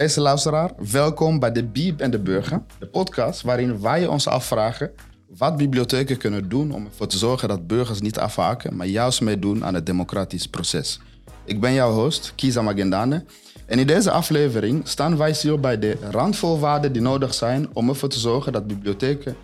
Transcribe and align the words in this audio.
Beste 0.00 0.20
luisteraar, 0.20 0.70
welkom 0.90 1.38
bij 1.38 1.52
de 1.52 1.64
Bieb 1.64 2.00
en 2.00 2.10
de 2.10 2.18
Burger, 2.18 2.62
de 2.78 2.86
podcast 2.86 3.42
waarin 3.42 3.80
wij 3.80 4.06
ons 4.06 4.28
afvragen 4.28 4.90
wat 5.36 5.56
bibliotheken 5.56 6.16
kunnen 6.16 6.48
doen 6.48 6.72
om 6.72 6.84
ervoor 6.84 7.06
te 7.06 7.18
zorgen 7.18 7.48
dat 7.48 7.66
burgers 7.66 8.00
niet 8.00 8.18
afhaken, 8.18 8.76
maar 8.76 8.86
juist 8.86 9.20
meedoen 9.20 9.64
aan 9.64 9.74
het 9.74 9.86
democratisch 9.86 10.46
proces. 10.46 11.00
Ik 11.44 11.60
ben 11.60 11.72
jouw 11.72 11.92
host, 11.92 12.32
Kiza 12.34 12.62
Magendane. 12.62 13.24
En 13.66 13.78
in 13.78 13.86
deze 13.86 14.10
aflevering 14.10 14.88
staan 14.88 15.16
wij 15.16 15.32
stil 15.32 15.58
bij 15.58 15.78
de 15.78 15.96
randvoorwaarden 16.10 16.92
die 16.92 17.02
nodig 17.02 17.34
zijn 17.34 17.68
om 17.72 17.88
ervoor 17.88 18.08
te 18.08 18.18
zorgen 18.18 18.52
dat 18.52 18.66
bibliotheken 18.66 19.36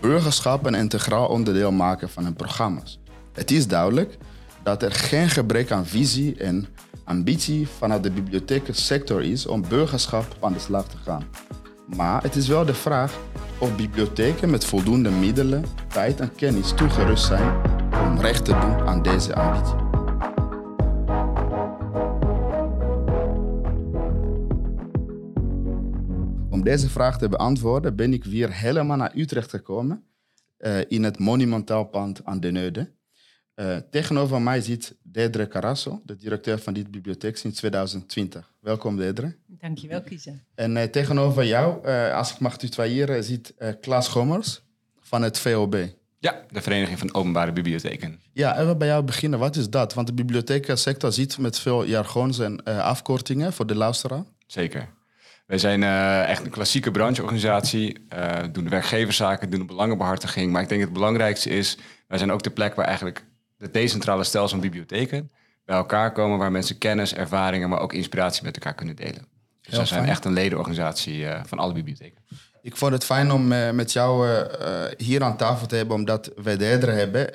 burgerschap 0.00 0.66
een 0.66 0.74
integraal 0.74 1.28
onderdeel 1.28 1.72
maken 1.72 2.08
van 2.08 2.24
hun 2.24 2.34
programma's. 2.34 3.00
Het 3.32 3.50
is 3.50 3.66
duidelijk 3.66 4.18
dat 4.68 4.82
er 4.82 4.92
geen 4.92 5.28
gebrek 5.28 5.70
aan 5.70 5.86
visie 5.86 6.36
en 6.36 6.66
ambitie 7.04 7.68
vanuit 7.68 8.02
de 8.02 8.10
bibliothekensector 8.10 9.22
is 9.22 9.46
om 9.46 9.68
burgerschap 9.68 10.36
aan 10.40 10.52
de 10.52 10.58
slag 10.58 10.88
te 10.88 10.96
gaan. 10.96 11.24
Maar 11.96 12.22
het 12.22 12.36
is 12.36 12.48
wel 12.48 12.64
de 12.64 12.74
vraag 12.74 13.18
of 13.58 13.76
bibliotheken 13.76 14.50
met 14.50 14.64
voldoende 14.64 15.10
middelen, 15.10 15.64
tijd 15.88 16.20
en 16.20 16.34
kennis 16.34 16.72
toegerust 16.72 17.24
zijn 17.24 17.62
om 18.06 18.20
recht 18.20 18.44
te 18.44 18.50
doen 18.50 18.86
aan 18.86 19.02
deze 19.02 19.34
ambitie. 19.34 19.76
Om 26.50 26.62
deze 26.62 26.88
vraag 26.88 27.18
te 27.18 27.28
beantwoorden 27.28 27.96
ben 27.96 28.12
ik 28.12 28.24
weer 28.24 28.52
helemaal 28.52 28.96
naar 28.96 29.12
Utrecht 29.14 29.50
gekomen, 29.50 30.04
uh, 30.58 30.78
in 30.88 31.04
het 31.04 31.18
monumentaal 31.18 31.84
pand 31.84 32.24
aan 32.24 32.40
de 32.40 32.50
Neude. 32.50 32.96
Uh, 33.60 33.76
tegenover 33.90 34.42
mij 34.42 34.60
zit 34.60 34.96
Dedre 35.02 35.48
Carasso, 35.48 36.00
de 36.04 36.16
directeur 36.16 36.58
van 36.58 36.74
dit 36.74 36.90
bibliotheek 36.90 37.36
sinds 37.36 37.58
2020. 37.58 38.52
Welkom 38.60 38.96
Dedre. 38.96 39.36
Dankjewel 39.46 40.02
Kiezen. 40.02 40.44
En 40.54 40.76
uh, 40.76 40.82
tegenover 40.82 41.44
jou, 41.44 41.86
als 42.12 42.32
ik 42.32 42.38
mag 42.38 42.58
tutoyeren, 42.58 43.24
zit 43.24 43.54
Klaas 43.80 44.08
Gommers 44.08 44.62
van 45.00 45.22
het 45.22 45.38
VOB. 45.38 45.76
Ja, 46.18 46.44
de 46.50 46.62
Vereniging 46.62 46.98
van 46.98 47.14
Openbare 47.14 47.52
Bibliotheken. 47.52 48.20
Ja, 48.32 48.60
even 48.60 48.78
bij 48.78 48.88
jou 48.88 49.04
beginnen. 49.04 49.38
Wat 49.38 49.56
is 49.56 49.70
dat? 49.70 49.94
Want 49.94 50.06
de 50.06 50.12
bibliothekensector 50.12 51.12
ziet 51.12 51.38
met 51.38 51.58
veel 51.58 51.86
jargons 51.86 52.38
en 52.38 52.64
afkortingen 52.64 53.52
voor 53.52 53.66
de 53.66 53.74
luisteraar. 53.74 54.24
Zeker. 54.46 54.88
Wij 55.48 55.58
zijn 55.58 55.82
uh, 55.82 56.28
echt 56.28 56.44
een 56.44 56.50
klassieke 56.50 56.90
brancheorganisatie, 56.90 57.98
uh, 58.12 58.38
doen 58.52 58.64
de 58.64 58.70
werkgeverszaken, 58.70 59.50
doen 59.50 59.60
de 59.60 59.66
belangenbehartiging. 59.66 60.52
Maar 60.52 60.62
ik 60.62 60.68
denk 60.68 60.80
het 60.80 60.92
belangrijkste 60.92 61.50
is, 61.50 61.78
wij 62.08 62.18
zijn 62.18 62.32
ook 62.32 62.42
de 62.42 62.50
plek 62.50 62.74
waar 62.74 62.86
eigenlijk 62.86 63.24
de 63.58 63.70
decentrale 63.70 64.24
stelsel 64.24 64.58
van 64.58 64.60
bibliotheken 64.60 65.30
bij 65.64 65.76
elkaar 65.76 66.12
komen, 66.12 66.38
waar 66.38 66.52
mensen 66.52 66.78
kennis, 66.78 67.14
ervaringen, 67.14 67.68
maar 67.68 67.80
ook 67.80 67.92
inspiratie 67.92 68.44
met 68.44 68.54
elkaar 68.54 68.74
kunnen 68.74 68.96
delen. 68.96 69.26
Dus 69.60 69.76
wij 69.76 69.86
zijn 69.86 70.08
echt 70.08 70.24
een 70.24 70.32
ledenorganisatie 70.32 71.18
uh, 71.18 71.44
van 71.44 71.58
alle 71.58 71.72
bibliotheken. 71.72 72.22
Ik 72.62 72.76
vond 72.76 72.92
het 72.92 73.04
fijn 73.04 73.32
om 73.32 73.48
met 73.74 73.92
jou 73.92 74.28
hier 74.96 75.22
aan 75.22 75.36
tafel 75.36 75.66
te 75.66 75.76
hebben, 75.76 75.96
omdat 75.96 76.32
wij 76.42 76.56
de 76.56 76.64
hebben. 76.64 77.30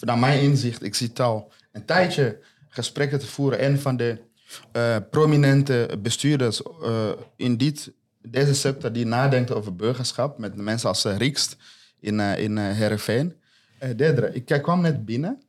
Naar 0.00 0.18
mijn 0.18 0.40
inzicht, 0.40 0.82
ik 0.82 0.94
zie 0.94 1.10
al 1.14 1.52
een 1.72 1.84
tijdje 1.84 2.38
gesprekken 2.68 3.18
te 3.18 3.26
voeren 3.26 3.58
en 3.58 3.80
van 3.80 3.96
de 3.96 4.20
prominente 5.10 5.98
bestuurders 6.02 6.62
in 7.36 7.56
dit, 7.56 7.92
deze 8.22 8.54
sector 8.54 8.92
die 8.92 9.06
nadenken 9.06 9.56
over 9.56 9.76
burgerschap, 9.76 10.38
met 10.38 10.54
mensen 10.54 10.88
als 10.88 11.04
Riekst 11.04 11.56
in, 12.00 12.20
in 12.20 12.56
Heerenveen. 12.58 13.34
derde, 13.96 14.30
ik 14.32 14.44
kwam 14.62 14.80
net 14.80 15.04
binnen. 15.04 15.42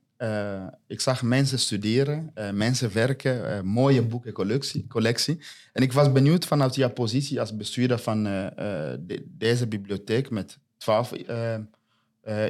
Ik 0.87 1.01
zag 1.01 1.21
mensen 1.21 1.59
studeren, 1.59 2.33
mensen 2.53 2.93
werken, 2.93 3.65
mooie 3.65 4.01
boekencollectie. 4.01 4.87
Collectie. 4.87 5.39
En 5.73 5.83
ik 5.83 5.93
was 5.93 6.11
benieuwd 6.11 6.45
vanuit 6.45 6.75
jouw 6.75 6.89
positie 6.89 7.39
als 7.39 7.55
bestuurder 7.55 7.99
van 7.99 8.23
de, 8.23 9.23
deze 9.25 9.67
bibliotheek 9.67 10.29
met 10.29 10.57
twaalf 10.77 11.11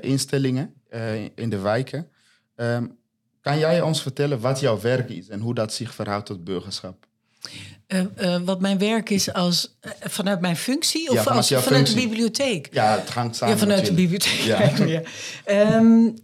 instellingen 0.01 0.73
in 1.35 1.49
de 1.49 1.59
wijken. 1.59 2.09
Ehm, 2.55 2.85
kan 3.41 3.59
jij 3.59 3.81
ons 3.81 4.01
vertellen 4.01 4.39
wat 4.39 4.59
jouw 4.59 4.79
werk 4.81 5.09
is 5.09 5.29
en 5.29 5.39
hoe 5.39 5.53
dat 5.53 5.73
zich 5.73 5.93
verhoudt 5.93 6.25
tot 6.25 6.43
burgerschap? 6.43 7.07
Uh, 7.87 8.01
uh, 8.21 8.37
wat 8.45 8.61
mijn 8.61 8.77
werk 8.77 9.09
is 9.09 9.33
als 9.33 9.77
uh, 9.81 9.91
vanuit 9.99 10.41
mijn 10.41 10.55
functie 10.55 11.09
of 11.09 11.15
ja, 11.15 11.23
vanuit, 11.23 11.51
als, 11.51 11.63
vanuit 11.63 11.87
de 11.87 11.93
bibliotheek? 11.93 12.69
Ja, 12.71 12.99
het 12.99 13.09
hangt 13.09 13.35
samen. 13.35 13.55
Ja, 13.55 13.61
vanuit 13.61 13.89
natuurlijk. 13.89 14.21
de 14.21 14.27
bibliotheek. 14.27 15.03
Ja. 15.47 15.75
um, 15.77 16.15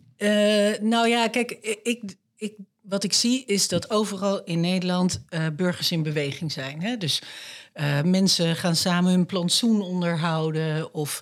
nou 0.82 1.08
ja, 1.08 1.28
kijk, 1.28 1.52
ik, 1.84 2.16
ik, 2.36 2.54
wat 2.82 3.04
ik 3.04 3.14
zie 3.14 3.46
is 3.46 3.68
dat 3.68 3.90
overal 3.90 4.44
in 4.44 4.60
Nederland 4.60 5.26
burgers 5.56 5.92
in 5.92 6.04
beweging 6.04 6.52
zijn. 6.52 6.82
Hè? 6.82 6.98
Dus 6.98 7.22
mensen 8.04 8.56
gaan 8.56 8.76
samen 8.76 9.12
hun 9.12 9.26
plantsoen 9.26 9.82
onderhouden 9.82 10.94
of 10.94 11.20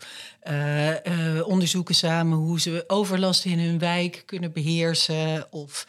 onderzoeken 1.46 1.96
samen 1.96 2.38
hoe 2.38 2.60
ze 2.60 2.84
overlast 2.88 3.46
in 3.46 3.60
hun 3.60 3.80
wijk 3.80 4.24
kunnen 4.26 4.52
beheersen. 4.52 5.52
Of 5.52 5.88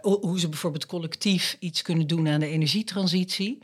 hoe 0.00 0.40
ze 0.40 0.48
bijvoorbeeld 0.48 0.86
collectief 0.86 1.56
iets 1.58 1.82
kunnen 1.82 2.06
doen 2.06 2.28
aan 2.28 2.40
de 2.40 2.46
energietransitie. 2.46 3.58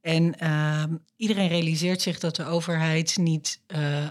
En 0.00 0.38
ehm, 0.38 0.94
iedereen 1.16 1.48
realiseert 1.48 2.02
zich 2.02 2.18
dat 2.18 2.36
de 2.36 2.44
overheid 2.44 3.16
niet 3.16 3.60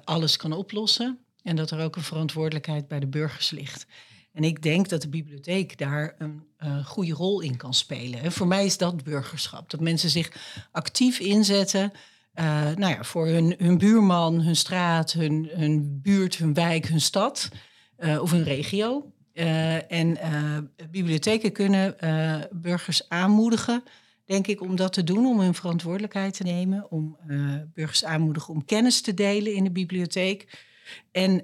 alles 0.04 0.38
kan 0.38 0.54
oplossen. 0.54 1.20
En 1.44 1.56
dat 1.56 1.72
er 1.72 1.84
ook 1.84 1.96
een 1.96 2.02
verantwoordelijkheid 2.02 2.88
bij 2.88 3.00
de 3.00 3.08
burgers 3.08 3.50
ligt. 3.50 3.86
En 4.34 4.44
ik 4.44 4.62
denk 4.62 4.90
dat 4.90 5.02
de 5.02 5.10
bibliotheek 5.10 5.78
daar 5.78 6.16
een 6.18 6.44
goede 6.86 7.14
rol 7.14 7.42
in 7.42 7.58
kan 7.58 7.74
spelen. 7.74 8.22
En 8.22 8.32
voor 8.32 8.48
mij 8.48 8.66
is 8.66 8.78
dat 8.78 9.04
burgerschap. 9.04 9.70
Dat 9.70 9.80
mensen 9.80 10.10
zich 10.10 10.32
actief 10.72 11.20
inzetten 11.20 11.92
uh, 12.36 12.46
nou 12.76 12.94
ja, 12.94 13.04
voor 13.04 13.28
hun, 13.28 13.56
hun 13.58 13.78
buurman, 13.78 14.42
hun 14.42 14.56
straat, 14.56 15.12
hun, 15.12 15.50
hun 15.54 16.00
buurt, 16.02 16.38
hun 16.38 16.54
wijk, 16.54 16.88
hun 16.88 17.02
stad 17.02 17.50
uh, 18.00 18.22
of 18.22 18.32
hun 18.32 18.44
regio. 18.44 19.12
En 19.88 20.18
bibliotheken 20.90 21.52
kunnen 21.52 21.96
burgers 22.52 23.10
aanmoedigen, 23.10 23.84
denk 24.26 24.48
ik, 24.48 24.62
om 24.62 24.76
dat 24.76 24.94
te 24.94 25.04
doen, 25.04 25.26
om 25.26 25.40
hun 25.40 25.54
verantwoordelijkheid 25.54 26.34
te 26.34 26.44
nemen, 26.44 26.92
om 26.92 27.18
burgers 27.74 28.06
aanmoedigen 28.06 28.54
om 28.54 28.66
kennis 28.66 29.02
te 29.02 29.14
delen 29.14 29.54
in 29.54 29.64
de 29.64 29.72
bibliotheek. 29.72 30.70
En 31.12 31.44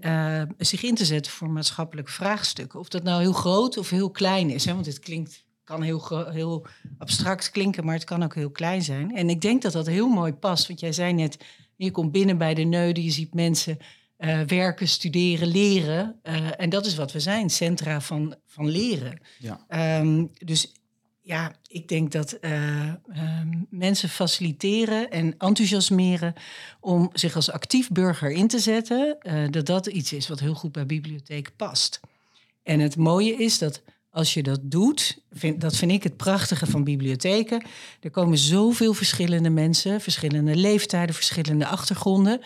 zich 0.58 0.84
in 0.84 0.96
te 0.96 1.06
zetten 1.06 1.32
voor 1.32 1.50
maatschappelijke 1.50 2.12
vraagstukken. 2.12 2.80
Of 2.80 2.90
dat 2.90 3.04
nou 3.04 3.22
heel 3.22 3.34
groot 3.34 3.78
of 3.78 3.90
heel 3.90 4.12
klein 4.12 4.50
is. 4.50 4.66
Hè? 4.66 4.74
Want 4.74 4.86
het 4.86 5.00
klinkt 5.00 5.46
kan 5.68 5.82
heel, 5.82 6.30
heel 6.30 6.66
abstract 6.98 7.52
klinken, 7.52 7.86
maar 7.86 7.94
het 7.94 8.04
kan 8.04 8.24
ook 8.24 8.36
heel 8.36 8.50
klein 8.50 8.82
zijn. 8.82 9.16
En 9.16 9.30
ik 9.30 9.42
denk 9.42 9.62
dat 9.62 9.72
dat 9.72 9.88
heel 9.88 10.08
mooi 10.08 10.34
past. 10.34 10.68
Want 10.68 10.80
jij 10.80 10.92
zei 10.92 11.14
net, 11.14 11.38
je 11.76 11.92
komt 11.92 12.12
binnen 12.12 12.38
bij 12.38 12.54
de 12.54 12.64
neuden, 12.64 13.04
je 13.04 13.12
ziet 13.12 13.34
mensen 13.34 13.78
uh, 14.18 14.42
werken, 14.42 14.88
studeren, 14.88 15.48
leren. 15.48 16.20
Uh, 16.24 16.62
en 16.62 16.70
dat 16.70 16.86
is 16.86 16.96
wat 16.96 17.12
we 17.12 17.20
zijn, 17.20 17.50
centra 17.50 18.02
van, 18.02 18.36
van 18.46 18.70
leren. 18.70 19.20
Ja. 19.40 20.00
Um, 20.00 20.32
dus 20.34 20.72
ja, 21.28 21.52
ik 21.68 21.88
denk 21.88 22.12
dat 22.12 22.38
uh, 22.42 22.92
mensen 23.70 24.10
faciliteren 24.10 25.12
en 25.12 25.36
enthousiasmeren 25.38 26.34
om 26.80 27.10
zich 27.14 27.36
als 27.36 27.52
actief 27.52 27.90
burger 27.90 28.32
in 28.32 28.48
te 28.48 28.60
zetten, 28.60 29.18
dat 29.52 29.66
dat 29.66 29.88
iets 29.88 30.14
is 30.14 30.28
wat 30.28 30.40
heel 30.40 30.54
goed 30.54 30.72
bij 30.72 30.86
bibliotheek 30.86 31.56
past. 31.56 32.00
En 32.64 32.80
het 32.80 32.96
mooie 32.96 33.36
is 33.36 33.58
dat 33.58 33.82
als 34.10 34.34
je 34.34 34.44
dat 34.44 34.60
doet, 34.64 35.20
vind, 35.32 35.62
dat 35.62 35.76
vind 35.76 35.92
ik 35.92 36.04
het 36.04 36.18
prachtige 36.18 36.66
van 36.66 36.84
bibliotheken. 36.84 37.64
Er 38.00 38.12
komen 38.12 38.38
zoveel 38.38 38.94
verschillende 38.94 39.50
mensen, 39.50 40.02
verschillende 40.02 40.56
leeftijden, 40.56 41.16
verschillende 41.16 41.68
achtergronden. 41.68 42.42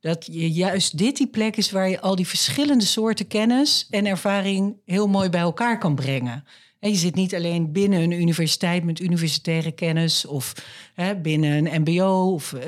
Dat 0.00 0.26
je 0.30 0.50
juist 0.52 0.98
dit 0.98 1.16
die 1.16 1.28
plek 1.28 1.56
is 1.56 1.70
waar 1.70 1.88
je 1.88 2.00
al 2.00 2.16
die 2.16 2.26
verschillende 2.26 2.84
soorten 2.84 3.26
kennis 3.26 3.86
en 3.90 4.06
ervaring 4.06 4.76
heel 4.84 5.06
mooi 5.08 5.28
bij 5.28 5.40
elkaar 5.40 5.78
kan 5.78 5.94
brengen. 5.94 6.44
Je 6.80 6.94
zit 6.94 7.14
niet 7.14 7.34
alleen 7.34 7.72
binnen 7.72 8.00
een 8.00 8.12
universiteit 8.12 8.84
met 8.84 9.00
universitaire 9.00 9.72
kennis 9.72 10.26
of 10.26 10.52
hè, 10.94 11.16
binnen 11.16 11.66
een 11.66 11.80
MBO 11.80 12.32
of 12.32 12.52
uh, 12.52 12.60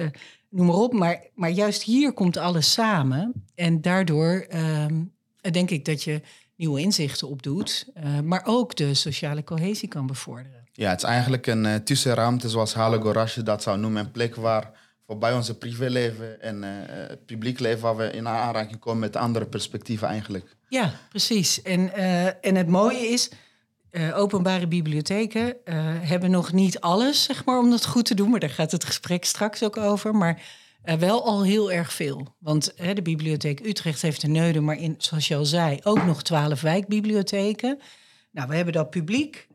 noem 0.51 0.67
maar 0.67 0.77
op. 0.77 0.93
Maar, 0.93 1.25
maar 1.35 1.51
juist 1.51 1.83
hier 1.83 2.13
komt 2.13 2.37
alles 2.37 2.73
samen. 2.73 3.33
En 3.55 3.81
daardoor 3.81 4.47
ehm, 4.49 5.03
denk 5.51 5.71
ik 5.71 5.85
dat 5.85 6.03
je 6.03 6.21
nieuwe 6.57 6.81
inzichten 6.81 7.29
opdoet, 7.29 7.87
uh, 7.97 8.21
maar 8.21 8.43
ook 8.45 8.77
de 8.77 8.95
sociale 8.95 9.45
cohesie 9.45 9.89
kan 9.89 10.07
bevorderen. 10.07 10.69
Ja, 10.73 10.91
het 10.91 11.03
is 11.03 11.09
eigenlijk 11.09 11.47
een 11.47 11.65
uh, 11.65 11.75
tussenruimte, 11.75 12.49
zoals 12.49 12.75
Hale 12.75 13.01
Gorasje 13.01 13.43
dat 13.43 13.63
zou 13.63 13.79
noemen, 13.79 14.05
een 14.05 14.11
plek 14.11 14.35
waar 14.35 14.71
voorbij 15.07 15.33
onze 15.33 15.59
privéleven 15.59 16.41
en 16.41 16.57
uh, 16.57 16.69
het 16.87 17.27
publiek 17.27 17.59
leven, 17.59 17.81
waar 17.81 17.97
we 17.97 18.11
in 18.11 18.29
aanraking 18.29 18.79
komen 18.79 19.01
met 19.01 19.17
andere 19.17 19.47
perspectieven 19.47 20.09
eigenlijk. 20.09 20.57
Ja, 20.69 20.93
precies. 21.09 21.63
En, 21.63 21.95
en 22.43 22.55
het 22.55 22.69
mooie 22.69 23.09
is, 23.09 23.31
openbare 24.15 24.67
bibliotheken 24.67 25.57
hebben 26.01 26.31
nog 26.31 26.53
niet 26.53 26.81
alles, 26.81 27.23
zeg 27.23 27.45
maar, 27.45 27.59
om 27.59 27.71
dat 27.71 27.87
goed 27.87 28.05
te 28.05 28.15
doen, 28.15 28.31
maar 28.31 28.41
daar 28.41 28.51
gaat 28.51 28.73
het 28.73 28.85
gesprek 28.85 29.25
straks 29.25 29.63
ook 29.63 29.77
over. 29.77 30.15
Maar 30.15 30.43
uh, 30.85 30.95
wel 30.95 31.25
al 31.25 31.45
heel 31.45 31.73
erg 31.73 31.93
veel. 31.93 32.37
Want 32.39 32.73
de 32.95 33.03
Bibliotheek 33.03 33.67
Utrecht 33.67 34.03
heeft 34.03 34.23
een 34.23 34.33
neuden, 34.33 34.65
maar 34.65 34.79
in, 34.79 34.95
zoals 34.99 35.29
je 35.29 35.37
al 35.37 35.45
zei, 35.45 35.79
ook 35.83 36.05
nog 36.05 36.23
twaalf 36.23 36.61
wijkbibliotheken. 36.61 37.79
Nou, 38.33 38.49
we 38.49 38.57
hebben 38.57 38.75
dat 38.75 38.91
publiek. 38.91 39.49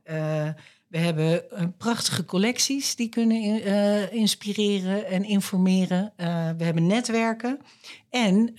We 0.88 1.00
hebben 1.00 1.44
prachtige 1.78 2.26
collecties 2.26 2.96
die 2.96 3.10
kunnen 3.10 3.64
inspireren 4.12 5.06
en 5.06 5.24
informeren. 5.24 6.14
We 6.58 6.64
hebben 6.64 6.88
netwerken. 6.88 7.60
En 8.10 8.56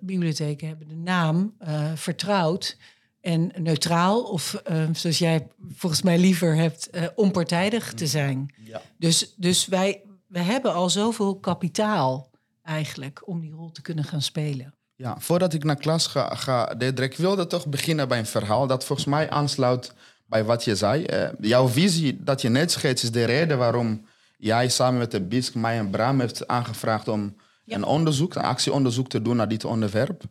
bibliotheken 0.00 0.68
hebben 0.68 0.88
de 0.88 0.96
naam 0.96 1.56
vertrouwd 1.94 2.76
en 3.24 3.50
neutraal, 3.56 4.22
of 4.22 4.62
zoals 4.92 5.18
jij 5.18 5.46
volgens 5.74 6.02
mij 6.02 6.18
liever 6.18 6.54
hebt, 6.54 6.90
onpartijdig 7.14 7.92
te 7.92 8.06
zijn. 8.06 8.54
Ja. 8.64 8.82
Dus, 8.98 9.34
dus 9.36 9.66
wij, 9.66 10.02
we 10.26 10.38
hebben 10.38 10.74
al 10.74 10.90
zoveel 10.90 11.36
kapitaal 11.36 12.30
eigenlijk 12.62 13.28
om 13.28 13.40
die 13.40 13.52
rol 13.52 13.70
te 13.70 13.82
kunnen 13.82 14.04
gaan 14.04 14.22
spelen. 14.22 14.74
Ja, 14.96 15.16
voordat 15.18 15.52
ik 15.52 15.64
naar 15.64 15.76
klas 15.76 16.06
ga, 16.06 16.34
ga 16.34 16.78
ik 16.78 17.16
wilde 17.16 17.46
toch 17.46 17.66
beginnen 17.66 18.08
bij 18.08 18.18
een 18.18 18.26
verhaal 18.26 18.66
dat 18.66 18.84
volgens 18.84 19.08
mij 19.08 19.30
aansluit 19.30 19.94
bij 20.26 20.44
wat 20.44 20.64
je 20.64 20.76
zei. 20.76 21.06
Uh, 21.12 21.28
jouw 21.40 21.68
visie 21.68 22.22
dat 22.22 22.42
je 22.42 22.48
net 22.48 22.70
schetst 22.70 23.04
is 23.04 23.10
de 23.10 23.24
reden 23.24 23.58
waarom 23.58 24.06
jij 24.36 24.68
samen 24.68 24.98
met 24.98 25.10
de 25.10 25.20
BISC 25.20 25.54
mij 25.54 25.78
en 25.78 25.90
Bram 25.90 26.20
heeft 26.20 26.48
aangevraagd 26.48 27.08
om 27.08 27.36
een 27.66 27.84
onderzoek, 27.84 28.34
een 28.34 28.42
actieonderzoek 28.42 29.08
te 29.08 29.22
doen 29.22 29.36
naar 29.36 29.48
dit 29.48 29.64
onderwerp. 29.64 30.22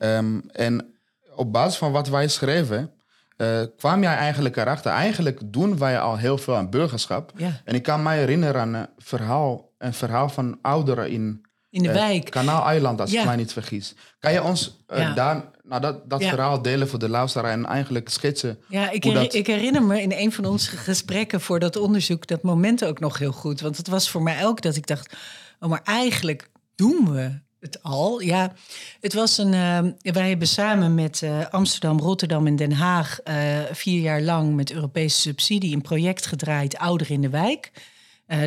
Um, 0.00 0.42
en 0.50 0.97
op 1.38 1.52
basis 1.52 1.78
van 1.78 1.92
wat 1.92 2.08
wij 2.08 2.28
schreven, 2.28 2.90
uh, 3.36 3.60
kwam 3.76 4.02
jij 4.02 4.14
eigenlijk 4.16 4.56
erachter, 4.56 4.92
eigenlijk 4.92 5.40
doen 5.44 5.78
wij 5.78 6.00
al 6.00 6.16
heel 6.16 6.38
veel 6.38 6.56
aan 6.56 6.70
burgerschap. 6.70 7.32
En 7.64 7.74
ik 7.74 7.82
kan 7.82 8.02
me 8.02 8.10
herinneren 8.10 8.60
aan 8.60 8.74
een 8.74 8.88
verhaal, 8.98 9.70
een 9.78 9.94
verhaal 9.94 10.28
van 10.28 10.58
ouderen 10.62 11.10
in 11.10 11.46
in 11.70 11.82
de 11.82 11.88
uh, 11.88 11.94
wijk. 11.94 12.30
Kanaal-eiland, 12.30 13.00
als 13.00 13.12
ik 13.12 13.24
mij 13.24 13.36
niet 13.36 13.52
vergis. 13.52 13.94
Kan 14.18 14.32
je 14.32 14.42
ons 14.42 14.84
uh, 14.88 15.14
daar, 15.14 15.44
nou, 15.62 15.80
dat, 15.80 16.10
dat 16.10 16.24
verhaal 16.24 16.62
delen 16.62 16.88
voor 16.88 16.98
de 16.98 17.08
luisteraar 17.08 17.52
en 17.52 17.66
eigenlijk 17.66 18.08
schetsen? 18.08 18.58
Ja, 18.68 18.90
ik, 18.90 19.02
dat... 19.14 19.34
ik, 19.34 19.46
herinner 19.46 19.82
me 19.82 20.02
in 20.02 20.12
een 20.12 20.32
van 20.32 20.44
onze 20.44 20.76
gesprekken 20.76 21.40
voor 21.40 21.58
dat 21.58 21.76
onderzoek 21.76 22.26
dat 22.26 22.42
moment 22.42 22.84
ook 22.84 23.00
nog 23.00 23.18
heel 23.18 23.32
goed. 23.32 23.60
Want 23.60 23.76
het 23.76 23.88
was 23.88 24.10
voor 24.10 24.22
mij 24.22 24.46
ook 24.46 24.62
dat 24.62 24.76
ik 24.76 24.86
dacht, 24.86 25.16
oh, 25.60 25.68
maar 25.68 25.82
eigenlijk 25.84 26.50
doen 26.74 27.12
we 27.12 27.40
het 27.60 27.82
al. 27.82 28.20
Ja, 28.20 28.52
het 29.00 29.14
was 29.14 29.38
een. 29.38 29.52
Uh, 29.52 30.12
wij 30.12 30.28
hebben 30.28 30.48
samen 30.48 30.94
met 30.94 31.20
uh, 31.24 31.46
Amsterdam, 31.50 31.98
Rotterdam 31.98 32.46
en 32.46 32.56
Den 32.56 32.72
Haag 32.72 33.18
uh, 33.24 33.58
vier 33.72 34.00
jaar 34.00 34.20
lang 34.22 34.54
met 34.54 34.72
Europese 34.72 35.20
subsidie 35.20 35.74
een 35.74 35.82
project 35.82 36.26
gedraaid, 36.26 36.78
Ouder 36.78 37.10
in 37.10 37.20
de 37.20 37.28
Wijk. 37.28 37.70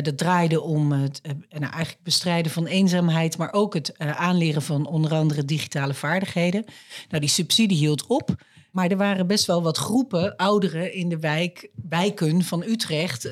Dat 0.02 0.18
draaide 0.18 0.60
om 0.60 0.92
het 0.92 1.20
nou, 1.48 1.72
eigenlijk 1.72 2.02
bestrijden 2.02 2.52
van 2.52 2.66
eenzaamheid, 2.66 3.38
maar 3.38 3.52
ook 3.52 3.74
het 3.74 3.98
aanleren 3.98 4.62
van 4.62 4.86
onder 4.86 5.12
andere 5.14 5.44
digitale 5.44 5.94
vaardigheden. 5.94 6.64
Nou, 7.08 7.20
die 7.20 7.28
subsidie 7.28 7.76
hield 7.76 8.06
op. 8.06 8.34
Maar 8.72 8.90
er 8.90 8.96
waren 8.96 9.26
best 9.26 9.46
wel 9.46 9.62
wat 9.62 9.76
groepen, 9.76 10.36
ouderen 10.36 10.92
in 10.92 11.08
de 11.08 11.18
wijk, 11.18 11.70
wijken 11.88 12.42
van 12.42 12.62
Utrecht, 12.62 13.30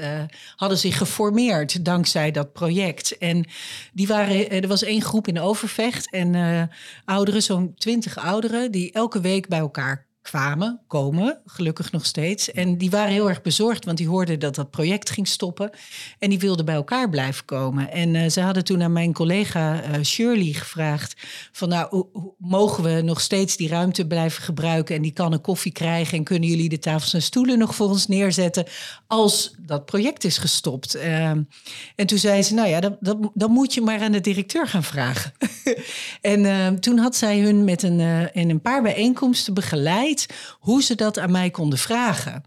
hadden 0.56 0.78
zich 0.78 0.96
geformeerd 0.96 1.84
dankzij 1.84 2.30
dat 2.30 2.52
project. 2.52 3.18
En 3.18 3.44
die 3.92 4.06
waren, 4.06 4.50
er 4.50 4.68
was 4.68 4.82
één 4.82 5.02
groep 5.02 5.28
in 5.28 5.40
Overvecht 5.40 6.10
en 6.10 6.70
ouderen, 7.04 7.42
zo'n 7.42 7.74
twintig 7.74 8.18
ouderen, 8.18 8.70
die 8.70 8.92
elke 8.92 9.20
week 9.20 9.48
bij 9.48 9.58
elkaar 9.58 10.08
kwamen, 10.22 10.80
komen, 10.86 11.40
gelukkig 11.46 11.92
nog 11.92 12.06
steeds. 12.06 12.52
En 12.52 12.78
die 12.78 12.90
waren 12.90 13.12
heel 13.12 13.28
erg 13.28 13.42
bezorgd, 13.42 13.84
want 13.84 13.98
die 13.98 14.08
hoorden 14.08 14.38
dat 14.38 14.54
dat 14.54 14.70
project 14.70 15.10
ging 15.10 15.28
stoppen. 15.28 15.70
En 16.18 16.30
die 16.30 16.38
wilden 16.38 16.64
bij 16.64 16.74
elkaar 16.74 17.08
blijven 17.08 17.44
komen. 17.44 17.90
En 17.90 18.14
uh, 18.14 18.28
ze 18.28 18.40
hadden 18.40 18.64
toen 18.64 18.82
aan 18.82 18.92
mijn 18.92 19.12
collega 19.12 19.82
uh, 19.84 20.02
Shirley 20.04 20.52
gevraagd: 20.52 21.14
van 21.52 21.68
nou, 21.68 22.04
mogen 22.38 22.84
we 22.84 23.00
nog 23.02 23.20
steeds 23.20 23.56
die 23.56 23.68
ruimte 23.68 24.06
blijven 24.06 24.42
gebruiken 24.42 24.96
en 24.96 25.02
die 25.02 25.12
kannen 25.12 25.40
koffie 25.40 25.72
krijgen? 25.72 26.18
En 26.18 26.24
kunnen 26.24 26.48
jullie 26.48 26.68
de 26.68 26.78
tafels 26.78 27.14
en 27.14 27.22
stoelen 27.22 27.58
nog 27.58 27.74
voor 27.74 27.88
ons 27.88 28.06
neerzetten 28.06 28.66
als 29.06 29.54
dat 29.58 29.84
project 29.84 30.24
is 30.24 30.38
gestopt? 30.38 30.96
Uh, 30.96 31.28
en 31.30 32.06
toen 32.06 32.18
zei 32.18 32.42
ze: 32.42 32.54
Nou 32.54 32.68
ja, 32.68 32.80
dan, 32.80 32.96
dan, 33.00 33.30
dan, 33.34 33.50
moet 33.50 33.74
je 33.74 33.80
maar 33.80 34.00
aan 34.00 34.12
de 34.12 34.20
directeur 34.20 34.66
gaan 34.68 34.84
vragen. 34.84 35.32
en 36.20 36.80
toen 36.80 36.98
had 36.98 37.16
zij 37.16 37.40
hun 37.40 37.64
met 37.64 37.82
een, 37.82 38.30
in 38.32 38.50
een 38.50 38.60
paar 38.60 38.82
bijeenkomsten 38.82 39.54
begeleid 39.54 40.09
hoe 40.58 40.82
ze 40.82 40.94
dat 40.94 41.18
aan 41.18 41.30
mij 41.30 41.50
konden 41.50 41.78
vragen. 41.78 42.44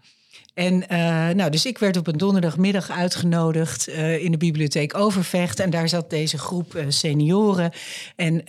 En 0.53 0.73
uh, 0.73 1.29
nou, 1.29 1.49
dus 1.49 1.65
ik 1.65 1.77
werd 1.77 1.97
op 1.97 2.07
een 2.07 2.17
donderdagmiddag 2.17 2.91
uitgenodigd 2.91 3.89
uh, 3.89 4.23
in 4.23 4.31
de 4.31 4.37
bibliotheek 4.37 4.97
Overvecht. 4.97 5.59
En 5.59 5.69
daar 5.69 5.89
zat 5.89 6.09
deze 6.09 6.37
groep 6.37 6.75
uh, 6.75 6.85
senioren. 6.87 7.71
En 8.15 8.43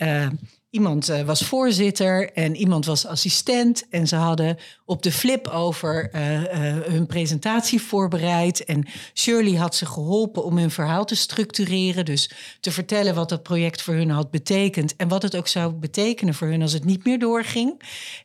Iemand 0.75 1.09
uh, 1.09 1.21
was 1.21 1.41
voorzitter 1.41 2.31
en 2.33 2.55
iemand 2.55 2.85
was 2.85 3.05
assistent. 3.05 3.89
En 3.89 4.07
ze 4.07 4.15
hadden 4.15 4.57
op 4.85 5.03
de 5.03 5.11
flip 5.11 5.47
over 5.47 6.09
uh, 6.15 6.41
uh, 6.41 6.47
hun 6.83 7.05
presentatie 7.05 7.81
voorbereid. 7.81 8.63
En 8.63 8.85
Shirley 9.13 9.53
had 9.53 9.75
ze 9.75 9.85
geholpen 9.85 10.43
om 10.43 10.57
hun 10.57 10.71
verhaal 10.71 11.05
te 11.05 11.15
structureren. 11.15 12.05
Dus 12.05 12.29
te 12.59 12.71
vertellen 12.71 13.15
wat 13.15 13.29
dat 13.29 13.43
project 13.43 13.81
voor 13.81 13.93
hun 13.93 14.09
had 14.09 14.31
betekend. 14.31 14.95
En 14.95 15.07
wat 15.07 15.21
het 15.21 15.35
ook 15.35 15.47
zou 15.47 15.73
betekenen 15.73 16.33
voor 16.33 16.47
hun 16.47 16.61
als 16.61 16.73
het 16.73 16.85
niet 16.85 17.05
meer 17.05 17.19
doorging. 17.19 17.81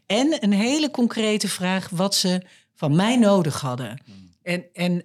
En 0.07 0.37
een 0.41 0.53
hele 0.53 0.91
concrete 0.91 1.49
vraag 1.49 1.89
wat 1.89 2.15
ze 2.15 2.43
van 2.75 2.97
mij 2.97 3.17
nodig 3.17 3.61
hadden. 3.61 3.99
En, 4.51 4.65
en, 4.73 5.03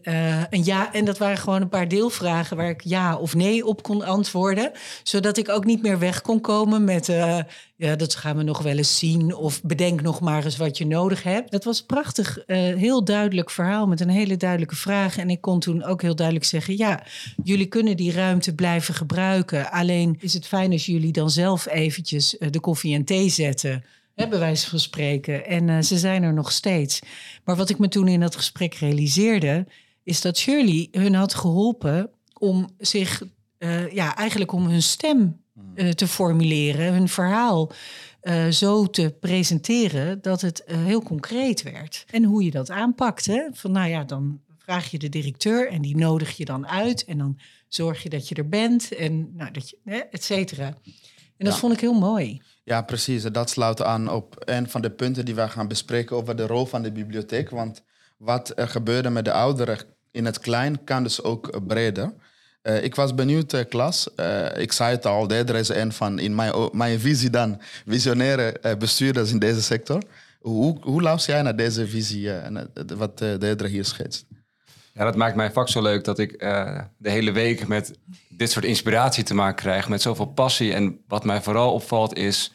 een 0.50 0.64
ja, 0.64 0.94
en 0.94 1.06
dat 1.06 1.18
waren 1.18 1.38
gewoon 1.38 1.62
een 1.62 1.70
paar 1.70 1.88
deelvragen 1.88 2.58
waar 2.58 2.70
ik 2.70 2.82
ja 2.84 3.18
of 3.18 3.36
nee 3.36 3.66
op 3.66 3.84
kon 3.84 4.04
antwoorden. 4.04 4.72
Zodat 5.04 5.38
ik 5.38 5.50
ook 5.50 5.66
niet 5.66 5.82
meer 5.82 6.00
weg 6.00 6.22
kon 6.22 6.42
komen 6.42 6.84
met 6.84 7.08
uh, 7.08 7.40
ja, 7.76 7.96
dat 7.96 8.16
gaan 8.16 8.38
we 8.38 8.44
nog 8.44 8.62
wel 8.62 8.78
eens 8.78 8.98
zien. 8.98 9.36
Of 9.36 9.64
bedenk 9.64 10.02
nog 10.02 10.20
maar 10.20 10.44
eens 10.44 10.58
wat 10.58 10.78
je 10.78 10.86
nodig 10.86 11.24
hebt. 11.24 11.52
Dat 11.52 11.64
was 11.64 11.80
een 11.80 11.86
prachtig, 11.86 12.38
uh, 12.48 12.58
heel 12.58 13.04
duidelijk 13.04 13.50
verhaal 13.50 13.88
met 13.88 14.00
een 14.00 14.10
hele 14.10 14.38
duidelijke 14.38 14.76
vraag. 14.76 15.18
En 15.18 15.30
ik 15.30 15.42
kon 15.42 15.60
toen 15.60 15.84
ook 15.84 16.02
heel 16.02 16.16
duidelijk 16.16 16.46
zeggen: 16.46 16.78
ja, 16.78 17.04
jullie 17.44 17.68
kunnen 17.68 17.98
die 17.98 18.12
ruimte 18.12 18.56
blijven 18.56 18.94
gebruiken. 18.94 19.72
Alleen 19.72 20.18
is 20.20 20.34
het 20.34 20.48
fijn 20.48 20.72
als 20.72 20.86
jullie 20.86 21.12
dan 21.12 21.30
zelf 21.30 21.68
eventjes 21.68 22.38
de 22.50 22.60
koffie 22.60 22.96
en 22.96 23.06
thee 23.06 23.30
zetten 23.30 23.84
Hè, 24.16 24.28
bij 24.28 24.40
wijze 24.40 24.70
van 24.70 24.80
spreken. 24.80 25.46
En 25.46 25.68
uh, 25.68 25.82
ze 25.82 25.98
zijn 25.98 26.24
er 26.24 26.34
nog 26.34 26.52
steeds. 26.52 27.00
Maar 27.44 27.56
wat 27.56 27.70
ik 27.70 27.80
me 27.80 27.88
toen 27.88 28.08
in 28.08 28.20
dat 28.20 28.36
gesprek 28.36 28.74
realiseerde, 28.74 29.68
is 30.04 30.22
dat 30.22 30.38
Shirley 30.38 30.88
hun 30.92 31.14
had 31.14 31.34
geholpen 31.34 32.10
om 32.40 32.70
zich, 32.78 33.24
uh, 33.60 33.92
ja, 33.92 34.16
eigenlijk 34.16 34.52
om 34.52 34.66
hun 34.66 34.84
stem 34.84 35.42
uh, 35.76 35.90
te 35.90 36.08
formuleren, 36.08 36.94
hun 36.94 37.10
verhaal 37.10 37.72
zo 38.50 38.86
te 38.86 39.16
presenteren 39.20 40.22
dat 40.22 40.42
het 40.42 40.64
heel 40.66 41.02
concreet 41.02 41.64
werd. 41.64 42.06
En 42.12 42.24
hoe 42.24 42.44
je 42.44 42.52
dat 42.52 42.70
aanpakt. 42.70 43.26
Hè? 43.26 43.42
Van 43.52 43.72
nou 43.72 43.90
ja, 43.90 44.04
dan 44.04 44.40
vraag 44.58 44.92
je 44.92 45.00
de 45.00 45.10
directeur 45.10 45.70
en 45.70 45.82
die 45.82 45.98
nodig 45.98 46.38
je 46.38 46.46
dan 46.46 46.68
uit 46.68 47.06
en 47.06 47.18
dan 47.18 47.40
zorg 47.68 48.04
je 48.04 48.10
dat 48.10 48.30
je 48.30 48.36
er 48.36 48.50
bent 48.50 48.96
en 48.96 49.36
nou, 49.36 49.52
dat 49.52 49.70
je, 49.70 49.78
hè, 49.84 49.98
et 49.98 50.24
cetera. 50.24 50.66
En 51.38 51.46
dat 51.46 51.58
vond 51.58 51.74
ik 51.74 51.80
heel 51.80 52.00
mooi. 52.00 52.42
Ja, 52.66 52.82
precies. 52.82 53.24
Dat 53.24 53.50
sluit 53.50 53.82
aan 53.82 54.10
op 54.10 54.36
een 54.40 54.70
van 54.70 54.82
de 54.82 54.90
punten 54.90 55.26
die 55.26 55.36
we 55.36 55.50
gaan 55.50 55.68
bespreken 55.68 56.16
over 56.16 56.36
de 56.36 56.48
rol 56.48 56.66
van 56.66 56.82
de 56.82 56.92
bibliotheek. 56.92 57.50
Want 57.50 57.82
wat 58.18 58.52
er 58.56 58.68
gebeurde 58.68 59.10
met 59.10 59.26
de 59.26 59.32
ouderen 59.32 59.80
in 60.12 60.26
het 60.26 60.40
klein 60.40 60.84
kan 60.84 61.04
dus 61.04 61.24
ook 61.24 61.68
breder. 61.68 62.14
Uh, 62.64 62.84
ik 62.84 62.96
was 62.96 63.16
benieuwd, 63.16 63.54
uh, 63.54 63.62
Klas. 63.70 64.10
Uh, 64.16 64.58
ik 64.58 64.72
zei 64.72 64.92
het 64.92 65.06
al, 65.06 65.28
Deder 65.28 65.56
is 65.56 65.70
een 65.70 65.92
van, 65.92 66.20
in 66.20 66.36
mijn, 66.72 67.00
visie 67.00 67.30
dan, 67.30 67.62
visionaire 67.88 68.76
bestuurders 68.78 69.32
in 69.32 69.40
deze 69.40 69.62
sector. 69.62 70.04
Hoe, 70.40 70.78
hoe 70.82 71.02
luister 71.02 71.34
jij 71.34 71.42
naar 71.42 71.56
deze 71.56 71.88
visie 71.88 72.32
wat 72.96 73.18
Deder 73.18 73.66
hier 73.66 73.86
schetst? 73.86 74.26
Ja, 74.96 75.04
dat 75.04 75.16
maakt 75.16 75.36
mijn 75.36 75.54
vak 75.54 75.70
zo 75.70 75.82
leuk 75.82 76.04
dat 76.04 76.20
ik 76.20 76.40
de 76.98 77.10
hele 77.10 77.32
week 77.32 77.68
met 77.68 78.00
dit 78.30 78.52
soort 78.52 78.66
inspiratie 78.66 79.24
te 79.24 79.34
maken 79.34 79.56
krijg, 79.56 79.90
met 79.90 80.02
zoveel 80.02 80.26
passie. 80.26 80.74
En 80.74 81.00
wat 81.08 81.26
mij 81.26 81.42
vooral 81.42 81.74
opvalt 81.74 82.18
is 82.18 82.52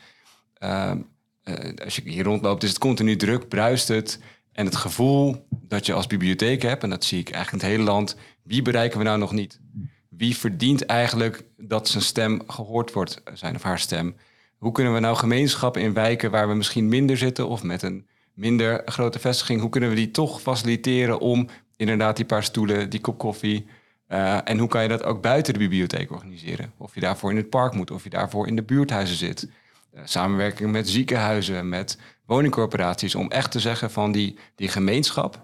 Ehm, 0.60 0.98
eh, 1.42 1.84
als 1.84 1.96
je 1.96 2.02
hier 2.04 2.24
rondloopt, 2.24 2.62
is 2.62 2.68
het 2.68 2.78
continu 2.78 3.16
druk, 3.16 3.48
bruist 3.48 3.88
het. 3.88 4.20
En 4.52 4.64
het 4.64 4.76
gevoel 4.76 5.46
dat 5.50 5.86
je 5.86 5.92
als 5.92 6.06
bibliotheek 6.06 6.62
hebt, 6.62 6.82
en 6.82 6.90
dat 6.90 7.04
zie 7.04 7.18
ik 7.18 7.30
eigenlijk 7.30 7.62
in 7.62 7.68
het 7.68 7.78
hele 7.78 7.90
land, 7.90 8.16
wie 8.42 8.62
bereiken 8.62 8.98
we 8.98 9.04
nou 9.04 9.18
nog 9.18 9.32
niet? 9.32 9.60
Wie 10.08 10.36
verdient 10.36 10.86
eigenlijk 10.86 11.44
dat 11.56 11.88
zijn 11.88 12.02
stem 12.02 12.42
gehoord 12.46 12.92
wordt, 12.92 13.22
zijn 13.32 13.54
of 13.54 13.62
haar 13.62 13.78
stem? 13.78 14.16
Hoe 14.58 14.72
kunnen 14.72 14.94
we 14.94 15.00
nou 15.00 15.16
gemeenschappen 15.16 15.82
in 15.82 15.92
wijken 15.92 16.30
waar 16.30 16.48
we 16.48 16.54
misschien 16.54 16.88
minder 16.88 17.16
zitten 17.16 17.48
of 17.48 17.62
met 17.62 17.82
een 17.82 18.08
minder 18.40 18.82
grote 18.84 19.18
vestiging, 19.18 19.60
hoe 19.60 19.70
kunnen 19.70 19.88
we 19.88 19.94
die 19.94 20.10
toch 20.10 20.40
faciliteren 20.40 21.20
om 21.20 21.48
inderdaad 21.76 22.16
die 22.16 22.24
paar 22.24 22.42
stoelen, 22.42 22.90
die 22.90 23.00
kop 23.00 23.18
koffie, 23.18 23.66
uh, 24.08 24.48
en 24.48 24.58
hoe 24.58 24.68
kan 24.68 24.82
je 24.82 24.88
dat 24.88 25.04
ook 25.04 25.22
buiten 25.22 25.52
de 25.52 25.58
bibliotheek 25.58 26.10
organiseren? 26.10 26.72
Of 26.76 26.94
je 26.94 27.00
daarvoor 27.00 27.30
in 27.30 27.36
het 27.36 27.50
park 27.50 27.74
moet, 27.74 27.90
of 27.90 28.04
je 28.04 28.10
daarvoor 28.10 28.46
in 28.46 28.56
de 28.56 28.62
buurthuizen 28.62 29.16
zit. 29.16 29.48
Eh, 29.92 30.02
samenwerking 30.04 30.72
met 30.72 30.88
ziekenhuizen, 30.88 31.68
met 31.68 31.98
woningcorporaties, 32.26 33.14
om 33.14 33.30
echt 33.30 33.50
te 33.50 33.60
zeggen 33.60 33.90
van 33.90 34.12
die, 34.12 34.38
die 34.54 34.68
gemeenschap, 34.68 35.40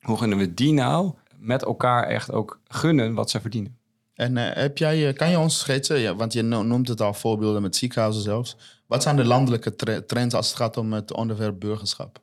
hoe 0.00 0.18
kunnen 0.18 0.38
we 0.38 0.54
die 0.54 0.72
nou 0.72 1.12
met 1.36 1.64
elkaar 1.64 2.06
echt 2.06 2.32
ook 2.32 2.60
gunnen 2.68 3.14
wat 3.14 3.30
ze 3.30 3.40
verdienen? 3.40 3.76
En 4.14 4.36
uh, 4.36 4.50
heb 4.52 4.78
jij, 4.78 5.08
eh, 5.08 5.14
kan 5.14 5.30
je 5.30 5.38
ons 5.38 5.58
schetsen, 5.58 5.98
ja, 5.98 6.14
want 6.14 6.32
je 6.32 6.42
noemt 6.42 6.88
het 6.88 7.00
al 7.00 7.14
voorbeelden 7.14 7.62
met 7.62 7.76
ziekenhuizen 7.76 8.22
zelfs. 8.22 8.56
Wat 8.92 9.02
zijn 9.02 9.16
de 9.16 9.24
landelijke 9.24 10.04
trends 10.06 10.34
als 10.34 10.48
het 10.48 10.56
gaat 10.56 10.76
om 10.76 10.92
het 10.92 11.12
onderwerp 11.12 11.60
burgerschap? 11.60 12.18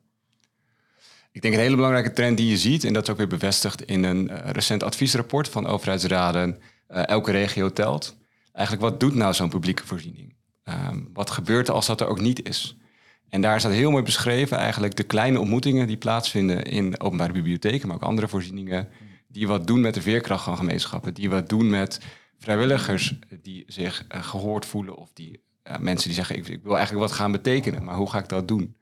Ik 1.31 1.41
denk 1.41 1.53
een 1.53 1.59
hele 1.59 1.75
belangrijke 1.75 2.13
trend 2.13 2.37
die 2.37 2.49
je 2.49 2.57
ziet, 2.57 2.83
en 2.83 2.93
dat 2.93 3.03
is 3.03 3.09
ook 3.09 3.17
weer 3.17 3.27
bevestigd 3.27 3.81
in 3.81 4.03
een 4.03 4.29
eh, 4.29 4.51
recent 4.51 4.83
adviesrapport 4.83 5.49
van 5.49 5.67
overheidsraden, 5.67 6.59
uh, 6.89 7.07
elke 7.07 7.31
regio 7.31 7.73
telt. 7.73 8.17
Eigenlijk, 8.51 8.89
wat 8.89 8.99
doet 8.99 9.15
nou 9.15 9.33
zo'n 9.33 9.49
publieke 9.49 9.85
voorziening? 9.85 10.35
Ehm, 10.63 10.99
wat 11.13 11.29
gebeurt 11.29 11.67
er 11.67 11.73
als 11.73 11.85
dat 11.85 12.01
er 12.01 12.07
ook 12.07 12.21
niet 12.21 12.47
is? 12.47 12.77
En 13.29 13.41
daar 13.41 13.59
staat 13.59 13.71
heel 13.71 13.91
mooi 13.91 14.03
beschreven 14.03 14.57
eigenlijk 14.57 14.95
de 14.95 15.03
kleine 15.03 15.39
ontmoetingen 15.39 15.87
die 15.87 15.97
plaatsvinden 15.97 16.63
in 16.63 16.99
openbare 16.99 17.33
bibliotheken, 17.33 17.87
maar 17.87 17.97
ook 17.97 18.03
andere 18.03 18.27
voorzieningen, 18.27 18.87
die 19.27 19.47
wat 19.47 19.67
doen 19.67 19.81
met 19.81 19.93
de 19.93 20.01
veerkracht 20.01 20.43
van 20.43 20.57
gemeenschappen, 20.57 21.13
die 21.13 21.29
wat 21.29 21.49
doen 21.49 21.69
met 21.69 21.99
vrijwilligers 22.37 23.19
die 23.41 23.63
zich 23.67 24.05
uh, 24.15 24.23
gehoord 24.23 24.65
voelen 24.65 24.95
of 24.95 25.13
die 25.13 25.47
mensen 25.79 26.07
die 26.07 26.17
zeggen 26.17 26.37
ik, 26.37 26.47
ik, 26.47 26.63
wil 26.63 26.77
eigenlijk 26.77 27.07
wat 27.07 27.17
gaan 27.17 27.31
betekenen, 27.31 27.83
maar 27.83 27.95
hoe 27.95 28.09
ga 28.09 28.19
ik 28.19 28.29
dat 28.29 28.47
doen? 28.47 28.75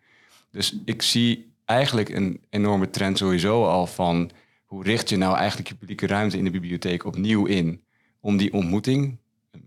Dus 0.51 0.77
ik 0.85 1.01
zie 1.01 1.53
eigenlijk 1.65 2.09
een 2.09 2.41
enorme 2.49 2.89
trend 2.89 3.17
sowieso 3.17 3.65
al 3.65 3.87
van 3.87 4.31
hoe 4.65 4.83
richt 4.83 5.09
je 5.09 5.17
nou 5.17 5.35
eigenlijk 5.35 5.69
je 5.69 5.75
publieke 5.75 6.07
ruimte 6.07 6.37
in 6.37 6.43
de 6.43 6.49
bibliotheek 6.49 7.05
opnieuw 7.05 7.45
in 7.45 7.83
om 8.19 8.37
die 8.37 8.53
ontmoeting 8.53 9.17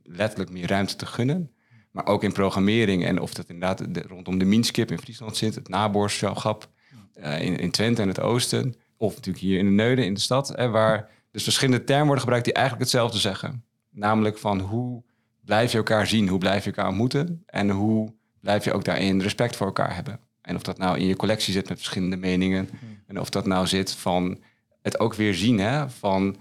letterlijk 0.02 0.50
meer 0.50 0.66
ruimte 0.66 0.96
te 0.96 1.06
gunnen. 1.06 1.50
Maar 1.90 2.06
ook 2.06 2.24
in 2.24 2.32
programmering 2.32 3.04
en 3.04 3.20
of 3.20 3.34
dat 3.34 3.48
inderdaad 3.48 3.94
de, 3.94 4.02
rondom 4.02 4.38
de 4.38 4.44
Minskip 4.44 4.90
in 4.90 4.98
Friesland 4.98 5.36
zit, 5.36 5.54
het 5.54 5.68
naboorschap 5.68 6.68
uh, 7.14 7.42
in, 7.42 7.56
in 7.56 7.70
Twente 7.70 8.02
en 8.02 8.08
het 8.08 8.20
Oosten, 8.20 8.74
of 8.96 9.14
natuurlijk 9.14 9.44
hier 9.44 9.58
in 9.58 9.64
de 9.64 9.70
Neuden 9.70 10.04
in 10.04 10.14
de 10.14 10.20
stad, 10.20 10.48
hè, 10.48 10.68
waar 10.68 11.10
dus 11.30 11.42
verschillende 11.42 11.84
termen 11.84 12.04
worden 12.04 12.22
gebruikt 12.22 12.44
die 12.44 12.54
eigenlijk 12.54 12.84
hetzelfde 12.84 13.18
zeggen. 13.18 13.64
Namelijk 13.90 14.38
van 14.38 14.60
hoe 14.60 15.02
blijf 15.50 15.72
je 15.72 15.78
elkaar 15.78 16.06
zien, 16.06 16.28
hoe 16.28 16.38
blijf 16.38 16.64
je 16.64 16.70
elkaar 16.70 16.88
ontmoeten 16.88 17.42
en 17.46 17.70
hoe 17.70 18.12
blijf 18.40 18.64
je 18.64 18.72
ook 18.72 18.84
daarin 18.84 19.20
respect 19.20 19.56
voor 19.56 19.66
elkaar 19.66 19.94
hebben. 19.94 20.20
En 20.40 20.56
of 20.56 20.62
dat 20.62 20.78
nou 20.78 20.98
in 20.98 21.06
je 21.06 21.16
collectie 21.16 21.52
zit 21.52 21.68
met 21.68 21.78
verschillende 21.78 22.16
meningen. 22.16 22.68
En 23.06 23.20
of 23.20 23.30
dat 23.30 23.46
nou 23.46 23.66
zit 23.66 23.92
van 23.92 24.38
het 24.82 25.00
ook 25.00 25.14
weer 25.14 25.34
zien. 25.34 25.58
Hè? 25.58 25.90
Van 25.90 26.36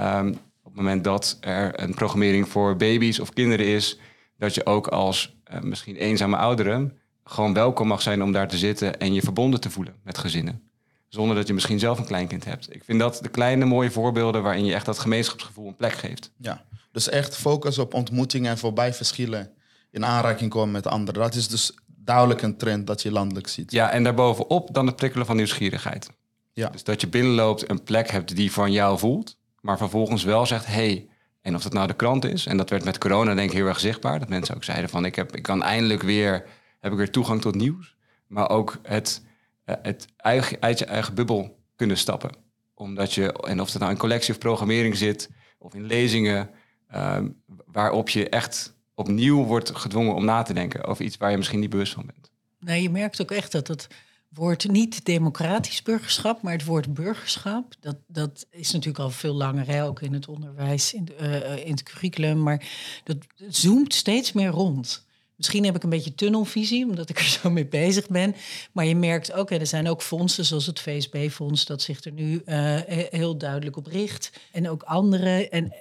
um, 0.00 0.28
op 0.62 0.64
het 0.64 0.74
moment 0.74 1.04
dat 1.04 1.36
er 1.40 1.80
een 1.82 1.94
programmering 1.94 2.48
voor 2.48 2.76
baby's 2.76 3.18
of 3.18 3.32
kinderen 3.32 3.66
is, 3.66 3.98
dat 4.38 4.54
je 4.54 4.66
ook 4.66 4.86
als 4.86 5.36
uh, 5.52 5.60
misschien 5.60 5.96
eenzame 5.96 6.36
ouderen 6.36 6.98
gewoon 7.24 7.54
welkom 7.54 7.86
mag 7.86 8.02
zijn 8.02 8.22
om 8.22 8.32
daar 8.32 8.48
te 8.48 8.58
zitten 8.58 8.98
en 8.98 9.14
je 9.14 9.22
verbonden 9.22 9.60
te 9.60 9.70
voelen 9.70 9.94
met 10.02 10.18
gezinnen. 10.18 10.62
Zonder 11.08 11.36
dat 11.36 11.46
je 11.46 11.54
misschien 11.54 11.78
zelf 11.78 11.98
een 11.98 12.06
kleinkind 12.06 12.44
hebt. 12.44 12.74
Ik 12.74 12.84
vind 12.84 12.98
dat 12.98 13.18
de 13.22 13.28
kleine 13.28 13.64
mooie 13.64 13.90
voorbeelden 13.90 14.42
waarin 14.42 14.64
je 14.64 14.74
echt 14.74 14.86
dat 14.86 14.98
gemeenschapsgevoel 14.98 15.68
een 15.68 15.76
plek 15.76 15.92
geeft. 15.92 16.30
Ja, 16.36 16.64
dus 16.94 17.08
echt 17.08 17.36
focus 17.36 17.78
op 17.78 17.94
ontmoetingen 17.94 18.50
en 18.50 18.58
voorbij 18.58 18.94
verschillen 18.94 19.50
in 19.90 20.04
aanraking 20.04 20.50
komen 20.50 20.72
met 20.72 20.86
anderen. 20.86 21.22
Dat 21.22 21.34
is 21.34 21.48
dus 21.48 21.72
duidelijk 21.86 22.42
een 22.42 22.56
trend 22.56 22.86
dat 22.86 23.02
je 23.02 23.10
landelijk 23.10 23.48
ziet. 23.48 23.72
Ja, 23.72 23.90
en 23.90 24.04
daarbovenop 24.04 24.74
dan 24.74 24.86
het 24.86 24.96
prikkelen 24.96 25.26
van 25.26 25.36
nieuwsgierigheid. 25.36 26.10
Ja. 26.52 26.68
Dus 26.68 26.84
dat 26.84 27.00
je 27.00 27.08
binnenloopt, 27.08 27.70
een 27.70 27.82
plek 27.82 28.10
hebt 28.10 28.36
die 28.36 28.52
van 28.52 28.72
jou 28.72 28.98
voelt, 28.98 29.38
maar 29.60 29.78
vervolgens 29.78 30.24
wel 30.24 30.46
zegt, 30.46 30.66
hey, 30.66 31.08
en 31.40 31.54
of 31.54 31.62
dat 31.62 31.72
nou 31.72 31.86
de 31.86 31.94
krant 31.94 32.24
is, 32.24 32.46
en 32.46 32.56
dat 32.56 32.70
werd 32.70 32.84
met 32.84 32.98
corona 32.98 33.34
denk 33.34 33.50
ik 33.50 33.56
heel 33.56 33.66
erg 33.66 33.80
zichtbaar, 33.80 34.18
dat 34.18 34.28
mensen 34.28 34.54
ook 34.54 34.64
zeiden 34.64 34.90
van, 34.90 35.04
ik, 35.04 35.14
heb, 35.14 35.36
ik 35.36 35.42
kan 35.42 35.62
eindelijk 35.62 36.02
weer, 36.02 36.46
heb 36.80 36.92
ik 36.92 36.98
weer 36.98 37.10
toegang 37.10 37.40
tot 37.40 37.54
nieuws, 37.54 37.96
maar 38.26 38.50
ook 38.50 38.78
het, 38.82 39.22
eh, 39.64 39.74
het 39.82 40.06
eigen, 40.16 40.56
uit 40.60 40.78
je 40.78 40.84
eigen 40.84 41.14
bubbel 41.14 41.58
kunnen 41.76 41.98
stappen. 41.98 42.30
Omdat 42.74 43.12
je, 43.12 43.32
en 43.32 43.60
of 43.60 43.70
dat 43.70 43.80
nou 43.80 43.92
in 43.92 43.98
collectie 43.98 44.34
of 44.34 44.38
programmering 44.38 44.96
zit, 44.96 45.30
of 45.58 45.74
in 45.74 45.86
lezingen, 45.86 46.50
uh, 46.94 47.18
waarop 47.66 48.08
je 48.08 48.28
echt 48.28 48.74
opnieuw 48.94 49.44
wordt 49.44 49.76
gedwongen 49.76 50.14
om 50.14 50.24
na 50.24 50.42
te 50.42 50.52
denken 50.52 50.84
over 50.84 51.04
iets 51.04 51.16
waar 51.16 51.30
je 51.30 51.36
misschien 51.36 51.60
niet 51.60 51.70
bewust 51.70 51.92
van 51.92 52.06
bent. 52.06 52.30
Nee, 52.58 52.82
je 52.82 52.90
merkt 52.90 53.20
ook 53.20 53.30
echt 53.30 53.52
dat 53.52 53.68
het 53.68 53.88
woord 54.28 54.68
niet 54.68 55.04
democratisch 55.04 55.82
burgerschap, 55.82 56.42
maar 56.42 56.52
het 56.52 56.64
woord 56.64 56.94
burgerschap, 56.94 57.74
dat, 57.80 57.96
dat 58.06 58.46
is 58.50 58.70
natuurlijk 58.70 59.04
al 59.04 59.10
veel 59.10 59.34
langer, 59.34 59.66
hè, 59.66 59.84
ook 59.84 60.00
in 60.00 60.12
het 60.12 60.28
onderwijs, 60.28 60.94
in, 60.94 61.08
uh, 61.20 61.66
in 61.66 61.70
het 61.70 61.82
curriculum, 61.82 62.42
maar 62.42 62.68
dat 63.04 63.16
zoomt 63.48 63.94
steeds 63.94 64.32
meer 64.32 64.48
rond. 64.48 65.03
Misschien 65.36 65.64
heb 65.64 65.76
ik 65.76 65.82
een 65.82 65.90
beetje 65.90 66.14
tunnelvisie, 66.14 66.84
omdat 66.84 67.08
ik 67.08 67.18
er 67.18 67.24
zo 67.42 67.50
mee 67.50 67.66
bezig 67.66 68.08
ben. 68.08 68.34
Maar 68.72 68.84
je 68.84 68.96
merkt 68.96 69.32
ook, 69.32 69.50
hè, 69.50 69.56
er 69.56 69.66
zijn 69.66 69.88
ook 69.88 70.02
fondsen 70.02 70.44
zoals 70.44 70.66
het 70.66 70.80
VSB-fonds, 70.80 71.64
dat 71.64 71.82
zich 71.82 72.04
er 72.04 72.12
nu 72.12 72.42
uh, 72.46 72.80
heel 73.10 73.38
duidelijk 73.38 73.76
op 73.76 73.86
richt. 73.86 74.32
En 74.52 74.68
ook 74.68 74.82
andere. 74.82 75.48
En 75.48 75.72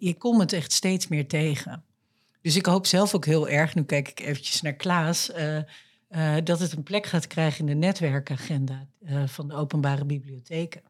je, 0.00 0.14
komt 0.18 0.40
het 0.40 0.52
echt 0.52 0.72
steeds 0.72 1.08
meer 1.08 1.28
tegen. 1.28 1.84
Dus 2.42 2.56
ik 2.56 2.66
hoop 2.66 2.86
zelf 2.86 3.14
ook 3.14 3.24
heel 3.24 3.48
erg, 3.48 3.74
nu 3.74 3.84
kijk 3.84 4.08
ik 4.08 4.20
eventjes 4.20 4.60
naar 4.60 4.74
Klaas, 4.74 5.30
uh, 5.30 5.56
uh, 6.10 6.34
dat 6.44 6.60
het 6.60 6.72
een 6.72 6.82
plek 6.82 7.06
gaat 7.06 7.26
krijgen 7.26 7.60
in 7.60 7.66
de 7.66 7.86
netwerkagenda 7.86 8.86
van 9.26 9.48
de 9.48 9.54
openbare 9.54 10.04
bibliotheken. 10.04 10.82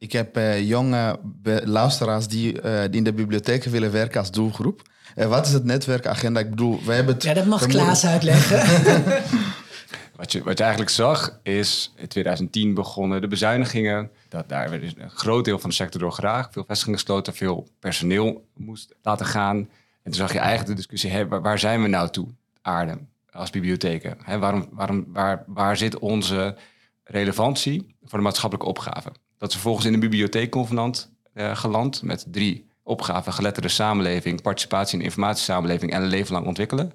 Ik 0.00 0.12
heb 0.12 0.38
jonge 0.60 1.18
luisteraars 1.64 2.28
die, 2.28 2.60
die, 2.62 2.90
in 2.90 3.04
de 3.04 3.12
bibliotheken 3.12 3.70
willen 3.70 3.92
werken 3.92 4.20
als 4.20 4.30
doelgroep. 4.30 4.82
wat 5.14 5.46
is 5.46 5.52
het 5.52 5.64
netwerkagenda? 5.64 6.40
Ik 6.40 6.50
bedoel, 6.50 6.82
we 6.84 6.92
hebben 6.92 7.14
het. 7.14 7.22
Ja, 7.22 7.34
dat 7.34 7.46
mag 7.46 7.66
Klaas 7.66 8.06
uitleggen. 8.06 8.58
wat, 10.16 10.32
je, 10.32 10.42
wat 10.42 10.58
je 10.58 10.62
eigenlijk 10.64 10.92
zag 10.92 11.38
is 11.42 11.92
in 11.96 12.08
2010 12.08 12.74
begonnen 12.74 13.20
de 13.20 13.28
bezuinigingen. 13.28 14.10
Dat 14.28 14.48
daar 14.48 14.70
werd 14.70 14.82
een 14.82 15.10
groot 15.10 15.44
deel 15.44 15.58
van 15.58 15.70
de 15.70 15.76
sector 15.76 16.00
door 16.00 16.12
graag. 16.12 16.48
Veel 16.52 16.64
vestigingen 16.66 16.98
gesloten, 16.98 17.34
veel 17.34 17.68
personeel 17.78 18.44
moest 18.56 18.94
laten 19.02 19.26
gaan. 19.26 19.56
En 19.56 19.68
toen 20.02 20.14
zag 20.14 20.32
je 20.32 20.38
eigenlijk 20.38 20.68
de 20.68 20.74
discussie, 20.74 21.10
hè, 21.10 21.28
waar, 21.28 21.58
zijn 21.58 21.82
we 21.82 21.88
nou 21.88 22.10
toe, 22.10 22.28
aarde, 22.62 22.98
als 23.30 23.50
bibliotheken? 23.50 24.16
Hè, 24.22 24.38
waarom, 24.38 24.68
waarom, 24.70 25.04
waar, 25.08 25.44
waar 25.46 25.76
zit 25.76 25.98
onze 25.98 26.56
relevantie 27.04 27.94
voor 28.04 28.18
de 28.18 28.24
maatschappelijke 28.24 28.70
opgave? 28.70 29.10
Dat 29.40 29.48
is 29.48 29.54
vervolgens 29.54 29.86
in 29.86 29.92
de 29.92 29.98
bibliotheekconvenant 29.98 31.12
uh, 31.34 31.56
geland 31.56 32.02
met 32.02 32.26
drie 32.28 32.70
opgaven. 32.82 33.32
Geletterde 33.32 33.68
samenleving, 33.68 34.42
participatie 34.42 34.98
in 34.98 35.04
informatiesamenleving 35.04 35.92
en 35.92 36.02
een 36.02 36.08
leven 36.08 36.32
lang 36.32 36.46
ontwikkelen. 36.46 36.92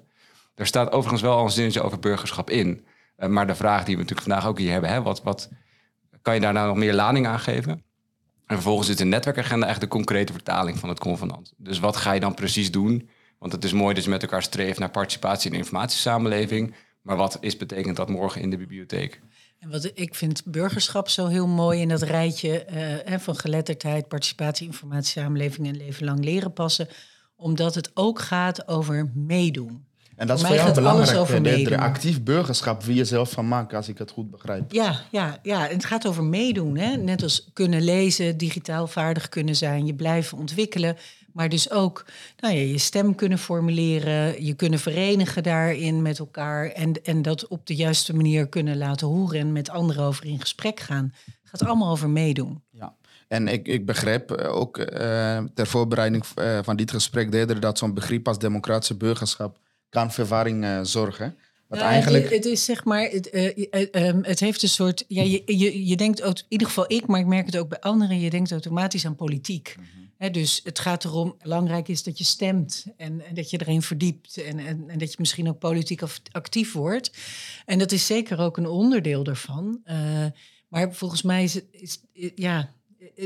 Daar 0.54 0.66
staat 0.66 0.92
overigens 0.92 1.22
wel 1.22 1.36
al 1.36 1.44
een 1.44 1.50
zinnetje 1.50 1.82
over 1.82 1.98
burgerschap 1.98 2.50
in. 2.50 2.86
Uh, 3.18 3.28
maar 3.28 3.46
de 3.46 3.54
vraag 3.54 3.84
die 3.84 3.94
we 3.94 4.00
natuurlijk 4.00 4.28
vandaag 4.28 4.48
ook 4.48 4.58
hier 4.58 4.70
hebben, 4.70 4.90
hè, 4.90 5.02
wat, 5.02 5.22
wat 5.22 5.50
kan 6.22 6.34
je 6.34 6.40
daar 6.40 6.52
nou 6.52 6.66
nog 6.68 6.76
meer 6.76 6.94
lading 6.94 7.26
aan 7.26 7.40
geven? 7.40 7.72
En 8.46 8.54
vervolgens 8.54 8.88
is 8.88 8.96
de 8.96 9.04
netwerkagenda 9.04 9.66
echt 9.66 9.80
de 9.80 9.88
concrete 9.88 10.32
vertaling 10.32 10.78
van 10.78 10.88
het 10.88 10.98
convenant. 10.98 11.52
Dus 11.56 11.78
wat 11.78 11.96
ga 11.96 12.12
je 12.12 12.20
dan 12.20 12.34
precies 12.34 12.70
doen? 12.70 13.08
Want 13.38 13.52
het 13.52 13.64
is 13.64 13.72
mooi 13.72 13.94
dat 13.94 14.04
je 14.04 14.10
met 14.10 14.22
elkaar 14.22 14.42
streeft 14.42 14.78
naar 14.78 14.90
participatie 14.90 15.50
in 15.50 15.56
informatiesamenleving. 15.56 16.74
Maar 17.02 17.16
wat 17.16 17.36
is, 17.40 17.56
betekent 17.56 17.96
dat 17.96 18.08
morgen 18.08 18.40
in 18.40 18.50
de 18.50 18.56
bibliotheek? 18.56 19.20
En 19.66 19.72
wat 19.72 19.90
ik 19.94 20.14
vind 20.14 20.42
burgerschap 20.44 21.08
zo 21.08 21.26
heel 21.26 21.46
mooi 21.46 21.80
in 21.80 21.88
dat 21.88 22.02
rijtje 22.02 22.66
uh, 23.08 23.18
van 23.18 23.36
geletterdheid, 23.36 24.08
participatie, 24.08 24.66
informatiesamenleving 24.66 25.66
en 25.66 25.76
leven 25.76 26.04
lang 26.04 26.24
leren 26.24 26.52
passen. 26.52 26.88
Omdat 27.36 27.74
het 27.74 27.90
ook 27.94 28.20
gaat 28.20 28.68
over 28.68 29.10
meedoen. 29.14 29.84
En 30.16 30.26
dat 30.26 30.38
is 30.38 30.46
voor, 30.46 30.54
jou 30.54 30.74
belangrijk, 30.74 31.68
de, 31.68 31.78
actief 31.78 32.22
burgerschap, 32.22 32.82
wie 32.82 32.94
je 32.94 33.04
zelf 33.04 33.30
van 33.30 33.48
maakt, 33.48 33.74
als 33.74 33.88
ik 33.88 33.98
het 33.98 34.10
goed 34.10 34.30
begrijp. 34.30 34.72
Ja, 34.72 35.00
ja, 35.10 35.38
ja. 35.42 35.66
het 35.66 35.84
gaat 35.84 36.06
over 36.06 36.24
meedoen. 36.24 36.76
Hè? 36.76 36.96
Net 36.96 37.22
als 37.22 37.50
kunnen 37.52 37.82
lezen, 37.82 38.36
digitaal 38.36 38.86
vaardig 38.86 39.28
kunnen 39.28 39.56
zijn, 39.56 39.86
je 39.86 39.94
blijven 39.94 40.38
ontwikkelen. 40.38 40.96
Maar 41.36 41.48
dus 41.48 41.70
ook 41.70 42.04
nou 42.38 42.54
ja, 42.54 42.60
je 42.60 42.78
stem 42.78 43.14
kunnen 43.14 43.38
formuleren, 43.38 44.44
je 44.44 44.54
kunnen 44.54 44.78
verenigen 44.78 45.42
daarin 45.42 46.02
met 46.02 46.18
elkaar. 46.18 46.70
En, 46.70 46.92
en 47.02 47.22
dat 47.22 47.48
op 47.48 47.66
de 47.66 47.74
juiste 47.74 48.14
manier 48.14 48.48
kunnen 48.48 48.76
laten 48.76 49.06
horen 49.06 49.40
en 49.40 49.52
met 49.52 49.70
anderen 49.70 50.04
over 50.04 50.24
in 50.24 50.40
gesprek 50.40 50.80
gaan. 50.80 51.12
Het 51.24 51.36
gaat 51.42 51.64
allemaal 51.64 51.90
over 51.90 52.10
meedoen. 52.10 52.62
Ja. 52.70 52.96
En 53.28 53.48
ik, 53.48 53.68
ik 53.68 53.86
begreep 53.86 54.30
ook 54.32 54.78
uh, 54.78 54.84
ter 55.54 55.66
voorbereiding 55.66 56.24
uh, 56.38 56.58
van 56.62 56.76
dit 56.76 56.90
gesprek 56.90 57.32
deden 57.32 57.60
dat 57.60 57.78
zo'n 57.78 57.94
begrip 57.94 58.28
als 58.28 58.38
democratische 58.38 58.96
burgerschap 58.96 59.58
kan 59.88 60.12
verwarring 60.12 60.64
uh, 60.64 60.80
zorgen. 60.82 61.36
Wat 61.68 61.78
ja, 61.78 61.84
eigenlijk... 61.84 62.24
Het, 62.24 62.32
het, 62.32 62.44
is 62.44 62.64
zeg 62.64 62.84
maar, 62.84 63.02
het, 63.02 63.34
um, 63.34 64.24
het 64.24 64.40
heeft 64.40 64.62
een 64.62 64.68
soort, 64.68 65.04
ja, 65.08 65.22
je, 65.22 65.42
je, 65.46 65.86
je 65.86 65.96
denkt, 65.96 66.20
in 66.20 66.34
ieder 66.48 66.66
geval 66.66 66.84
ik, 66.88 67.06
maar 67.06 67.20
ik 67.20 67.26
merk 67.26 67.46
het 67.46 67.56
ook 67.56 67.68
bij 67.68 67.80
anderen, 67.80 68.20
je 68.20 68.30
denkt 68.30 68.50
automatisch 68.50 69.06
aan 69.06 69.16
politiek. 69.16 69.74
Mm 69.78 69.84
-hmm. 69.94 70.05
Dus 70.18 70.60
het 70.64 70.78
gaat 70.78 71.04
erom, 71.04 71.34
belangrijk 71.38 71.88
is 71.88 72.02
dat 72.02 72.18
je 72.18 72.24
stemt 72.24 72.86
en, 72.96 73.22
dat 73.34 73.50
je 73.50 73.60
erin 73.60 73.82
verdiept 73.82 74.36
en, 74.36 74.58
en, 74.58 74.88
en, 74.88 74.98
dat 74.98 75.10
je 75.10 75.16
misschien 75.18 75.48
ook 75.48 75.58
politiek 75.58 76.02
actief 76.30 76.72
wordt. 76.72 77.10
En 77.64 77.78
dat 77.78 77.92
is 77.92 78.06
zeker 78.06 78.38
ook 78.38 78.56
een 78.56 78.66
onderdeel 78.66 79.24
daarvan. 79.24 79.80
Uh, 79.84 80.26
maar 80.68 80.94
volgens 80.94 81.22
mij 81.22 81.42
is, 81.44 81.60
is, 81.70 82.00
ja, 82.34 82.72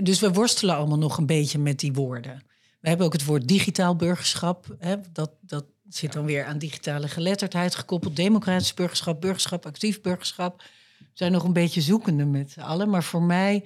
dus 0.02 0.20
we 0.20 0.32
worstelen 0.32 0.76
allemaal 0.76 0.98
nog 0.98 1.18
een 1.18 1.26
beetje 1.26 1.58
met 1.58 1.80
die 1.80 1.92
woorden. 1.92 2.42
We 2.80 2.88
hebben 2.88 3.06
ook 3.06 3.12
het 3.12 3.24
woord 3.24 3.48
digitaal 3.48 3.96
burgerschap. 3.96 4.76
Dat, 5.12 5.30
dat 5.40 5.64
zit 5.88 6.12
dan 6.12 6.24
weer 6.24 6.44
aan 6.44 6.58
digitale 6.58 7.08
geletterdheid 7.08 7.74
gekoppeld. 7.74 8.16
Democratisch 8.16 8.74
burgerschap, 8.74 9.20
burgerschap, 9.20 9.66
actief 9.66 10.00
burgerschap. 10.00 10.62
We 10.98 11.06
zijn 11.12 11.32
nog 11.32 11.44
een 11.44 11.52
beetje 11.52 11.80
zoekende 11.80 12.24
met 12.24 12.50
z'n 12.50 12.60
allen. 12.60 12.90
Maar 12.90 13.04
voor 13.04 13.22
mij 13.22 13.64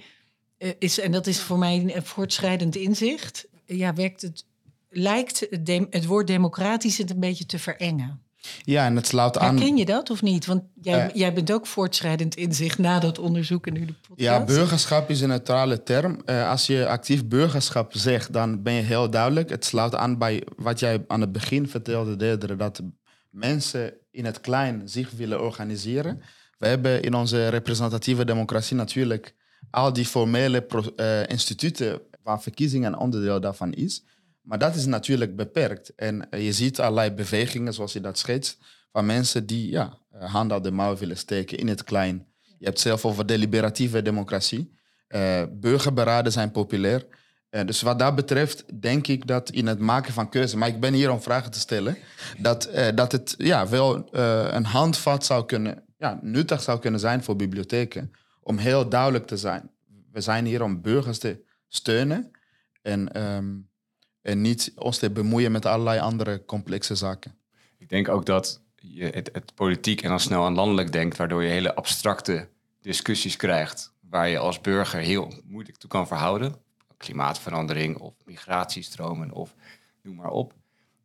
is, 0.78 1.00
en 1.00 1.12
dat 1.12 1.26
is 1.26 1.40
voor 1.40 1.58
mij 1.58 1.92
een 1.94 2.04
voortschrijdend 2.04 2.76
inzicht... 2.76 3.46
ja, 3.64 3.94
werkt 3.94 4.23
het, 4.23 4.44
lijkt 4.90 5.46
het, 5.50 5.66
de, 5.66 5.87
het 5.90 6.06
woord 6.06 6.26
democratisch 6.26 6.99
het 6.99 7.11
een 7.11 7.20
beetje 7.20 7.46
te 7.46 7.58
verengen. 7.58 8.23
Ja, 8.64 8.87
en 8.87 8.96
het 8.96 9.06
sluit 9.06 9.38
aan. 9.38 9.56
Herken 9.56 9.76
je 9.76 9.84
dat 9.84 10.11
of 10.11 10.23
niet? 10.23 10.46
Want 10.46 10.62
jij, 10.82 11.06
Eh. 11.08 11.14
jij 11.14 11.32
bent 11.32 11.52
ook 11.52 11.66
voortschrijdend 11.66 12.34
inzicht 12.37 12.78
na 12.78 12.99
dat 13.00 13.18
onderzoek 13.18 13.66
en 13.66 13.73
nu 13.73 13.84
de 13.84 13.92
podcast. 13.92 14.20
Ja, 14.20 14.44
burgerschap 14.44 15.11
is 15.11 15.20
een 15.20 15.28
neutrale 15.28 15.82
term. 15.82 16.20
Eh, 16.25 16.50
als 16.50 16.66
je 16.66 16.87
actief 16.88 17.25
burgerschap 17.26 17.92
zegt, 17.96 18.32
dan 18.32 18.62
ben 18.62 18.73
je 18.73 18.82
heel 18.82 19.11
duidelijk. 19.11 19.50
Het 19.50 19.64
sluit 19.64 19.94
aan 19.94 20.18
bij 20.18 20.42
wat 20.56 20.78
jij 20.80 21.04
aan 21.06 21.20
het 21.20 21.32
begin 21.32 21.68
vertelde, 21.68 22.16
Dedere, 22.16 22.56
dat 22.56 22.82
mensen 23.30 23.94
in 24.11 24.25
het 24.25 24.40
klein 24.40 24.88
zich 24.88 25.11
willen 25.11 25.42
organiseren. 25.42 26.23
We 26.58 26.66
hebben 26.66 27.02
in 27.02 27.14
onze 27.14 27.49
representatieve 27.49 28.25
democratie 28.25 28.76
natuurlijk 28.76 29.34
al 29.71 29.92
die 29.92 30.06
formele 30.06 30.66
eh, 30.97 31.28
instituten 31.28 32.00
waar 32.23 32.42
verkiezingen 32.42 32.92
een 32.92 32.99
onderdeel 32.99 33.40
daarvan 33.40 33.73
is. 33.73 34.04
Maar 34.42 34.59
dat 34.59 34.75
is 34.75 34.87
natuurlijk 34.87 35.37
beperkt. 35.37 35.94
En 35.94 36.30
eh, 36.30 36.44
je 36.44 36.52
ziet 36.52 36.80
allerlei 36.80 37.11
bewegingen, 37.11 37.75
zoals 37.75 37.92
je 37.92 38.00
dat 38.00 38.18
schetst, 38.18 38.59
van 38.92 39.06
mensen 39.06 39.47
die 39.47 39.71
ja, 39.71 39.99
eh, 40.11 40.33
handen 40.33 40.56
op 40.56 40.62
de 40.62 40.71
mouw 40.71 40.97
willen 40.97 41.16
steken 41.16 41.59
in 41.59 41.68
het 41.68 41.85
klein. 41.85 42.26
Je 42.59 42.64
hebt 42.64 42.80
zelf 42.80 43.04
over 43.04 43.26
deliberatieve 43.26 44.02
democratie. 44.02 44.73
Burgerberaden 45.50 46.33
zijn 46.33 46.50
populair. 46.50 47.06
Dus 47.50 47.83
wat 47.83 47.99
dat 47.99 48.14
betreft 48.14 48.80
denk 48.80 49.06
ik 49.06 49.26
dat 49.26 49.50
in 49.50 49.66
het 49.66 49.78
maken 49.78 50.12
van 50.12 50.28
keuzes... 50.28 50.54
maar 50.54 50.68
ik 50.68 50.80
ben 50.80 50.92
hier 50.92 51.11
om 51.11 51.23
vragen 51.23 51.50
te 51.50 51.59
stellen... 51.59 51.97
dat, 52.38 52.71
dat 52.94 53.12
het 53.12 53.35
ja, 53.38 53.68
wel 53.68 54.14
een 54.54 54.64
handvat 54.64 55.25
zou 55.25 55.44
kunnen... 55.44 55.85
Ja, 55.99 56.18
nuttig 56.23 56.62
zou 56.62 56.78
kunnen 56.78 57.00
zijn 57.00 57.23
voor 57.23 57.37
bibliotheken... 57.37 58.12
om 58.44 58.56
heel 58.58 58.88
duidelijk 58.88 59.26
te 59.26 59.36
zijn. 59.36 59.70
We 60.12 60.20
zijn 60.20 60.44
hier 60.44 60.62
om 60.62 60.82
burgers 60.82 61.18
te 61.18 61.44
steunen... 61.68 62.30
en, 62.82 63.12
ehm, 63.12 63.54
en 64.22 64.40
niet 64.40 64.72
ons 64.76 64.98
te 64.98 65.10
bemoeien 65.10 65.52
met 65.52 65.66
allerlei 65.66 66.00
andere 66.00 66.44
complexe 66.44 66.94
zaken. 66.94 67.38
Ik 67.78 67.88
denk 67.88 68.08
ook 68.08 68.26
dat 68.26 68.62
je 68.74 69.04
het, 69.04 69.30
het 69.32 69.54
politiek 69.54 70.02
en 70.02 70.08
dan 70.08 70.20
snel 70.20 70.44
aan 70.44 70.54
landelijk 70.54 70.92
denkt, 70.92 71.16
waardoor 71.16 71.42
je 71.42 71.48
hele 71.48 71.74
abstracte 71.74 72.48
discussies 72.80 73.36
krijgt, 73.36 73.92
waar 74.00 74.28
je 74.28 74.38
als 74.38 74.60
burger 74.60 75.00
heel 75.00 75.32
moeilijk 75.44 75.76
toe 75.76 75.90
kan 75.90 76.06
verhouden. 76.06 76.54
Klimaatverandering 76.96 77.98
of 77.98 78.14
migratiestromen 78.24 79.30
of 79.30 79.54
noem 80.02 80.14
maar 80.14 80.30
op. 80.30 80.54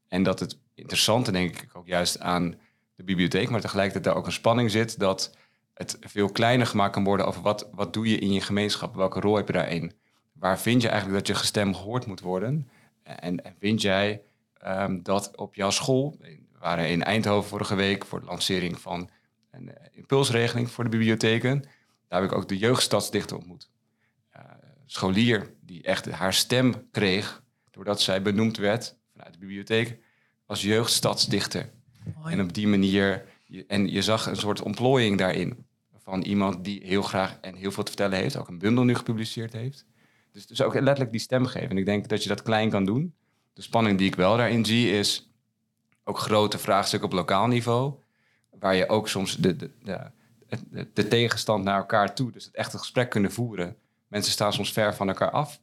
En 0.07 0.23
dat 0.23 0.39
het 0.39 0.57
interessante, 0.73 1.31
denk 1.31 1.61
ik, 1.61 1.75
ook 1.75 1.87
juist 1.87 2.19
aan 2.19 2.55
de 2.95 3.03
bibliotheek, 3.03 3.49
maar 3.49 3.61
tegelijkertijd 3.61 4.03
daar 4.03 4.15
ook 4.15 4.25
een 4.25 4.31
spanning 4.31 4.71
zit 4.71 4.99
dat 4.99 5.35
het 5.79 5.97
veel 6.01 6.29
kleiner 6.31 6.67
gemaakt 6.67 6.93
kan 6.93 7.03
worden 7.03 7.25
over 7.25 7.41
wat, 7.41 7.69
wat 7.71 7.93
doe 7.93 8.09
je 8.09 8.17
in 8.19 8.31
je 8.33 8.41
gemeenschap, 8.41 8.95
welke 8.95 9.19
rol 9.19 9.35
heb 9.35 9.47
je 9.47 9.53
daarin. 9.53 9.91
Waar 10.33 10.59
vind 10.59 10.81
je 10.81 10.87
eigenlijk 10.89 11.17
dat 11.19 11.27
je 11.35 11.41
gestem 11.41 11.75
gehoord 11.75 12.05
moet 12.05 12.19
worden? 12.19 12.69
En, 13.03 13.43
en 13.43 13.55
vind 13.59 13.81
jij 13.81 14.21
ehm, 14.53 15.01
dat 15.03 15.37
op 15.37 15.55
jouw 15.55 15.69
school, 15.69 16.15
we 16.19 16.37
waren 16.59 16.89
in 16.89 17.03
Eindhoven 17.03 17.49
vorige 17.49 17.75
week 17.75 18.05
voor 18.05 18.19
de 18.19 18.25
lancering 18.25 18.79
van 18.79 19.09
een 19.51 19.75
eh, 19.75 19.85
impulsregeling 19.91 20.69
voor 20.71 20.83
de 20.83 20.89
bibliotheken, 20.89 21.61
daar 22.07 22.21
heb 22.21 22.31
ik 22.31 22.37
ook 22.37 22.47
de 22.47 22.57
jeugdstadsdichter 22.57 23.37
ontmoet. 23.37 23.69
Eh, 24.29 24.41
scholier 24.85 25.53
die 25.61 25.83
echt 25.83 26.11
haar 26.11 26.33
stem 26.33 26.87
kreeg 26.91 27.43
doordat 27.71 28.01
zij 28.01 28.21
benoemd 28.21 28.57
werd 28.57 28.95
vanuit 29.13 29.33
de 29.33 29.39
bibliotheek 29.39 29.97
als 30.45 30.61
jeugdstadsdichter. 30.61 31.69
Mooi. 32.17 32.33
En 32.33 32.41
op 32.41 32.53
die 32.53 32.67
manier, 32.67 33.25
je- 33.45 33.65
en 33.67 33.91
je 33.91 34.01
zag 34.01 34.25
een 34.25 34.35
soort 34.35 34.61
ontplooiing 34.61 35.17
daarin. 35.17 35.67
Van 36.09 36.21
iemand 36.21 36.63
die 36.63 36.81
heel 36.83 37.01
graag 37.01 37.37
en 37.41 37.55
heel 37.55 37.71
veel 37.71 37.83
te 37.83 37.91
vertellen 37.91 38.17
heeft, 38.17 38.37
ook 38.37 38.47
een 38.47 38.57
bundel 38.57 38.83
nu 38.83 38.95
gepubliceerd 38.95 39.53
heeft. 39.53 39.85
Dus, 40.31 40.47
dus 40.47 40.61
ook 40.61 40.73
letterlijk 40.73 41.11
die 41.11 41.19
stem 41.19 41.45
geven. 41.45 41.69
En 41.69 41.77
ik 41.77 41.85
denk 41.85 42.07
dat 42.07 42.23
je 42.23 42.29
dat 42.29 42.41
klein 42.41 42.69
kan 42.69 42.85
doen. 42.85 43.13
De 43.53 43.61
spanning 43.61 43.97
die 43.97 44.07
ik 44.07 44.15
wel 44.15 44.37
daarin 44.37 44.65
zie 44.65 44.91
is 44.91 45.31
ook 46.03 46.19
grote 46.19 46.57
vraagstukken 46.57 47.09
op 47.09 47.15
lokaal 47.15 47.47
niveau. 47.47 47.93
Waar 48.59 48.75
je 48.75 48.89
ook 48.89 49.07
soms 49.07 49.37
de, 49.37 49.55
de, 49.55 49.71
de, 50.69 50.87
de, 50.93 51.07
tegenstand 51.07 51.63
naar 51.63 51.77
elkaar 51.77 52.15
toe, 52.15 52.31
dus 52.31 52.45
het 52.45 52.55
echte 52.55 52.77
gesprek 52.77 53.09
kunnen 53.09 53.31
voeren. 53.31 53.75
Mensen 54.07 54.31
staan 54.31 54.53
soms 54.53 54.71
ver 54.71 54.95
van 54.95 55.07
elkaar 55.07 55.31
af. 55.31 55.61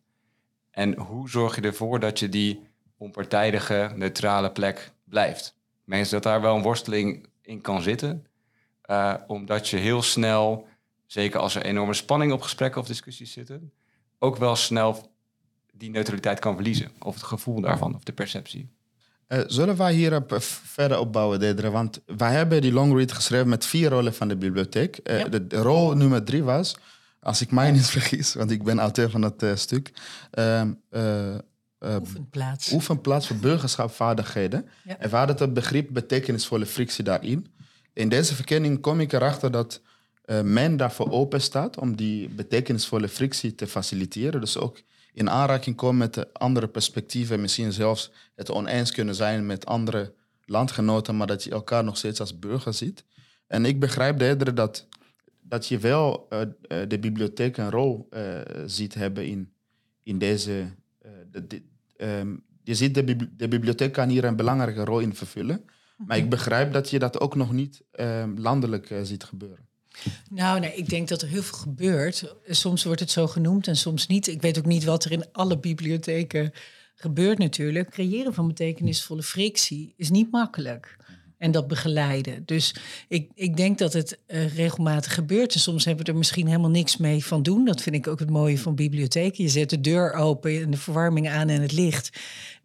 En 0.70 0.98
hoe 0.98 1.30
zorg 1.30 1.54
je 1.54 1.60
ervoor 1.60 2.00
dat 2.00 2.18
je 2.18 2.28
die 2.28 2.68
onpartijdige, 2.96 3.92
neutrale 3.94 4.52
plek 4.52 4.92
blijft? 5.04 5.56
Mensen 5.84 6.14
dat 6.14 6.22
daar 6.22 6.40
wel 6.40 6.56
een 6.56 6.62
worsteling 6.62 7.28
in 7.42 7.60
kan 7.60 7.82
zitten. 7.82 8.26
Eh, 8.86 9.14
omdat 9.26 9.68
je 9.68 9.76
heel 9.76 10.02
snel, 10.02 10.66
zeker 11.06 11.40
als 11.40 11.54
er 11.54 11.62
enorme 11.64 11.94
spanning 11.94 12.32
op 12.32 12.42
gesprekken 12.42 12.80
of 12.80 12.86
discussies 12.86 13.32
zitten, 13.32 13.72
ook 14.18 14.36
wel 14.36 14.56
snel 14.56 15.10
die 15.72 15.90
neutraliteit 15.90 16.38
kan 16.38 16.54
verliezen. 16.54 16.90
Of 16.98 17.14
het 17.14 17.22
gevoel 17.24 17.60
daarvan, 17.60 17.94
of 17.94 18.02
de 18.02 18.12
perceptie. 18.12 18.68
Eh, 19.26 19.40
zullen 19.46 19.76
wij 19.76 19.92
hierop 19.94 20.32
eh, 20.32 20.40
verder 20.40 20.98
opbouwen, 20.98 21.38
Dedre? 21.40 21.70
Want 21.70 22.00
wij 22.16 22.32
hebben 22.32 22.60
die 22.60 22.72
long 22.72 22.94
read 22.96 23.12
geschreven 23.12 23.48
met 23.48 23.66
vier 23.66 23.90
rollen 23.90 24.14
van 24.14 24.28
de 24.28 24.36
bibliotheek. 24.36 24.96
Eh, 24.96 25.18
Ja. 25.18 25.28
de, 25.28 25.46
de 25.46 25.56
rol 25.56 25.94
nummer 25.94 26.24
drie 26.24 26.42
was, 26.42 26.76
als 27.20 27.40
ik 27.40 27.50
mij 27.50 27.70
niet 27.70 27.86
vergis, 27.86 28.34
want 28.34 28.50
ik 28.50 28.62
ben 28.64 28.78
auteur 28.78 29.10
van 29.10 29.22
het 29.22 29.42
eh, 29.42 29.54
stuk, 29.54 29.92
ehm, 30.30 30.72
eh, 30.90 31.34
eh, 31.34 31.40
Oefenplaats. 32.00 32.72
oefenplaats 32.72 33.26
voor 33.26 33.36
burgerschapvaardigheden. 33.36 34.68
Ja. 34.84 34.98
En 34.98 35.10
we 35.10 35.16
hadden 35.16 35.36
het 35.36 35.54
begrip 35.54 35.88
betekenisvolle 35.92 36.66
frictie 36.66 37.04
daarin. 37.04 37.46
In 37.96 38.08
deze 38.08 38.34
verkenning 38.34 38.80
kom 38.80 39.00
ik 39.00 39.12
erachter 39.12 39.50
dat 39.50 39.80
eh, 40.24 40.40
men 40.40 40.76
daarvoor 40.76 41.10
open 41.10 41.40
staat 41.40 41.78
om 41.78 41.96
die 41.96 42.28
betekenisvolle 42.28 43.08
frictie 43.08 43.54
te 43.54 43.66
faciliteren. 43.66 44.40
Dus 44.40 44.58
ook 44.58 44.80
in 45.12 45.30
aanraking 45.30 45.76
komen 45.76 45.96
met 45.96 46.14
de 46.14 46.32
andere 46.32 46.68
perspectieven, 46.68 47.40
misschien 47.40 47.72
zelfs 47.72 48.10
het 48.34 48.50
oneens 48.50 48.92
kunnen 48.92 49.14
zijn 49.14 49.46
met 49.46 49.66
andere 49.66 50.12
landgenoten, 50.44 51.16
maar 51.16 51.26
dat 51.26 51.44
je 51.44 51.50
elkaar 51.50 51.84
nog 51.84 51.96
steeds 51.96 52.20
als 52.20 52.38
burger 52.38 52.74
ziet. 52.74 53.04
En 53.46 53.64
ik 53.64 53.80
begrijp 53.80 54.20
eerder 54.20 54.54
dat, 54.54 54.86
dat 55.40 55.66
je 55.66 55.78
wel 55.78 56.26
eh, 56.28 56.40
eh, 56.40 56.48
de 56.88 56.98
bibliotheek 56.98 57.56
een 57.56 57.70
rol 57.70 58.08
ziet 58.66 58.94
hebben 58.94 59.26
in, 59.26 59.52
in 60.02 60.18
deze. 60.18 60.66
de, 61.30 61.62
ehm, 61.96 62.36
je 62.62 62.74
ziet 62.74 62.94
de, 62.94 63.16
de 63.36 63.48
bibliotheek 63.48 63.92
kan 63.92 64.08
hier 64.08 64.24
een 64.24 64.36
belangrijke 64.36 64.84
rol 64.84 64.98
in 64.98 65.14
vervullen. 65.14 65.64
Maar 65.96 66.16
ik 66.16 66.30
begrijp 66.30 66.72
dat 66.72 66.90
je 66.90 66.98
dat 66.98 67.20
ook 67.20 67.34
nog 67.34 67.52
niet 67.52 67.82
ehm, 67.92 68.38
landelijk 68.38 68.90
eh, 68.90 68.98
ziet 69.02 69.24
gebeuren. 69.24 69.68
Nou, 70.30 70.60
nee, 70.60 70.74
ik 70.74 70.88
denk 70.88 71.08
dat 71.08 71.22
er 71.22 71.28
heel 71.28 71.42
veel 71.42 71.58
gebeurt. 71.58 72.34
Soms 72.46 72.84
wordt 72.84 73.00
het 73.00 73.10
zo 73.10 73.26
genoemd 73.26 73.66
en 73.66 73.76
soms 73.76 74.06
niet. 74.06 74.26
Ik 74.26 74.42
weet 74.42 74.58
ook 74.58 74.66
niet 74.66 74.84
wat 74.84 75.04
er 75.04 75.12
in 75.12 75.32
alle 75.32 75.58
bibliotheken 75.58 76.52
gebeurt 76.94 77.38
natuurlijk. 77.38 77.90
Creëren 77.90 78.34
van 78.34 78.46
betekenisvolle 78.46 79.22
frictie 79.22 79.94
is 79.96 80.10
niet 80.10 80.30
makkelijk. 80.30 80.96
En 81.38 81.50
dat 81.50 81.68
begeleiden. 81.68 82.42
Dus 82.44 82.74
ik, 83.08 83.30
ik 83.34 83.56
denk 83.56 83.78
dat 83.78 83.92
het 83.92 84.18
eh, 84.26 84.54
regelmatig 84.54 85.14
gebeurt. 85.14 85.54
En 85.54 85.60
soms 85.60 85.84
hebben 85.84 86.04
we 86.04 86.10
er 86.10 86.18
misschien 86.18 86.46
helemaal 86.46 86.70
niks 86.70 86.96
mee 86.96 87.24
van 87.24 87.42
doen. 87.42 87.64
Dat 87.64 87.82
vind 87.82 87.96
ik 87.96 88.06
ook 88.06 88.18
het 88.18 88.30
mooie 88.30 88.58
van 88.58 88.74
bibliotheken. 88.74 89.44
Je 89.44 89.50
zet 89.50 89.70
de 89.70 89.80
deur 89.80 90.12
open 90.12 90.62
en 90.62 90.70
de 90.70 90.76
verwarming 90.76 91.28
aan 91.28 91.48
en 91.48 91.62
het 91.62 91.72
licht. 91.72 92.10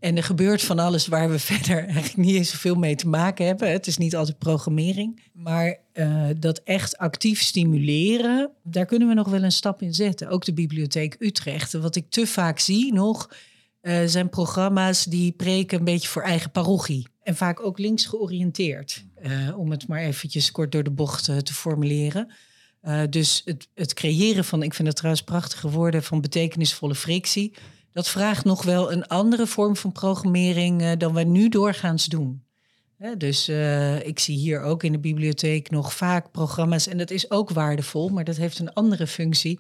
En 0.01 0.17
er 0.17 0.23
gebeurt 0.23 0.61
van 0.61 0.79
alles 0.79 1.07
waar 1.07 1.29
we 1.29 1.39
verder 1.53 1.77
eigenlijk 1.83 2.17
niet 2.17 2.35
eens 2.35 2.49
zoveel 2.49 2.75
mee 2.75 2.95
te 2.95 3.07
maken 3.07 3.45
hebben. 3.45 3.71
Het 3.71 3.87
is 3.87 3.97
niet 3.97 4.15
altijd 4.15 4.37
programmering. 4.37 5.21
Maar 5.33 5.77
eh, 5.93 6.25
dat 6.37 6.61
echt 6.63 6.97
actief 6.97 7.41
stimuleren, 7.41 8.51
daar 8.63 8.85
kunnen 8.85 9.07
we 9.07 9.13
nog 9.13 9.27
wel 9.27 9.43
een 9.43 9.51
stap 9.51 9.81
in 9.81 9.93
zetten. 9.93 10.29
Ook 10.29 10.45
de 10.45 10.53
Bibliotheek 10.53 11.15
Utrecht. 11.19 11.73
Wat 11.73 11.95
ik 11.95 12.09
te 12.09 12.27
vaak 12.27 12.59
zie 12.59 12.93
nog, 12.93 13.29
eh, 13.81 13.99
zijn 14.05 14.29
programma's 14.29 15.05
die 15.05 15.31
preken 15.31 15.77
een 15.79 15.85
beetje 15.85 16.07
voor 16.07 16.23
eigen 16.23 16.51
parochie. 16.51 17.07
En 17.23 17.35
vaak 17.35 17.65
ook 17.65 17.79
links 17.79 18.05
georiënteerd. 18.05 19.05
eh, 19.21 19.57
om 19.57 19.71
het 19.71 19.87
maar 19.87 19.99
eventjes 19.99 20.51
kort 20.51 20.71
door 20.71 20.83
de 20.83 20.91
bocht 20.91 21.23
te 21.23 21.53
formuleren. 21.53 22.31
Dus 23.09 23.41
het, 23.45 23.67
het 23.75 23.93
creëren 23.93 24.45
van, 24.45 24.63
ik 24.63 24.73
vind 24.73 24.87
het 24.87 24.97
trouwens 24.97 25.23
prachtige 25.23 25.69
woorden, 25.69 26.03
van 26.03 26.21
betekenisvolle 26.21 26.95
frictie. 26.95 27.53
Dat 27.93 28.09
vraagt 28.09 28.45
nog 28.45 28.63
wel 28.63 28.91
een 28.91 29.07
andere 29.07 29.47
vorm 29.47 29.75
van 29.75 29.91
programmering 29.91 30.81
eh, 30.81 30.91
dan 30.97 31.13
we 31.13 31.23
nu 31.23 31.49
doorgaans 31.49 32.05
doen. 32.05 32.43
Dus 33.17 33.47
eh, 33.47 34.07
ik 34.07 34.19
zie 34.19 34.37
hier 34.37 34.61
ook 34.61 34.83
in 34.83 34.91
de 34.91 34.99
bibliotheek 34.99 35.69
nog 35.69 35.93
vaak 35.93 36.31
programma's. 36.31 36.87
En 36.87 36.97
dat 36.97 37.11
is 37.11 37.31
ook 37.31 37.49
waardevol, 37.49 38.09
maar 38.09 38.23
dat 38.23 38.37
heeft 38.37 38.59
een 38.59 38.73
andere 38.73 39.07
functie. 39.07 39.59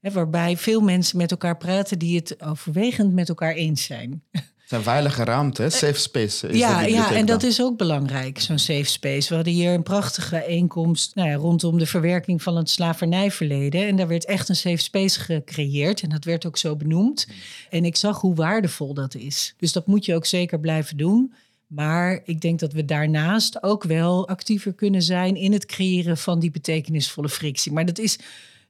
Waarbij 0.00 0.56
veel 0.56 0.80
mensen 0.80 1.18
met 1.18 1.30
elkaar 1.30 1.56
praten 1.56 1.98
die 1.98 2.16
het 2.16 2.42
overwegend 2.42 3.12
met 3.12 3.28
elkaar 3.28 3.52
eens 3.52 3.84
zijn. 3.84 4.22
Een 4.68 4.82
veilige 4.82 5.24
ruimte, 5.24 5.62
hè? 5.62 5.70
safe 5.70 6.00
space. 6.00 6.48
Is 6.48 6.58
Ja, 6.58 6.80
ja, 6.80 7.12
en 7.12 7.26
dat 7.26 7.42
is 7.42 7.62
ook 7.62 7.76
belangrijk, 7.76 8.40
zo'n 8.40 8.58
safe 8.58 8.84
space. 8.84 9.28
We 9.28 9.34
hadden 9.34 9.52
hier 9.52 9.72
een 9.72 9.82
prachtige 9.82 10.30
bijeenkomst 10.30 11.14
nou 11.14 11.28
ja, 11.28 11.34
rondom 11.34 11.78
de 11.78 11.86
verwerking 11.86 12.42
van 12.42 12.56
het 12.56 12.70
slavernijverleden. 12.70 13.86
En 13.86 13.96
daar 13.96 14.08
werd 14.08 14.24
echt 14.24 14.48
een 14.48 14.56
safe 14.56 14.76
space 14.76 15.20
gecreëerd. 15.20 16.02
En 16.02 16.08
dat 16.08 16.24
werd 16.24 16.46
ook 16.46 16.56
zo 16.56 16.76
benoemd. 16.76 17.26
En 17.70 17.84
ik 17.84 17.96
zag 17.96 18.20
hoe 18.20 18.34
waardevol 18.34 18.94
dat 18.94 19.14
is. 19.14 19.54
Dus 19.56 19.72
dat 19.72 19.86
moet 19.86 20.04
je 20.04 20.14
ook 20.14 20.26
zeker 20.26 20.60
blijven 20.60 20.96
doen. 20.96 21.34
Maar 21.66 22.20
ik 22.24 22.40
denk 22.40 22.58
dat 22.58 22.72
we 22.72 22.84
daarnaast 22.84 23.62
ook 23.62 23.84
wel 23.84 24.28
actiever 24.28 24.72
kunnen 24.72 25.02
zijn 25.02 25.36
in 25.36 25.52
het 25.52 25.66
creëren 25.66 26.16
van 26.16 26.38
die 26.38 26.50
betekenisvolle 26.50 27.28
frictie. 27.28 27.72
Maar 27.72 27.86
dat 27.86 27.98
is, 27.98 28.18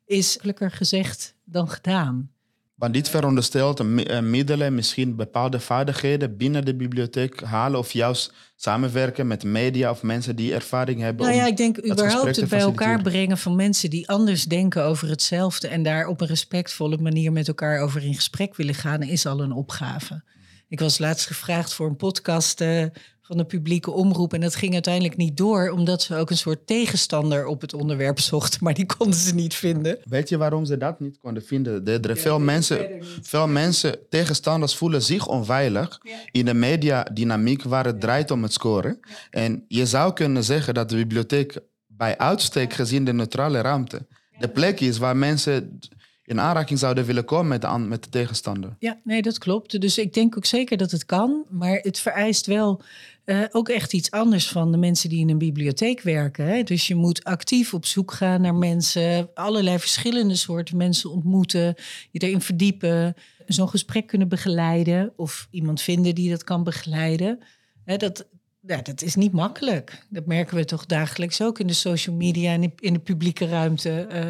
is 0.06 0.36
gelukkig 0.40 0.76
gezegd 0.76 1.34
dan 1.44 1.68
gedaan. 1.68 2.30
Want 2.76 2.94
dit 2.94 3.08
veronderstelt 3.08 3.82
middelen, 4.22 4.74
misschien 4.74 5.16
bepaalde 5.16 5.60
vaardigheden 5.60 6.36
binnen 6.36 6.64
de 6.64 6.74
bibliotheek 6.74 7.40
halen 7.40 7.78
of 7.78 7.92
juist 7.92 8.32
samenwerken 8.56 9.26
met 9.26 9.44
media 9.44 9.90
of 9.90 10.02
mensen 10.02 10.36
die 10.36 10.54
ervaring 10.54 11.00
hebben. 11.00 11.26
Nou 11.26 11.38
ja, 11.38 11.46
ik 11.46 11.56
denk 11.56 11.86
überhaupt 11.86 12.36
het 12.36 12.48
bij 12.48 12.60
elkaar 12.60 13.02
brengen 13.02 13.38
van 13.38 13.56
mensen 13.56 13.90
die 13.90 14.08
anders 14.08 14.44
denken 14.44 14.84
over 14.84 15.08
hetzelfde 15.08 15.68
en 15.68 15.82
daar 15.82 16.06
op 16.06 16.20
een 16.20 16.26
respectvolle 16.26 16.98
manier 16.98 17.32
met 17.32 17.48
elkaar 17.48 17.80
over 17.80 18.04
in 18.04 18.14
gesprek 18.14 18.56
willen 18.56 18.74
gaan, 18.74 19.02
is 19.02 19.26
al 19.26 19.40
een 19.40 19.52
opgave. 19.52 20.22
Ik 20.68 20.80
was 20.80 20.98
laatst 20.98 21.26
gevraagd 21.26 21.74
voor 21.74 21.88
een 21.88 21.96
podcast 21.96 22.60
eh, 22.60 22.84
van 23.26 23.36
de 23.36 23.44
publieke 23.44 23.90
omroep 23.90 24.32
en 24.32 24.40
dat 24.40 24.54
ging 24.54 24.72
uiteindelijk 24.72 25.16
niet 25.16 25.36
door, 25.36 25.70
omdat 25.70 26.02
ze 26.02 26.16
ook 26.16 26.30
een 26.30 26.36
soort 26.36 26.66
tegenstander 26.66 27.46
op 27.46 27.60
het 27.60 27.74
onderwerp 27.74 28.20
zochten, 28.20 28.60
maar 28.62 28.74
die 28.74 28.86
konden 28.86 29.18
ze 29.18 29.34
niet 29.34 29.54
vinden. 29.54 29.98
Weet 30.04 30.28
je 30.28 30.36
waarom 30.36 30.64
ze 30.64 30.76
dat 30.76 31.00
niet 31.00 31.18
konden 31.18 31.42
vinden? 31.42 31.84
De, 31.84 32.00
de, 32.00 32.16
veel, 32.16 32.40
mensen, 32.40 32.88
veel 33.22 33.48
mensen, 33.48 33.98
tegenstanders, 34.10 34.76
voelen 34.76 35.02
zich 35.02 35.26
onveilig 35.26 36.00
in 36.30 36.44
de 36.44 36.54
mediadynamiek 36.54 37.62
waar 37.62 37.84
het 37.84 38.00
draait 38.00 38.30
om 38.30 38.42
het 38.42 38.52
scoren. 38.52 39.00
En 39.30 39.64
je 39.68 39.86
zou 39.86 40.12
kunnen 40.12 40.44
zeggen 40.44 40.74
dat 40.74 40.88
de 40.88 40.96
bibliotheek 40.96 41.58
bij 41.86 42.18
uitstek 42.18 42.72
gezien 42.72 43.04
de 43.04 43.12
neutrale 43.12 43.60
ruimte 43.60 44.06
de 44.38 44.48
plek 44.48 44.80
is 44.80 44.98
waar 44.98 45.16
mensen 45.16 45.78
in 46.24 46.40
aanraking 46.40 46.78
zouden 46.78 47.04
willen 47.04 47.24
komen 47.24 47.48
met 47.48 47.60
de, 47.60 47.78
met 47.78 48.02
de 48.02 48.10
tegenstander. 48.10 48.76
Ja, 48.78 48.98
nee, 49.04 49.22
dat 49.22 49.38
klopt. 49.38 49.80
Dus 49.80 49.98
ik 49.98 50.14
denk 50.14 50.36
ook 50.36 50.44
zeker 50.44 50.76
dat 50.76 50.90
het 50.90 51.04
kan. 51.04 51.44
Maar 51.50 51.78
het 51.82 51.98
vereist 51.98 52.46
wel 52.46 52.82
eh, 53.26 53.40
ook 53.50 53.68
echt 53.68 53.92
iets 53.92 54.10
anders 54.10 54.48
van 54.48 54.72
de 54.72 54.78
mensen 54.78 55.08
die 55.08 55.20
in 55.20 55.30
een 55.30 55.38
bibliotheek 55.38 56.00
werken. 56.00 56.46
Hè? 56.46 56.62
Dus 56.62 56.86
je 56.86 56.94
moet 56.94 57.24
actief 57.24 57.74
op 57.74 57.86
zoek 57.86 58.12
gaan 58.12 58.40
naar 58.40 58.54
mensen, 58.54 59.28
allerlei 59.34 59.78
verschillende 59.78 60.34
soorten 60.34 60.76
mensen 60.76 61.10
ontmoeten, 61.10 61.74
je 62.10 62.18
erin 62.18 62.40
verdiepen, 62.40 63.14
zo'n 63.46 63.68
gesprek 63.68 64.06
kunnen 64.06 64.28
begeleiden 64.28 65.12
of 65.16 65.48
iemand 65.50 65.80
vinden 65.82 66.14
die 66.14 66.30
dat 66.30 66.44
kan 66.44 66.64
begeleiden. 66.64 67.38
Hè, 67.84 67.96
dat, 67.96 68.26
ja, 68.66 68.82
dat 68.82 69.02
is 69.02 69.14
niet 69.14 69.32
makkelijk. 69.32 70.06
Dat 70.10 70.26
merken 70.26 70.56
we 70.56 70.64
toch 70.64 70.86
dagelijks 70.86 71.42
ook 71.42 71.58
in 71.58 71.66
de 71.66 71.72
social 71.72 72.16
media 72.16 72.52
en 72.52 72.72
in- 72.78 72.92
de 72.92 72.98
publieke 72.98 73.46
ruimte. 73.46 73.90
eh, 74.00 74.24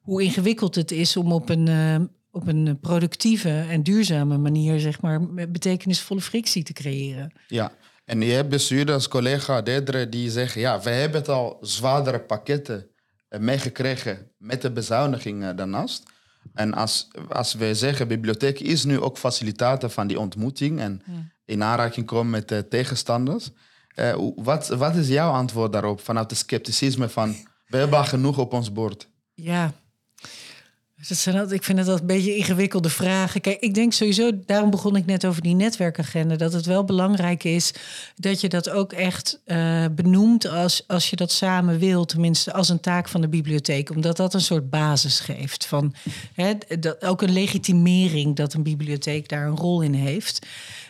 hoe 0.00 0.22
ingewikkeld 0.22 0.74
het 0.74 0.90
is 0.90 1.16
om 1.16 1.32
op 1.32 1.48
een, 1.48 1.68
eh, 1.68 1.96
op 2.30 2.46
een 2.46 2.78
productieve 2.80 3.64
en 3.70 3.82
duurzame 3.82 4.38
manier, 4.38 4.80
zeg 4.80 5.00
maar, 5.00 5.34
betekenisvolle 5.50 6.20
frictie 6.20 6.62
te 6.62 6.72
creëren. 6.72 7.32
Ja, 7.48 7.72
en 8.10 8.20
je 8.20 8.32
hebt 8.32 8.48
bestuurders, 8.48 9.08
collega 9.08 9.62
Dedre, 9.62 10.08
die 10.08 10.30
zeggen... 10.30 10.60
ja, 10.60 10.80
we 10.80 10.90
hebben 10.90 11.20
het 11.20 11.28
al 11.28 11.58
zwaardere 11.60 12.20
pakketten 12.20 12.86
eh, 13.28 13.40
meegekregen 13.40 14.30
met 14.38 14.62
de 14.62 14.70
bezuinigingen 14.70 15.56
daarnaast. 15.56 16.02
En 16.54 16.74
als, 16.74 17.08
als 17.28 17.54
we 17.54 17.74
zeggen, 17.74 18.08
bibliotheek 18.08 18.60
is 18.60 18.84
nu 18.84 19.00
ook 19.00 19.18
facilitator 19.18 19.90
van 19.90 20.06
die 20.06 20.18
ontmoeting... 20.18 20.80
en 20.80 21.02
in 21.44 21.62
aanraking 21.62 22.06
komen 22.06 22.30
met 22.30 22.48
de 22.48 22.68
tegenstanders. 22.68 23.50
Eh, 23.94 24.12
hoe- 24.12 24.34
wat, 24.36 24.68
wat 24.68 24.94
is 24.94 25.08
jouw 25.08 25.30
antwoord 25.32 25.72
daarop 25.72 26.00
vanuit 26.00 26.30
het 26.30 26.38
scepticisme 26.38 27.08
van... 27.08 27.36
we 27.66 27.76
hebben 27.76 27.98
al 27.98 28.04
genoeg 28.04 28.38
op 28.38 28.52
ons 28.52 28.72
bord? 28.72 29.08
Ja. 29.34 29.72
Dat 31.08 31.26
altijd, 31.26 31.52
ik 31.52 31.64
vind 31.64 31.78
het 31.78 31.88
altijd 31.88 32.10
een 32.10 32.16
beetje 32.16 32.36
ingewikkelde 32.36 32.90
vragen. 32.90 33.40
Kijk, 33.40 33.60
ik 33.60 33.74
denk 33.74 33.92
sowieso, 33.92 34.30
daarom 34.46 34.70
begon 34.70 34.96
ik 34.96 35.06
net 35.06 35.24
over 35.26 35.42
die 35.42 35.54
netwerkagenda, 35.54 36.36
dat 36.36 36.52
het 36.52 36.66
wel 36.66 36.84
belangrijk 36.84 37.44
is 37.44 37.72
dat 38.16 38.40
je 38.40 38.48
dat 38.48 38.70
ook 38.70 38.92
echt 38.92 39.40
eh, 39.44 39.84
benoemt 39.92 40.48
als, 40.48 40.84
als 40.86 41.10
je 41.10 41.16
dat 41.16 41.32
samen 41.32 41.78
wil, 41.78 42.04
tenminste 42.04 42.52
als 42.52 42.68
een 42.68 42.80
taak 42.80 43.08
van 43.08 43.20
de 43.20 43.28
bibliotheek, 43.28 43.90
omdat 43.90 44.16
dat 44.16 44.34
een 44.34 44.40
soort 44.40 44.70
basis 44.70 45.20
geeft 45.20 45.66
van 45.66 45.94
hè, 46.34 46.52
dat, 46.80 47.04
ook 47.04 47.22
een 47.22 47.32
legitimering 47.32 48.36
dat 48.36 48.54
een 48.54 48.62
bibliotheek 48.62 49.28
daar 49.28 49.46
een 49.46 49.56
rol 49.56 49.80
in 49.80 49.94
heeft. 49.94 50.46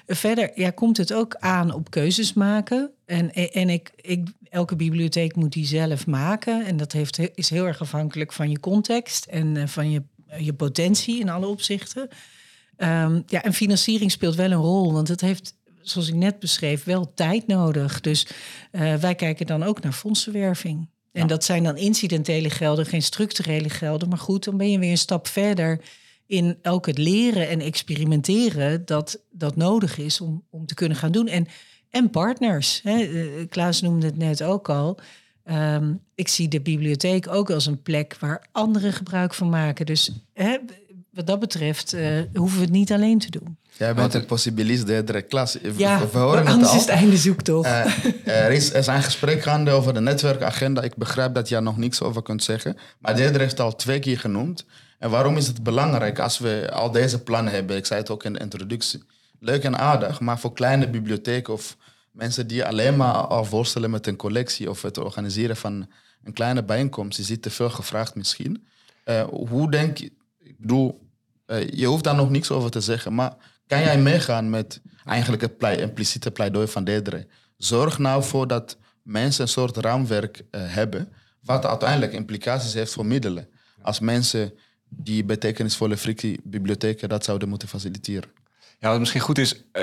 Verder 0.06 0.50
ja, 0.54 0.70
komt 0.70 0.96
het 0.96 1.12
ook 1.12 1.36
aan 1.38 1.74
op 1.74 1.90
keuzes 1.90 2.32
maken. 2.32 2.90
En, 3.06 3.32
en 3.32 3.68
ik, 3.68 3.90
ik, 3.96 4.28
elke 4.50 4.76
bibliotheek 4.76 5.36
moet 5.36 5.52
die 5.52 5.66
zelf 5.66 6.06
maken. 6.06 6.66
En 6.66 6.76
dat 6.76 6.92
heeft, 6.92 7.18
is 7.34 7.50
heel 7.50 7.66
erg 7.66 7.80
afhankelijk 7.80 8.32
van 8.32 8.50
je 8.50 8.60
context 8.60 9.24
en 9.24 9.56
eh, 9.56 9.66
van 9.66 9.90
je, 9.90 10.02
je 10.38 10.52
potentie 10.52 11.20
in 11.20 11.28
alle 11.28 11.46
opzichten. 11.46 12.08
Ehm, 12.76 13.20
ja, 13.26 13.42
en 13.42 13.52
financiering 13.52 14.10
speelt 14.10 14.34
wel 14.34 14.50
een 14.50 14.58
rol, 14.58 14.92
want 14.92 15.08
het 15.08 15.20
heeft, 15.20 15.54
zoals 15.80 16.08
ik 16.08 16.14
net 16.14 16.38
beschreef, 16.38 16.84
wel 16.84 17.14
tijd 17.14 17.46
nodig. 17.46 18.00
Dus 18.00 18.26
eh, 18.70 18.94
wij 18.94 19.14
kijken 19.14 19.46
dan 19.46 19.62
ook 19.62 19.82
naar 19.82 19.92
fondsenwerving. 19.92 20.88
En 21.12 21.26
dat 21.26 21.44
zijn 21.44 21.62
dan 21.62 21.76
incidentele 21.76 22.50
gelden, 22.50 22.86
geen 22.86 23.02
structurele 23.02 23.68
gelden. 23.68 24.08
Maar 24.08 24.18
goed, 24.18 24.44
dan 24.44 24.56
ben 24.56 24.70
je 24.70 24.78
weer 24.78 24.90
een 24.90 24.98
stap 24.98 25.26
verder 25.26 25.80
in 26.26 26.58
ook 26.62 26.86
het 26.86 26.98
leren 26.98 27.48
en 27.48 27.60
experimenteren 27.60 28.84
dat 28.84 29.20
dat 29.30 29.56
nodig 29.56 29.98
is 29.98 30.20
om, 30.20 30.44
om 30.50 30.66
te 30.66 30.74
kunnen 30.74 30.96
gaan 30.96 31.12
doen. 31.12 31.28
En, 31.28 31.46
en 31.90 32.10
partners. 32.10 32.80
Hè. 32.82 32.98
Eh, 33.02 33.48
Klaas 33.48 33.80
noemde 33.80 34.06
het 34.06 34.16
net 34.16 34.42
ook 34.42 34.68
al. 34.68 34.98
Ehm, 35.44 35.92
ik 36.14 36.28
zie 36.28 36.48
de 36.48 36.60
bibliotheek 36.60 37.28
ook 37.28 37.50
als 37.50 37.66
een 37.66 37.82
plek 37.82 38.16
waar 38.20 38.46
anderen 38.52 38.92
gebruik 38.92 39.34
van 39.34 39.48
maken. 39.48 39.86
Dus 39.86 40.12
hè, 40.34 40.56
wat 41.10 41.26
dat 41.26 41.38
betreft 41.40 41.92
eh, 41.92 42.06
hoeven 42.34 42.58
we 42.58 42.64
het 42.64 42.72
niet 42.72 42.92
alleen 42.92 43.18
te 43.18 43.30
doen. 43.30 43.56
Jij 43.78 43.94
bent 43.94 44.14
een 44.14 44.26
possibilist, 44.26 44.86
Dedre. 44.86 45.22
Klas, 45.22 45.52
we- 45.62 45.72
Ja, 45.76 45.98
we 46.12 46.18
horen 46.18 46.38
het 46.38 46.48
anders 46.48 46.68
al. 46.70 46.74
is 46.74 46.80
het 46.80 46.90
einde 46.90 47.16
zoektocht. 47.16 47.66
Eh, 47.68 47.84
er, 48.44 48.50
is, 48.50 48.70
er 48.72 48.78
is 48.78 48.86
een 48.86 49.02
gesprek 49.02 49.42
gaande 49.42 49.70
over 49.70 49.94
de 49.94 50.00
netwerkagenda. 50.00 50.82
Ik 50.82 50.94
begrijp 50.96 51.34
dat 51.34 51.48
je 51.48 51.54
er 51.56 51.62
nog 51.62 51.76
niks 51.76 52.02
over 52.02 52.22
kunt 52.22 52.42
zeggen. 52.42 52.76
Maar 52.98 53.16
Dedre 53.16 53.38
heeft 53.38 53.50
het 53.50 53.60
al 53.60 53.76
twee 53.76 53.98
keer 53.98 54.18
genoemd. 54.18 54.64
En 54.98 55.10
waarom 55.10 55.36
is 55.36 55.46
het 55.46 55.62
belangrijk 55.62 56.18
als 56.18 56.38
we 56.38 56.68
al 56.72 56.90
deze 56.90 57.22
plannen 57.22 57.52
hebben? 57.52 57.76
Ik 57.76 57.86
zei 57.86 58.00
het 58.00 58.10
ook 58.10 58.24
in 58.24 58.32
de 58.32 58.38
introductie. 58.38 59.02
Leuk 59.40 59.64
en 59.64 59.78
aardig, 59.78 60.20
maar 60.20 60.38
voor 60.38 60.52
kleine 60.52 60.90
bibliotheken 60.90 61.52
of 61.52 61.76
mensen 62.10 62.46
die 62.46 62.64
alleen 62.64 62.96
maar 62.96 63.14
al 63.14 63.44
voorstellen 63.44 63.90
met 63.90 64.06
een 64.06 64.16
collectie 64.16 64.70
of 64.70 64.82
het 64.82 64.98
organiseren 64.98 65.56
van 65.56 65.88
een 66.22 66.32
kleine 66.32 66.64
bijeenkomst, 66.64 67.18
is 67.18 67.26
dit 67.26 67.42
te 67.42 67.50
veel 67.50 67.70
gevraagd 67.70 68.14
misschien. 68.14 68.66
Eh, 69.04 69.22
hoe 69.22 69.70
denk 69.70 69.98
je, 69.98 70.12
ik 70.38 70.58
bedoel, 70.58 71.08
eh, 71.46 71.68
je 71.68 71.86
hoeft 71.86 72.04
daar 72.04 72.14
nog 72.14 72.30
niks 72.30 72.50
over 72.50 72.70
te 72.70 72.80
zeggen, 72.80 73.14
maar 73.14 73.36
kan 73.66 73.80
jij 73.80 73.98
meegaan 73.98 74.50
met 74.50 74.80
eigenlijk 75.04 75.42
het 75.42 75.78
impliciete 75.78 76.30
pleidooi 76.30 76.66
van 76.66 76.84
Dedre? 76.84 77.26
Zorg 77.56 77.98
nou 77.98 78.24
voor 78.24 78.46
dat 78.46 78.76
mensen 79.02 79.42
een 79.42 79.48
soort 79.48 79.76
raamwerk 79.76 80.42
eh, 80.50 80.60
hebben, 80.64 81.12
wat 81.42 81.66
uiteindelijk 81.66 82.12
implicaties 82.12 82.74
heeft 82.74 82.92
voor 82.92 83.06
middelen. 83.06 83.48
Als 83.82 84.00
mensen 84.00 84.52
die 84.88 85.24
betekenisvolle 85.24 85.96
frictie 85.96 86.40
bibliotheken 86.44 87.08
dat 87.08 87.24
zouden 87.24 87.48
moeten 87.48 87.68
faciliteren. 87.68 88.30
Ja, 88.80 88.90
wat 88.90 88.98
misschien 88.98 89.20
goed 89.20 89.38
is 89.38 89.64
eh, 89.72 89.82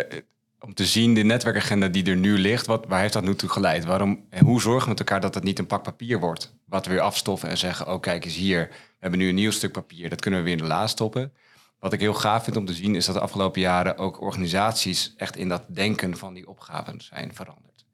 om 0.59 0.73
te 0.73 0.85
zien, 0.85 1.13
de 1.13 1.23
netwerkagenda 1.23 1.87
die 1.87 2.05
er 2.05 2.15
nu 2.15 2.37
ligt, 2.37 2.65
wat, 2.65 2.85
waar 2.87 2.99
heeft 2.99 3.13
dat 3.13 3.23
nu 3.23 3.35
toe 3.35 3.49
geleid? 3.49 3.85
Waarom, 3.85 4.25
en 4.29 4.45
hoe 4.45 4.61
zorgen 4.61 4.83
we 4.83 4.89
met 4.89 4.99
elkaar 4.99 5.21
dat 5.21 5.33
het 5.33 5.43
niet 5.43 5.59
een 5.59 5.67
pak 5.67 5.83
papier 5.83 6.19
wordt? 6.19 6.53
Wat 6.65 6.85
we 6.85 6.91
weer 6.91 7.01
afstoffen 7.01 7.49
en 7.49 7.57
zeggen, 7.57 7.87
oh 7.87 7.99
kijk 7.99 8.25
eens 8.25 8.35
hier, 8.35 8.67
we 8.69 8.95
hebben 8.99 9.19
nu 9.19 9.29
een 9.29 9.35
nieuw 9.35 9.51
stuk 9.51 9.71
papier, 9.71 10.09
dat 10.09 10.21
kunnen 10.21 10.39
we 10.39 10.45
weer 10.45 10.57
in 10.57 10.61
de 10.63 10.69
la 10.69 10.87
stoppen. 10.87 11.33
Wat 11.79 11.93
ik 11.93 11.99
heel 11.99 12.13
gaaf 12.13 12.43
vind 12.43 12.57
om 12.57 12.65
te 12.65 12.73
zien, 12.73 12.95
is 12.95 13.05
dat 13.05 13.15
de 13.15 13.21
afgelopen 13.21 13.61
jaren 13.61 13.97
ook 13.97 14.21
organisaties 14.21 15.13
echt 15.17 15.35
in 15.35 15.49
dat 15.49 15.63
denken 15.67 16.17
van 16.17 16.33
die 16.33 16.47
opgaven 16.47 17.01
zijn 17.01 17.35
veranderd. 17.35 17.85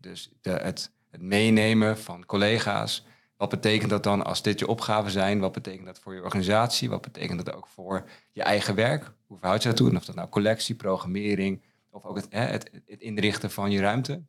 Dus 0.00 0.30
de, 0.40 0.50
het, 0.50 0.92
het 1.10 1.22
meenemen 1.22 1.98
van 1.98 2.26
collega's. 2.26 3.04
Wat 3.36 3.50
betekent 3.50 3.90
dat 3.90 4.02
dan 4.02 4.24
als 4.24 4.42
dit 4.42 4.58
je 4.58 4.68
opgaven 4.68 5.10
zijn? 5.10 5.40
Wat 5.40 5.52
betekent 5.52 5.86
dat 5.86 5.98
voor 5.98 6.14
je 6.14 6.22
organisatie? 6.22 6.88
Wat 6.88 7.00
betekent 7.00 7.44
dat 7.44 7.54
ook 7.54 7.66
voor 7.66 8.08
je 8.32 8.42
eigen 8.42 8.74
werk? 8.74 9.12
Hoe 9.26 9.38
verhoud 9.38 9.62
je 9.62 9.68
dat 9.68 9.76
toe? 9.76 9.90
En 9.90 9.96
of 9.96 10.04
dat 10.04 10.14
nou 10.14 10.28
collectie, 10.28 10.74
programmering 10.74 11.62
of 11.90 12.04
ook 12.04 12.16
het, 12.16 12.26
het, 12.30 12.70
inrichten 12.98 13.50
van 13.50 13.70
je 13.70 13.80
ruimte. 13.80 14.22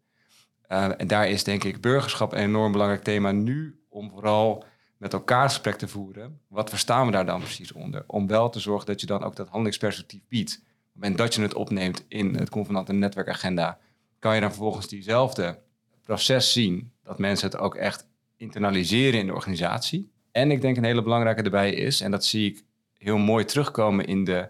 Uh, 0.71 1.01
en 1.01 1.07
daar 1.07 1.29
is 1.29 1.43
denk 1.43 1.63
ik 1.63 1.81
burgerschap 1.81 2.31
een 2.31 2.39
enorm 2.39 2.71
belangrijk 2.71 3.03
thema 3.03 3.31
nu 3.31 3.79
om 3.89 4.09
vooral 4.09 4.63
met 4.97 5.13
elkaar 5.13 5.49
gesprek 5.49 5.75
te 5.75 5.87
voeren. 5.87 6.39
Wat 6.47 6.69
verstaan 6.69 7.05
we 7.05 7.11
daar 7.11 7.25
dan 7.25 7.39
precies 7.39 7.71
onder? 7.71 8.03
Om 8.07 8.27
wel 8.27 8.49
te 8.49 8.59
zorgen 8.59 8.85
dat 8.85 9.01
je 9.01 9.07
dan 9.07 9.23
ook 9.23 9.35
dat 9.35 9.47
handelingsperspectief 9.47 10.21
biedt. 10.27 10.53
Op 10.53 10.63
het 10.63 10.93
moment 10.93 11.17
dat 11.17 11.33
je 11.33 11.41
het 11.41 11.53
opneemt 11.53 12.05
in 12.07 12.35
het 12.35 12.49
convenant 12.49 12.89
en 12.89 12.99
netwerkagenda, 12.99 13.79
kan 14.19 14.35
je 14.35 14.41
dan 14.41 14.49
vervolgens 14.49 14.87
diezelfde 14.87 15.59
proces 16.01 16.51
zien. 16.51 16.91
Dat 17.03 17.19
mensen 17.19 17.49
het 17.49 17.59
ook 17.59 17.75
echt 17.75 18.07
internaliseren 18.37 19.19
in 19.19 19.25
de 19.25 19.33
organisatie. 19.33 20.11
En 20.31 20.51
ik 20.51 20.61
denk 20.61 20.77
een 20.77 20.83
hele 20.83 21.03
belangrijke 21.03 21.41
erbij 21.41 21.73
is, 21.73 22.01
en 22.01 22.11
dat 22.11 22.25
zie 22.25 22.51
ik 22.51 22.63
heel 22.97 23.17
mooi 23.17 23.45
terugkomen 23.45 24.05
in 24.05 24.23
de 24.23 24.49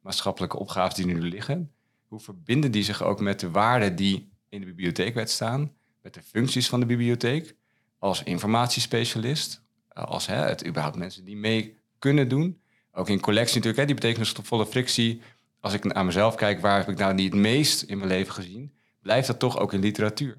maatschappelijke 0.00 0.58
opgaven 0.58 0.94
die 0.94 1.14
nu 1.14 1.20
liggen. 1.20 1.72
Hoe 2.06 2.20
verbinden 2.20 2.70
die 2.70 2.82
zich 2.82 3.02
ook 3.02 3.20
met 3.20 3.40
de 3.40 3.50
waarden 3.50 3.96
die 3.96 4.32
in 4.48 4.60
de 4.60 4.66
bibliotheekwet 4.66 5.30
staan, 5.30 5.72
met 6.02 6.14
de 6.14 6.22
functies 6.22 6.68
van 6.68 6.80
de 6.80 6.86
bibliotheek, 6.86 7.56
als 7.98 8.22
informatiespecialist, 8.22 9.62
als 9.88 10.26
hè, 10.26 10.36
het 10.36 10.66
überhaupt 10.66 10.96
mensen 10.96 11.24
die 11.24 11.36
mee 11.36 11.76
kunnen 11.98 12.28
doen. 12.28 12.60
Ook 12.92 13.08
in 13.08 13.20
collectie 13.20 13.54
natuurlijk, 13.54 13.80
hè, 13.80 13.86
die 13.86 13.94
betekenisvolle 13.94 14.66
frictie. 14.66 15.20
Als 15.60 15.72
ik 15.72 15.84
naar 15.84 16.04
mezelf 16.04 16.34
kijk, 16.34 16.60
waar 16.60 16.78
heb 16.78 16.88
ik 16.88 16.98
nou 16.98 17.14
niet 17.14 17.32
het 17.32 17.40
meest 17.40 17.82
in 17.82 17.98
mijn 17.98 18.10
leven 18.10 18.32
gezien, 18.32 18.72
blijft 19.02 19.26
dat 19.26 19.38
toch 19.38 19.58
ook 19.58 19.72
in 19.72 19.80
literatuur. 19.80 20.38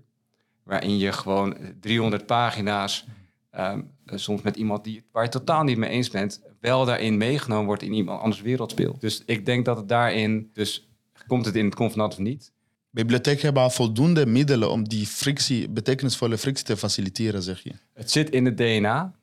Waarin 0.69 0.97
je 0.97 1.12
gewoon 1.12 1.58
300 1.79 2.25
pagina's 2.25 3.05
ehm, 3.49 3.82
soms 4.05 4.41
met 4.41 4.55
iemand 4.55 4.84
die, 4.84 5.03
waar 5.12 5.23
je 5.23 5.29
totaal 5.29 5.63
niet 5.63 5.77
mee 5.77 5.89
eens 5.89 6.10
bent, 6.10 6.41
wel 6.60 6.86
daarin 6.86 7.17
meegenomen 7.17 7.65
wordt 7.65 7.82
in 7.82 7.93
iemand 7.93 8.21
anders 8.21 8.41
wereldspeel. 8.41 8.95
Dus 8.99 9.23
ik 9.25 9.45
denk 9.45 9.65
dat 9.65 9.77
het 9.77 9.88
daarin, 9.88 10.49
dus 10.53 10.89
komt 11.27 11.45
het 11.45 11.55
in 11.55 11.65
het 11.65 11.75
convenant 11.75 12.13
of 12.13 12.19
niet? 12.19 12.51
Bibliotheken 12.89 13.41
hebben 13.41 13.63
al 13.63 13.69
voldoende 13.69 14.25
middelen 14.25 14.71
om 14.71 14.88
die 14.88 15.08
frictie, 15.08 15.69
betekenisvolle 15.69 16.38
frictie 16.38 16.65
te 16.65 16.77
faciliteren, 16.77 17.41
zeg 17.41 17.63
je. 17.63 17.73
Het 17.93 18.12
zit 18.12 18.29
in 18.29 18.45
het 18.45 18.58
DNA. 18.58 19.13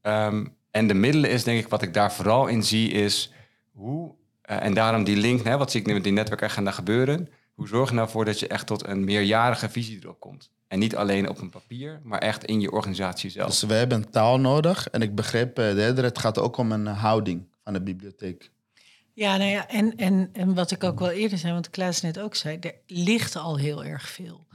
Ehm, 0.00 0.46
en 0.70 0.86
de 0.86 0.94
middelen 0.94 1.30
is 1.30 1.44
denk 1.44 1.58
ik, 1.58 1.68
wat 1.68 1.82
ik 1.82 1.94
daar 1.94 2.12
vooral 2.12 2.46
in 2.46 2.62
zie, 2.62 2.90
is 2.90 3.32
hoe, 3.72 4.14
eh, 4.42 4.64
en 4.64 4.74
daarom 4.74 5.04
die 5.04 5.16
link, 5.16 5.44
hè, 5.44 5.56
wat 5.56 5.70
zie 5.70 5.80
ik 5.80 5.86
nu 5.86 5.92
met 5.92 6.04
die 6.04 6.12
netwerkagenda 6.12 6.70
gebeuren, 6.70 7.28
hoe 7.54 7.68
zorg 7.68 7.88
je 7.88 7.94
nou 7.94 8.08
voor 8.08 8.24
dat 8.24 8.38
je 8.38 8.46
echt 8.46 8.66
tot 8.66 8.86
een 8.86 9.04
meerjarige 9.04 9.68
visie 9.68 9.98
erop 10.02 10.20
komt? 10.20 10.50
En 10.68 10.78
niet 10.78 10.96
alleen 10.96 11.28
op 11.28 11.40
een 11.40 11.50
papier, 11.50 12.00
maar 12.02 12.18
echt 12.18 12.44
in 12.44 12.60
je 12.60 12.70
organisatie 12.70 13.30
zelf. 13.30 13.48
Dus 13.48 13.62
we 13.62 13.74
hebben 13.74 14.10
taal 14.10 14.40
nodig. 14.40 14.88
En 14.90 15.02
ik 15.02 15.14
begreep 15.14 15.58
uh, 15.58 15.96
het 15.96 16.18
gaat 16.18 16.38
ook 16.38 16.56
om 16.56 16.72
een 16.72 16.86
houding 16.86 17.46
van 17.64 17.72
de 17.72 17.82
bibliotheek. 17.82 18.52
Ja, 19.12 19.36
nou 19.36 19.50
ja, 19.50 19.68
en, 19.68 19.96
en, 19.96 20.28
en 20.32 20.54
wat 20.54 20.70
ik 20.70 20.84
ook 20.84 20.98
wel 20.98 21.10
eerder 21.10 21.38
zei, 21.38 21.52
want 21.52 21.70
Klaas 21.70 22.00
net 22.00 22.18
ook 22.18 22.34
zei, 22.34 22.58
er 22.58 22.74
ligt 22.86 23.36
al 23.36 23.56
heel 23.56 23.84
erg 23.84 24.08
veel. 24.08 24.46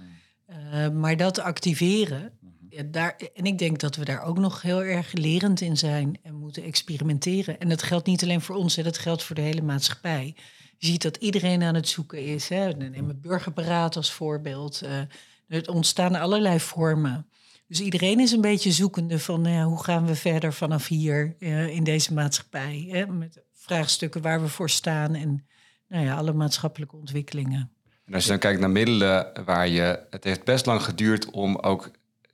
Uh, 0.49 0.89
maar 0.89 1.17
dat 1.17 1.39
activeren, 1.39 2.31
ja, 2.69 2.83
daar, 2.83 3.19
en 3.33 3.43
ik 3.43 3.57
denk 3.57 3.79
dat 3.79 3.95
we 3.95 4.05
daar 4.05 4.23
ook 4.23 4.37
nog 4.37 4.61
heel 4.61 4.83
erg 4.83 5.13
lerend 5.13 5.61
in 5.61 5.77
zijn 5.77 6.19
en 6.23 6.35
moeten 6.35 6.63
experimenteren. 6.63 7.59
En 7.59 7.69
dat 7.69 7.83
geldt 7.83 8.07
niet 8.07 8.23
alleen 8.23 8.41
voor 8.41 8.55
ons, 8.55 8.75
hè, 8.75 8.83
dat 8.83 8.97
geldt 8.97 9.23
voor 9.23 9.35
de 9.35 9.41
hele 9.41 9.61
maatschappij. 9.61 10.35
Je 10.79 10.87
ziet 10.87 11.01
dat 11.01 11.17
iedereen 11.17 11.63
aan 11.63 11.75
het 11.75 11.87
zoeken 11.87 12.25
is. 12.25 12.49
Hè. 12.49 12.69
Neem 12.69 13.07
het 13.07 13.21
burgerberaad 13.21 13.95
als 13.95 14.11
voorbeeld. 14.11 14.81
Uh, 14.83 14.99
er 15.47 15.71
ontstaan 15.71 16.15
allerlei 16.15 16.59
vormen. 16.59 17.27
Dus 17.67 17.79
iedereen 17.79 18.19
is 18.19 18.31
een 18.31 18.41
beetje 18.41 18.71
zoekende 18.71 19.19
van 19.19 19.41
nou 19.41 19.69
hoe 19.69 19.83
gaan 19.83 20.05
we 20.05 20.15
verder 20.15 20.53
vanaf 20.53 20.87
hier 20.87 21.35
uh, 21.39 21.67
in 21.67 21.83
deze 21.83 22.13
maatschappij. 22.13 22.87
Hè, 22.89 23.07
met 23.07 23.41
vraagstukken 23.53 24.21
waar 24.21 24.41
we 24.41 24.47
voor 24.47 24.69
staan 24.69 25.15
en 25.15 25.45
nou 25.87 26.05
ja, 26.05 26.15
alle 26.15 26.33
maatschappelijke 26.33 26.95
ontwikkelingen. 26.95 27.71
En 28.05 28.13
als 28.13 28.23
je 28.23 28.29
dan 28.29 28.39
kijkt 28.39 28.59
naar 28.59 28.69
middelen 28.69 29.31
waar 29.45 29.67
je. 29.67 29.99
Het 30.09 30.23
heeft 30.23 30.43
best 30.43 30.65
lang 30.65 30.83
geduurd 30.83 31.29
om 31.29 31.55
ook 31.55 31.91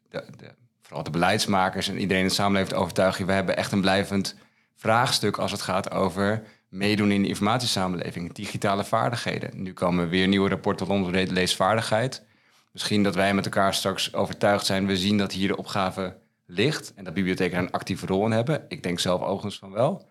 de, 0.10 0.24
de, 0.38 0.56
vooral 0.82 1.04
de 1.04 1.10
beleidsmakers 1.10 1.88
en 1.88 2.00
iedereen 2.00 2.22
in 2.22 2.28
de 2.28 2.34
samenleving 2.34 2.74
te 2.74 2.80
overtuigen. 2.82 3.26
We 3.26 3.32
hebben 3.32 3.58
echt 3.58 3.72
een 3.72 3.82
blijvend 3.82 4.36
vraagstuk 4.76 5.38
als 5.38 5.52
het 5.52 5.62
gaat 5.62 5.92
over 5.92 6.44
meedoen 6.70 7.12
in 7.12 7.22
de 7.22 7.28
informatiesamenleving, 7.28 8.34
digitale 8.34 8.84
vaardigheden. 8.84 9.62
Nu 9.62 9.74
komen 9.74 10.10
weer 10.10 10.28
nieuwe 10.28 10.50
rapporten 10.50 10.86
rondom 10.86 11.12
leesvaardigheid. 11.12 12.24
Misschien 12.72 13.04
dat 13.04 13.16
wij 13.16 13.34
met 13.34 13.46
elkaar 13.46 13.74
straks 13.74 14.14
overtuigd 14.14 14.66
zijn. 14.66 14.88
We 14.88 14.98
zien 14.98 15.18
dat 15.18 15.32
hier 15.32 15.48
de 15.48 15.58
opgave 15.58 16.18
ligt 16.46 16.94
en 16.94 17.04
dat 17.04 17.14
bibliotheken 17.14 17.58
een 17.58 17.72
actieve 17.72 18.06
rol 18.06 18.26
in 18.26 18.32
hebben. 18.32 18.66
Ik 18.68 18.84
denk 18.84 19.00
zelf 19.00 19.22
overigens 19.22 19.58
van 19.58 19.72
wel. 19.72 20.08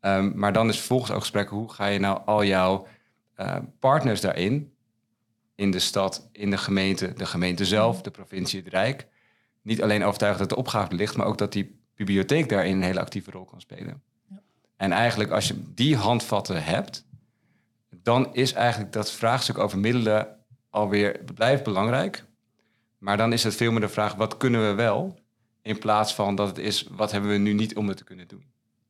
Um, 0.00 0.32
maar 0.34 0.52
dan 0.52 0.68
is 0.68 0.76
vervolgens 0.76 1.10
ook 1.10 1.20
gesprek, 1.20 1.48
hoe 1.48 1.72
ga 1.72 1.86
je 1.86 1.98
nou 1.98 2.20
al 2.24 2.44
jouw 2.44 2.86
uh, 3.36 3.56
partners 3.80 4.20
daarin, 4.20 4.72
in 5.54 5.70
de 5.70 5.78
stad, 5.78 6.28
in 6.32 6.50
de 6.50 6.58
gemeente, 6.58 7.12
de 7.12 7.26
gemeente 7.26 7.64
zelf, 7.64 8.02
de 8.02 8.10
provincie, 8.10 8.60
het 8.60 8.68
Rijk, 8.68 9.06
niet 9.62 9.82
alleen 9.82 10.04
overtuigen 10.04 10.40
dat 10.40 10.48
de 10.48 10.56
opgave 10.56 10.94
ligt, 10.94 11.16
maar 11.16 11.26
ook 11.26 11.38
dat 11.38 11.52
die 11.52 11.80
bibliotheek 11.94 12.48
daarin 12.48 12.76
een 12.76 12.82
hele 12.82 13.00
actieve 13.00 13.30
rol 13.30 13.44
kan 13.44 13.60
spelen. 13.60 14.02
En 14.76 14.92
eigenlijk 14.92 15.30
als 15.30 15.48
je 15.48 15.62
die 15.74 15.96
handvatten 15.96 16.64
hebt, 16.64 17.04
dan 17.90 18.34
is 18.34 18.52
eigenlijk 18.52 18.92
dat 18.92 19.10
vraagstuk 19.10 19.58
over 19.58 19.78
middelen 19.78 20.36
alweer 20.70 21.20
blijft 21.34 21.64
belangrijk. 21.64 22.24
Maar 22.98 23.16
dan 23.16 23.32
is 23.32 23.44
het 23.44 23.54
veel 23.54 23.70
meer 23.70 23.80
de 23.80 23.88
vraag, 23.88 24.14
wat 24.14 24.36
kunnen 24.36 24.68
we 24.68 24.74
wel? 24.74 25.18
In 25.62 25.78
plaats 25.78 26.14
van 26.14 26.34
dat 26.34 26.48
het 26.48 26.58
is, 26.58 26.86
wat 26.90 27.12
hebben 27.12 27.30
we 27.30 27.36
nu 27.36 27.52
niet 27.52 27.76
om 27.76 27.88
het 27.88 27.96
te 27.96 28.04
kunnen 28.04 28.28
doen? 28.28 28.44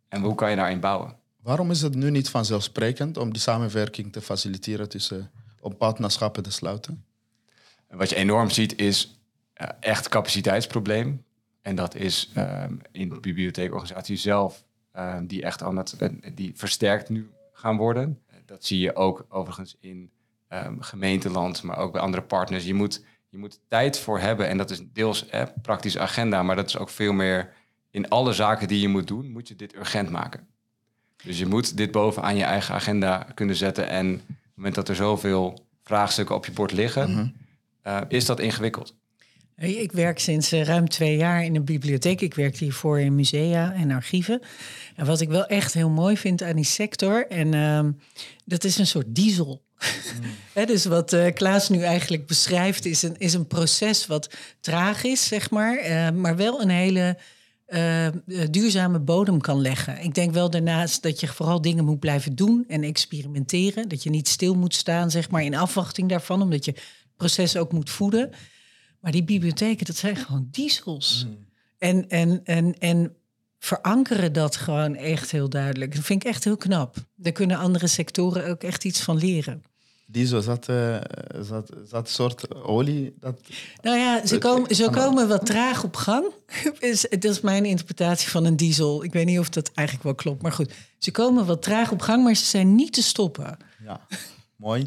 En 0.09 0.23
hoe 0.23 0.35
kan 0.35 0.51
je 0.51 0.57
daarin 0.57 0.81
bouwen? 0.81 1.17
Waarom 1.43 1.71
is 1.71 1.83
het 1.83 1.95
nu 1.95 2.11
niet 2.11 2.31
vanzelfsprekend 2.31 3.17
om 3.17 3.33
die 3.33 3.41
samenwerking 3.41 4.13
te 4.13 4.21
faciliteren 4.21 4.89
tussen 4.89 5.31
om 5.61 5.77
partnerschappen 5.77 6.43
te 6.43 6.51
sluiten? 6.51 7.05
Wat 7.89 8.11
je 8.11 8.17
enorm 8.17 8.51
ziet 8.51 8.79
is 8.79 9.21
uh, 9.61 9.69
echt 9.81 10.09
capaciteitsprobleem. 10.09 11.25
En 11.63 11.75
dat 11.75 11.95
is 11.95 12.33
uh, 12.37 12.65
in 12.93 13.09
de 13.09 13.21
bibliotheekorganisatie 13.21 14.17
zelf, 14.17 14.65
uh, 14.97 15.17
die 15.23 15.43
echt 15.43 15.63
aan 15.63 15.77
het, 15.77 15.93
eh, 15.93 16.09
die 16.35 16.53
versterkt 16.55 17.09
nu 17.09 17.31
gaan 17.53 17.77
worden. 17.77 18.21
Dat 18.47 18.65
zie 18.65 18.81
je 18.81 18.95
ook 18.95 19.27
overigens 19.29 19.77
in 19.81 20.11
um, 20.53 20.83
gemeenteland, 20.83 21.63
maar 21.63 21.79
ook 21.79 21.93
bij 21.93 22.01
andere 22.01 22.23
partners. 22.23 22.65
Je 22.65 22.75
moet, 22.75 23.05
je 23.29 23.39
moet 23.39 23.61
tijd 23.69 23.99
voor 23.99 24.19
hebben 24.19 24.49
en 24.49 24.57
dat 24.57 24.71
is 24.71 24.81
deels 24.93 25.29
eh, 25.29 25.43
praktische 25.63 26.01
agenda, 26.01 26.43
maar 26.43 26.57
dat 26.57 26.69
is 26.69 26.79
ook 26.79 26.89
veel 26.89 27.13
meer 27.13 27.53
in 27.91 28.09
alle 28.09 28.33
zaken 28.33 28.69
die 28.69 28.81
je 28.81 28.89
moet 28.89 29.07
doen, 29.07 29.31
moet 29.31 29.49
je 29.49 29.57
dit 29.57 29.75
urgent 29.75 30.11
maken. 30.11 30.47
Dus 31.25 31.39
je 31.39 31.47
moet 31.47 31.77
dit 31.77 31.91
bovenaan 31.91 32.37
je 32.37 32.45
eigen 32.45 32.75
agenda 32.75 33.27
kunnen 33.35 33.57
zetten. 33.57 33.89
En 33.89 34.13
op 34.13 34.29
het 34.29 34.37
moment 34.55 34.75
dat 34.75 34.89
er 34.89 34.95
zoveel 34.95 35.67
vraagstukken 35.83 36.35
op 36.35 36.47
je 36.47 36.53
bord 36.53 36.73
liggen, 36.73 37.11
mhm. 37.11 37.29
eh, 37.83 38.01
is 38.09 38.25
dat 38.25 38.41
ingewikkeld. 38.41 38.95
Ik 39.57 39.93
werk 39.93 40.19
sinds 40.19 40.53
eh, 40.53 40.63
ruim 40.63 40.89
twee 40.89 41.17
jaar 41.17 41.45
in 41.45 41.57
een 41.57 41.65
bibliotheek. 41.65 42.21
Ik 42.21 42.35
werk 42.35 42.57
hiervoor 42.57 43.01
in 43.01 43.15
musea 43.15 43.73
en 43.73 43.91
archieven. 43.91 44.41
En 44.97 45.07
wat 45.07 45.21
ik 45.21 45.29
wel 45.29 45.47
echt 45.47 45.75
heel 45.75 45.89
mooi 45.89 46.17
vind 46.17 46.43
aan 46.43 46.57
die 46.57 46.65
sector, 46.65 47.27
en 47.29 47.53
uh, 47.53 47.81
dat 48.45 48.65
is 48.65 48.79
een 48.79 48.87
soort 48.87 49.07
diesel. 49.09 49.63
Mm. 50.55 50.67
dus 50.67 50.85
wat 50.85 51.13
uh, 51.13 51.33
Klaas 51.33 51.69
nu 51.69 51.83
eigenlijk 51.83 52.27
beschrijft, 52.27 52.85
is 52.85 53.03
een, 53.03 53.19
is 53.19 53.35
een 53.35 53.47
proces 53.47 54.07
wat 54.07 54.35
traag 54.61 55.05
is, 55.05 55.27
zeg 55.27 55.51
maar, 55.51 55.89
uh, 55.89 56.11
maar 56.11 56.37
wel 56.37 56.63
een 56.63 56.71
hele 56.71 57.19
uh, 57.69 58.07
duurzame 58.51 58.99
bodem 58.99 59.41
kan 59.41 59.61
leggen. 59.61 60.03
Ik 60.03 60.15
denk 60.15 60.33
wel 60.33 60.51
daarnaast 60.51 61.03
dat 61.03 61.21
je 61.21 61.27
vooral 61.27 61.61
dingen 61.61 61.85
moet 61.85 62.01
blijven 62.01 62.35
doen 62.35 62.65
en 62.69 62.83
experimenteren. 62.83 63.89
Dat 63.89 64.03
je 64.03 64.11
niet 64.11 64.29
stil 64.29 64.55
moet 64.55 64.75
staan, 64.75 65.11
zeg 65.11 65.31
maar, 65.31 65.43
in 65.43 65.55
afwachting 65.57 66.09
daarvan, 66.09 66.43
omdat 66.43 66.65
je 66.65 66.71
het 66.71 66.83
proces 67.17 67.57
ook 67.57 67.73
moet 67.73 67.91
voeden. 67.91 68.31
Maar 69.07 69.15
die 69.15 69.25
bibliotheken, 69.25 69.87
dat 69.87 69.97
zijn 69.97 70.17
gewoon 70.17 70.49
diesels. 70.51 71.27
Mm. 71.27 71.37
En, 71.79 72.09
en, 72.09 72.41
en, 72.45 72.79
en 72.79 73.17
verankeren 73.59 74.33
dat 74.33 74.57
gewoon 74.57 74.95
echt 74.97 75.31
heel 75.31 75.49
duidelijk. 75.49 75.95
Dat 75.95 76.05
vind 76.05 76.23
ik 76.25 76.29
echt 76.29 76.45
heel 76.45 76.57
knap. 76.57 76.97
Daar 77.15 77.33
kunnen 77.33 77.59
andere 77.59 77.87
sectoren 77.87 78.49
ook 78.49 78.63
echt 78.63 78.85
iets 78.85 79.01
van 79.01 79.17
leren. 79.17 79.63
Diesel, 80.07 80.39
is 80.39 80.45
dat, 80.45 80.69
uh, 80.69 80.99
dat, 81.91 82.09
soort 82.09 82.55
olie? 82.55 83.15
Dat, 83.21 83.41
nou 83.83 83.99
ja, 83.99 84.27
ze 84.27 84.39
komen, 84.39 84.75
ze 84.75 84.91
komen 84.91 85.29
wat 85.29 85.47
traag 85.47 85.85
op 85.85 85.97
gang. 85.97 86.33
is, 86.79 87.01
dat 87.01 87.25
is 87.25 87.41
mijn 87.41 87.65
interpretatie 87.65 88.29
van 88.29 88.45
een 88.45 88.57
diesel. 88.57 89.05
Ik 89.05 89.13
weet 89.13 89.27
niet 89.27 89.39
of 89.39 89.49
dat 89.49 89.71
eigenlijk 89.75 90.07
wel 90.07 90.15
klopt, 90.15 90.43
maar 90.43 90.53
goed. 90.53 90.73
Ze 90.99 91.11
komen 91.11 91.47
wat 91.47 91.63
traag 91.63 91.91
op 91.91 92.01
gang, 92.01 92.25
maar 92.25 92.35
ze 92.35 92.45
zijn 92.45 92.75
niet 92.75 92.93
te 92.93 93.03
stoppen. 93.03 93.57
Ja, 93.85 94.07
mooi. 94.57 94.87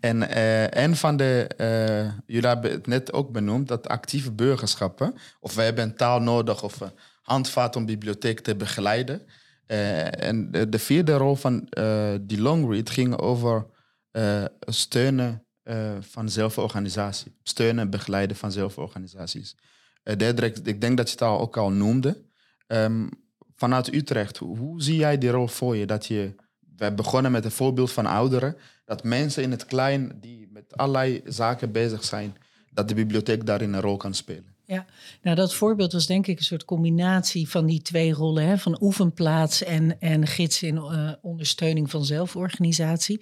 En 0.00 0.22
uh, 0.22 0.66
een 0.66 0.96
van 0.96 1.16
de, 1.16 1.50
uh, 1.60 2.12
jullie 2.26 2.48
hebben 2.48 2.70
het 2.70 2.86
net 2.86 3.12
ook 3.12 3.32
benoemd, 3.32 3.68
dat 3.68 3.88
actieve 3.88 4.32
burgerschappen, 4.32 5.14
of 5.40 5.54
we 5.54 5.62
hebben 5.62 5.84
een 5.84 5.96
taal 5.96 6.20
nodig 6.20 6.62
of 6.62 6.80
een 6.80 6.90
handvat 7.22 7.76
om 7.76 7.86
bibliotheek 7.86 8.40
te 8.40 8.56
begeleiden. 8.56 9.22
Uh, 9.66 10.22
en 10.22 10.50
de, 10.50 10.68
de, 10.68 10.78
vierde 10.78 11.12
rol 11.12 11.34
van 11.34 11.68
die 12.20 12.40
long 12.40 12.70
read 12.70 12.90
ging 12.90 13.18
over 13.18 13.66
steunen 14.60 15.42
van 16.00 16.28
zelforganisatie. 16.28 17.36
Steunen 17.42 17.84
en 17.84 17.90
begeleiden 17.90 18.36
van 18.36 18.52
zelforganisaties. 18.52 19.56
derde, 20.16 20.46
ik 20.46 20.80
denk 20.80 20.96
dat 20.96 21.06
je 21.06 21.12
het 21.12 21.22
al 21.22 21.40
ook 21.40 21.56
al 21.56 21.70
noemde. 21.70 22.24
Um, 22.66 23.08
vanuit 23.58 23.94
Utrecht, 23.94 24.36
hoe 24.36 24.82
zie 24.82 24.96
jij 24.96 25.18
die 25.18 25.30
rol 25.30 25.48
voor 25.48 25.76
je? 25.76 25.86
Dat 25.86 26.06
je, 26.06 26.34
we 26.76 26.92
begonnen 26.94 27.32
met 27.32 27.44
een 27.44 27.50
voorbeeld 27.50 27.92
van 27.92 28.06
ouderen 28.06 28.56
dat 28.88 29.04
mensen 29.04 29.42
in 29.42 29.50
het 29.50 29.64
klein 29.64 30.12
die 30.20 30.48
met 30.52 30.76
allerlei 30.76 31.20
zaken 31.24 31.72
bezig 31.72 32.04
zijn, 32.04 32.36
dat 32.70 32.88
de 32.88 32.94
bibliotheek 32.94 33.46
daarin 33.46 33.72
een 33.72 33.80
rol 33.80 33.96
kan 33.96 34.14
spelen. 34.14 34.56
Ja, 34.64 34.86
nou 35.22 35.36
dat 35.36 35.54
voorbeeld 35.54 35.92
was 35.92 36.06
denk 36.06 36.26
ik 36.26 36.38
een 36.38 36.44
soort 36.44 36.64
combinatie 36.64 37.48
van 37.48 37.66
die 37.66 37.82
twee 37.82 38.12
rollen, 38.12 38.46
hè, 38.46 38.58
van 38.58 38.78
oefenplaats 38.80 39.62
en, 39.62 40.00
en 40.00 40.26
gids 40.26 40.62
in 40.62 40.74
uh, 40.74 41.12
ondersteuning 41.22 41.90
van 41.90 42.04
zelforganisatie. 42.04 43.20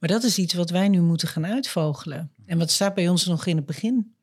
Maar 0.00 0.08
dat 0.08 0.22
is 0.22 0.38
iets 0.38 0.54
wat 0.54 0.70
wij 0.70 0.88
nu 0.88 1.00
moeten 1.00 1.28
gaan 1.28 1.46
uitvogelen. 1.46 2.32
En 2.46 2.58
wat 2.58 2.70
staat 2.70 2.94
bij 2.94 3.08
ons 3.08 3.26
nog 3.26 3.46
in 3.46 3.56
het 3.56 3.66
begin. 3.66 4.14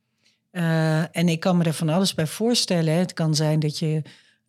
Uh, 0.52 1.18
en 1.18 1.30
ik 1.30 1.40
kan 1.40 1.58
me 1.58 1.64
er 1.64 1.74
van 1.74 1.90
alles 1.90 2.14
bij 2.14 2.28
voorstellen. 2.28 2.94
Het 2.94 3.14
kan 3.14 3.36
zijn 3.36 3.60
dat 3.60 3.80
je 3.80 4.02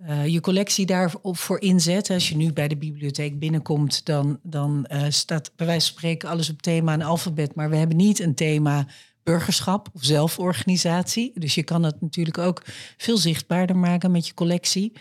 uh, 0.09 0.27
je 0.27 0.41
collectie 0.41 0.87
daarop 0.87 1.39
voor 1.39 1.61
inzet. 1.61 2.11
Als 2.11 2.29
je 2.29 2.37
nu 2.37 2.53
bij 2.53 2.69
de 2.69 2.77
bibliotheek 2.77 3.39
binnenkomt, 3.39 4.07
dan, 4.07 4.39
dan 4.43 4.87
uh, 4.93 5.03
staat 5.09 5.53
bij 5.57 5.67
wijze 5.67 5.87
van 5.87 5.97
spreken 5.97 6.29
alles 6.29 6.51
op 6.51 6.63
thema 6.63 6.93
en 6.93 7.03
alfabet. 7.03 7.55
Maar 7.55 7.71
we 7.71 7.77
hebben 7.77 7.97
niet 7.97 8.21
een 8.21 8.35
thema 8.35 8.87
burgerschap 9.23 9.89
of 9.93 10.05
zelforganisatie. 10.05 11.33
Dus 11.35 11.55
je 11.55 11.63
kan 11.63 11.83
het 11.83 12.01
natuurlijk 12.01 12.39
ook 12.39 12.63
veel 12.97 13.17
zichtbaarder 13.17 13.77
maken 13.77 14.11
met 14.11 14.27
je 14.27 14.35
collectie. 14.35 14.93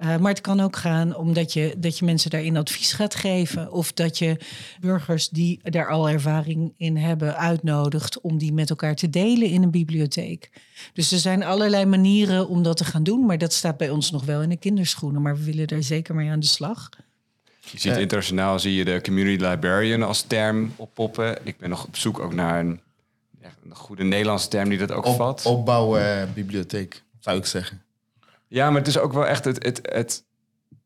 Uh, 0.00 0.16
maar 0.16 0.30
het 0.30 0.40
kan 0.40 0.60
ook 0.60 0.76
gaan 0.76 1.16
omdat 1.16 1.52
je, 1.52 1.74
dat 1.78 1.98
je 1.98 2.04
mensen 2.04 2.30
daarin 2.30 2.56
advies 2.56 2.92
gaat 2.92 3.14
geven. 3.14 3.72
Of 3.72 3.92
dat 3.92 4.18
je 4.18 4.36
burgers 4.80 5.28
die 5.28 5.60
daar 5.62 5.88
al 5.88 6.08
ervaring 6.08 6.74
in 6.76 6.96
hebben 6.96 7.36
uitnodigt 7.36 8.20
om 8.20 8.38
die 8.38 8.52
met 8.52 8.70
elkaar 8.70 8.94
te 8.94 9.10
delen 9.10 9.48
in 9.48 9.62
een 9.62 9.70
bibliotheek. 9.70 10.50
Dus 10.92 11.12
er 11.12 11.18
zijn 11.18 11.42
allerlei 11.42 11.84
manieren 11.84 12.48
om 12.48 12.62
dat 12.62 12.76
te 12.76 12.84
gaan 12.84 13.02
doen. 13.02 13.26
Maar 13.26 13.38
dat 13.38 13.52
staat 13.52 13.76
bij 13.76 13.90
ons 13.90 14.10
nog 14.10 14.24
wel 14.24 14.42
in 14.42 14.48
de 14.48 14.56
kinderschoenen. 14.56 15.22
Maar 15.22 15.36
we 15.36 15.44
willen 15.44 15.66
daar 15.66 15.82
zeker 15.82 16.14
mee 16.14 16.30
aan 16.30 16.40
de 16.40 16.46
slag. 16.46 16.88
Je 17.60 17.78
ziet 17.78 17.96
internationaal 17.96 18.58
zie 18.58 18.74
je 18.74 18.84
de 18.84 19.00
community 19.02 19.44
librarian 19.44 20.02
als 20.02 20.22
term 20.22 20.72
oppoppen. 20.76 21.38
Ik 21.46 21.58
ben 21.58 21.68
nog 21.68 21.86
op 21.86 21.96
zoek 21.96 22.18
ook 22.18 22.34
naar 22.34 22.60
een, 22.60 22.80
een 23.40 23.74
goede 23.74 24.04
Nederlandse 24.04 24.48
term 24.48 24.68
die 24.68 24.78
dat 24.78 24.92
ook 24.92 25.06
op, 25.06 25.16
vat. 25.16 25.46
Opbouwen 25.46 26.30
bibliotheek, 26.34 27.02
zou 27.18 27.38
ik 27.38 27.46
zeggen. 27.46 27.82
Ja, 28.52 28.70
maar 28.70 28.78
het 28.78 28.88
is 28.88 28.98
ook 28.98 29.12
wel 29.12 29.26
echt 29.26 29.44
het, 29.44 29.64
het, 29.64 29.80
het 29.82 30.24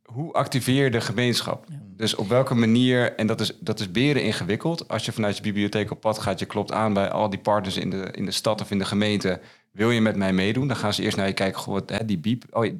hoe 0.02 0.32
activeer 0.32 0.84
je 0.84 0.90
de 0.90 1.00
gemeenschap? 1.00 1.66
Dus 1.96 2.14
op 2.14 2.28
welke 2.28 2.54
manier, 2.54 3.14
en 3.14 3.26
dat 3.26 3.40
is, 3.40 3.58
dat 3.60 3.80
is 3.80 3.90
beren 3.90 4.22
ingewikkeld. 4.22 4.88
Als 4.88 5.04
je 5.04 5.12
vanuit 5.12 5.36
je 5.36 5.42
bibliotheek 5.42 5.90
op 5.90 6.00
pad 6.00 6.18
gaat, 6.18 6.38
je 6.38 6.46
klopt 6.46 6.72
aan 6.72 6.92
bij 6.92 7.10
al 7.10 7.30
die 7.30 7.38
partners 7.38 7.76
in 7.76 7.90
de, 7.90 8.08
in 8.12 8.24
de 8.24 8.30
stad 8.30 8.60
of 8.60 8.70
in 8.70 8.78
de 8.78 8.84
gemeente. 8.84 9.40
Wil 9.70 9.90
je 9.90 10.00
met 10.00 10.16
mij 10.16 10.32
meedoen? 10.32 10.68
Dan 10.68 10.76
gaan 10.76 10.94
ze 10.94 11.02
eerst 11.02 11.16
naar 11.16 11.26
je 11.26 11.32
kijken, 11.32 11.60
goh, 11.60 11.74
wat, 11.74 11.90
hè, 11.90 12.04
die 12.04 12.18
biep. 12.18 12.44
Oh, 12.50 12.72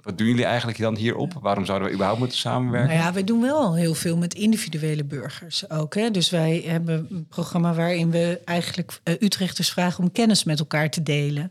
wat 0.00 0.18
doen 0.18 0.26
jullie 0.26 0.44
eigenlijk 0.44 0.78
dan 0.78 0.96
hierop? 0.96 1.32
Waarom 1.40 1.64
zouden 1.64 1.88
we 1.88 1.94
überhaupt 1.94 2.20
moeten 2.20 2.38
samenwerken? 2.38 2.90
Nou 2.90 3.00
ja, 3.00 3.12
we 3.12 3.24
doen 3.24 3.40
wel 3.40 3.74
heel 3.74 3.94
veel 3.94 4.16
met 4.16 4.34
individuele 4.34 5.04
burgers 5.04 5.70
ook. 5.70 5.94
Hè? 5.94 6.10
Dus 6.10 6.30
wij 6.30 6.62
hebben 6.66 7.06
een 7.10 7.26
programma 7.26 7.74
waarin 7.74 8.10
we 8.10 8.40
eigenlijk 8.44 9.00
uh, 9.04 9.14
Utrechters 9.20 9.70
vragen 9.70 10.04
om 10.04 10.12
kennis 10.12 10.44
met 10.44 10.58
elkaar 10.58 10.90
te 10.90 11.02
delen. 11.02 11.50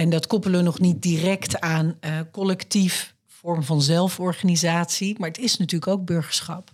En 0.00 0.10
dat 0.10 0.26
koppelen 0.26 0.58
we 0.58 0.64
nog 0.64 0.80
niet 0.80 1.02
direct 1.02 1.60
aan 1.60 1.96
uh, 2.00 2.18
collectief 2.32 3.14
vorm 3.26 3.62
van 3.62 3.82
zelforganisatie, 3.82 5.16
maar 5.18 5.28
het 5.28 5.38
is 5.38 5.56
natuurlijk 5.56 5.92
ook 5.92 6.04
burgerschap. 6.04 6.70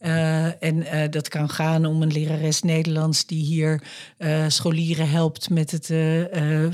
Uh, 0.00 0.62
en 0.62 0.76
uh, 0.76 1.02
dat 1.10 1.28
kan 1.28 1.48
gaan 1.48 1.86
om 1.86 2.02
een 2.02 2.12
lerares 2.12 2.62
Nederlands 2.62 3.26
die 3.26 3.44
hier 3.44 3.82
scholieren 4.48 5.10
helpt 5.10 5.50
met 5.50 5.70
het 5.70 5.86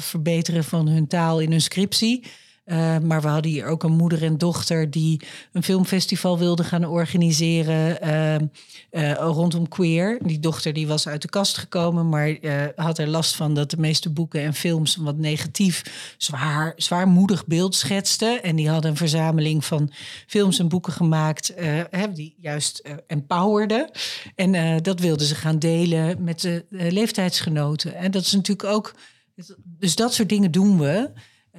verbeteren 0.03 0.65
van 0.65 0.89
hun 0.89 1.07
taal 1.07 1.41
in 1.41 1.51
hun 1.51 1.61
scriptie. 1.61 2.25
Uh, 2.71 2.99
maar 2.99 3.23
we 3.23 3.29
hadden 3.29 3.51
hier 3.51 3.67
ook 3.67 3.83
een 3.83 3.97
moeder 3.97 4.23
en 4.23 4.39
dochter 4.39 4.91
die 4.91 5.21
een 5.53 5.63
filmfestival 5.63 6.39
wilden 6.39 6.65
gaan 6.65 6.85
organiseren 6.85 8.07
uh, 8.07 8.35
uh, 8.91 9.13
rondom 9.13 9.69
queer. 9.69 10.19
Die 10.23 10.39
dochter 10.39 10.73
die 10.73 10.87
was 10.87 11.09
uit 11.09 11.23
de 11.23 11.29
kast 11.29 11.59
gekomen, 11.59 12.09
maar 12.09 12.37
had 12.75 12.99
er 12.99 13.09
last 13.09 13.37
van 13.37 13.55
dat 13.55 13.71
de 13.71 13.77
meeste 13.77 14.11
boeken 14.11 14.41
en 14.41 14.55
films 14.55 14.97
een 14.97 15.05
wat 15.05 15.17
negatief, 15.17 16.15
zwaar, 16.19 16.73
zwaarmoedig 16.77 17.47
beeld 17.47 17.75
schetsten. 17.75 18.43
En 18.43 18.57
die 18.57 18.69
hadden 18.69 18.91
een 18.91 18.97
verzameling 18.97 19.65
van 19.65 19.93
films 20.27 20.59
en 20.59 20.69
boeken 20.69 20.93
gemaakt 20.93 21.55
die 22.15 22.35
juist 22.39 22.83
empowerden. 23.07 23.91
En 24.35 24.83
dat 24.83 25.01
wilden 25.01 25.27
ze 25.27 25.35
gaan 25.35 25.59
delen 25.59 26.25
met 26.25 26.41
de 26.41 26.65
leeftijdsgenoten. 26.69 27.95
En 27.95 28.11
dat 28.11 28.23
is 28.23 28.33
natuurlijk 28.33 28.69
ook. 28.69 28.95
Dus 29.79 29.95
dat 29.95 30.15
soort 30.15 30.29
dingen 30.29 30.51
doen 30.51 30.79
we. 30.79 31.11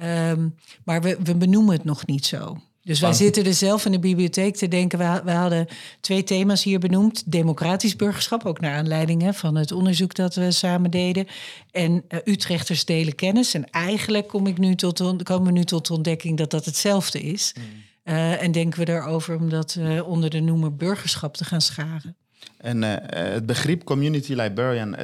Um, 0.02 0.54
maar 0.84 1.02
we, 1.02 1.18
we 1.22 1.36
benoemen 1.36 1.74
het 1.74 1.84
nog 1.84 2.06
niet 2.06 2.26
zo. 2.26 2.56
Dus 2.84 3.00
wij 3.00 3.12
zitten 3.12 3.44
er 3.44 3.54
zelf 3.54 3.84
in 3.84 3.92
de 3.92 3.98
bibliotheek 3.98 4.56
te 4.56 4.68
denken. 4.68 4.98
We, 4.98 5.20
we 5.24 5.30
hadden 5.30 5.66
twee 6.00 6.24
thema's 6.24 6.62
hier 6.62 6.78
benoemd. 6.78 7.32
Democratisch 7.32 7.96
burgerschap, 7.96 8.44
ook 8.46 8.60
naar 8.60 8.76
aanleiding 8.76 9.22
hè, 9.22 9.32
van 9.32 9.54
het 9.54 9.72
onderzoek 9.72 10.14
dat 10.14 10.34
we 10.34 10.50
samen 10.50 10.90
deden. 10.90 11.26
En 11.70 11.92
uh, 12.08 12.18
Utrechters 12.24 12.84
delen 12.84 13.14
kennis. 13.14 13.54
En 13.54 13.70
eigenlijk 13.70 14.28
kom 14.28 14.46
ik 14.46 14.58
nu 14.58 14.74
tot, 14.74 15.22
komen 15.22 15.46
we 15.46 15.58
nu 15.58 15.64
tot 15.64 15.86
de 15.86 15.92
ontdekking 15.92 16.38
dat 16.38 16.50
dat 16.50 16.64
hetzelfde 16.64 17.20
is. 17.20 17.54
Mm. 17.56 17.64
Uh, 18.04 18.42
en 18.42 18.52
denken 18.52 18.78
we 18.78 18.84
daarover 18.84 19.36
om 19.36 19.48
dat 19.48 19.76
uh, 19.78 20.08
onder 20.08 20.30
de 20.30 20.40
noemer 20.40 20.76
burgerschap 20.76 21.36
te 21.36 21.44
gaan 21.44 21.60
scharen. 21.60 22.16
En 22.56 22.82
het 22.82 23.46
begrip 23.46 23.84
community 23.84 24.32
librarian, 24.34 24.96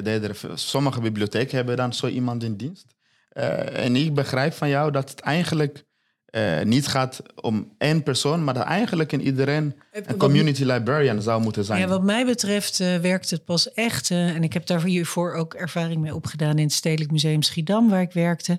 sommige 0.55 1.01
bibliotheken 1.01 1.57
hebben 1.57 1.77
dan 1.77 1.93
zo 1.93 2.07
iemand 2.07 2.43
in 2.43 2.57
dienst. 2.57 2.97
Uh, 3.39 3.85
en 3.85 3.97
ik 3.97 4.15
begrijp 4.15 4.53
van 4.53 4.69
jou 4.69 4.91
dat 4.91 5.11
het 5.11 5.21
eigenlijk 5.21 5.85
uh, 6.31 6.63
niet 6.63 6.87
gaat 6.87 7.23
om 7.35 7.75
één 7.79 8.03
persoon, 8.03 8.45
maar 8.45 8.55
dat 8.55 8.65
eigenlijk 8.65 9.13
in 9.13 9.21
iedereen 9.21 9.75
een 9.93 10.17
community 10.17 10.65
librarian 10.65 11.23
zou 11.23 11.43
moeten 11.43 11.65
zijn. 11.65 11.81
Ja, 11.81 11.87
wat 11.87 12.03
mij 12.03 12.25
betreft 12.25 12.81
uh, 12.81 12.97
werkt 12.97 13.31
het 13.31 13.45
pas 13.45 13.73
echt. 13.73 14.11
en 14.11 14.43
ik 14.43 14.53
heb 14.53 14.67
daar 14.67 14.85
hiervoor 14.85 15.33
ook 15.33 15.55
ervaring 15.55 16.01
mee 16.01 16.15
opgedaan 16.15 16.59
in 16.59 16.65
het 16.65 16.73
Stedelijk 16.73 17.11
Museum 17.11 17.43
Schiedam, 17.43 17.89
waar 17.89 18.01
ik 18.01 18.13
werkte. 18.13 18.59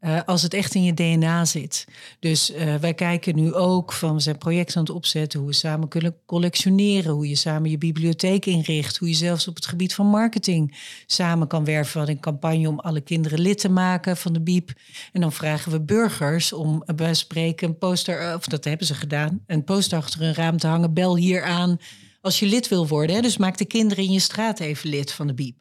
Uh, 0.00 0.20
als 0.24 0.42
het 0.42 0.54
echt 0.54 0.74
in 0.74 0.84
je 0.84 0.94
DNA 0.94 1.44
zit. 1.44 1.86
Dus 2.20 2.50
uh, 2.50 2.74
wij 2.74 2.94
kijken 2.94 3.34
nu 3.34 3.54
ook 3.54 3.92
van 3.92 4.14
we 4.14 4.20
zijn 4.20 4.38
projecten 4.38 4.76
aan 4.76 4.82
het 4.82 4.92
opzetten, 4.92 5.38
hoe 5.38 5.48
we 5.48 5.54
samen 5.54 5.88
kunnen 5.88 6.16
collectioneren, 6.26 7.12
hoe 7.12 7.28
je 7.28 7.34
samen 7.34 7.70
je 7.70 7.78
bibliotheek 7.78 8.46
inricht, 8.46 8.96
hoe 8.96 9.08
je 9.08 9.14
zelfs 9.14 9.48
op 9.48 9.54
het 9.54 9.66
gebied 9.66 9.94
van 9.94 10.06
marketing 10.06 10.76
samen 11.06 11.46
kan 11.46 11.64
werven. 11.64 12.04
We 12.04 12.10
een 12.10 12.20
campagne 12.20 12.68
om 12.68 12.80
alle 12.80 13.00
kinderen 13.00 13.40
lid 13.40 13.58
te 13.58 13.68
maken 13.68 14.16
van 14.16 14.32
de 14.32 14.40
BIEB. 14.40 14.70
En 15.12 15.20
dan 15.20 15.32
vragen 15.32 15.72
we 15.72 15.80
burgers 15.80 16.52
om 16.52 16.82
uh, 16.86 16.96
bij 16.96 17.14
spreken 17.14 17.68
een 17.68 17.78
poster, 17.78 18.34
of 18.34 18.46
dat 18.46 18.64
hebben 18.64 18.86
ze 18.86 18.94
gedaan, 18.94 19.42
een 19.46 19.64
poster 19.64 19.98
achter 19.98 20.22
een 20.22 20.34
raam 20.34 20.58
te 20.58 20.66
hangen, 20.66 20.94
bel 20.94 21.16
hier 21.16 21.42
aan 21.42 21.78
als 22.20 22.38
je 22.38 22.46
lid 22.46 22.68
wil 22.68 22.86
worden. 22.86 23.16
Hè? 23.16 23.22
Dus 23.22 23.36
maak 23.36 23.58
de 23.58 23.64
kinderen 23.64 24.04
in 24.04 24.12
je 24.12 24.20
straat 24.20 24.60
even 24.60 24.88
lid 24.88 25.12
van 25.12 25.26
de 25.26 25.34
BIEB. 25.34 25.60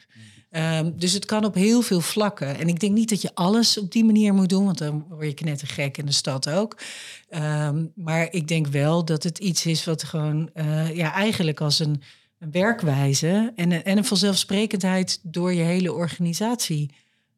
Um, 0.58 0.94
dus 0.98 1.14
het 1.14 1.26
kan 1.26 1.46
op 1.46 1.54
heel 1.54 1.82
veel 1.82 2.02
vlakken. 2.02 2.58
En 2.58 2.68
ik 2.68 2.80
denk 2.80 2.94
niet 2.94 3.10
dat 3.10 3.22
je 3.22 3.32
alles 3.34 3.80
op 3.80 3.92
die 3.92 4.06
manier 4.06 4.34
moet 4.34 4.50
doen, 4.50 4.66
want 4.66 4.78
dan 4.78 5.06
word 5.10 5.28
je 5.28 5.34
knettergek 5.34 5.98
in 5.98 6.06
de 6.06 6.12
stad 6.12 6.50
ook. 6.50 6.78
Um, 7.30 7.92
maar 7.96 8.28
ik 8.32 8.48
denk 8.48 8.68
wel 8.68 9.06
dat 9.06 9.24
het 9.24 9.38
iets 9.38 9.66
is 9.66 9.86
wat 9.86 10.04
gewoon 10.04 10.50
uh, 10.54 10.96
ja, 10.96 11.14
eigenlijk 11.14 11.62
als 11.62 11.80
een, 11.80 12.02
een 12.40 12.52
werkwijze 12.52 13.52
en, 13.56 13.86
en 13.86 13.98
een 13.98 14.06
vanzelfsprekendheid 14.06 15.20
door 15.24 15.54
je 15.54 15.64
hele 15.64 15.94
organisatie 15.94 16.92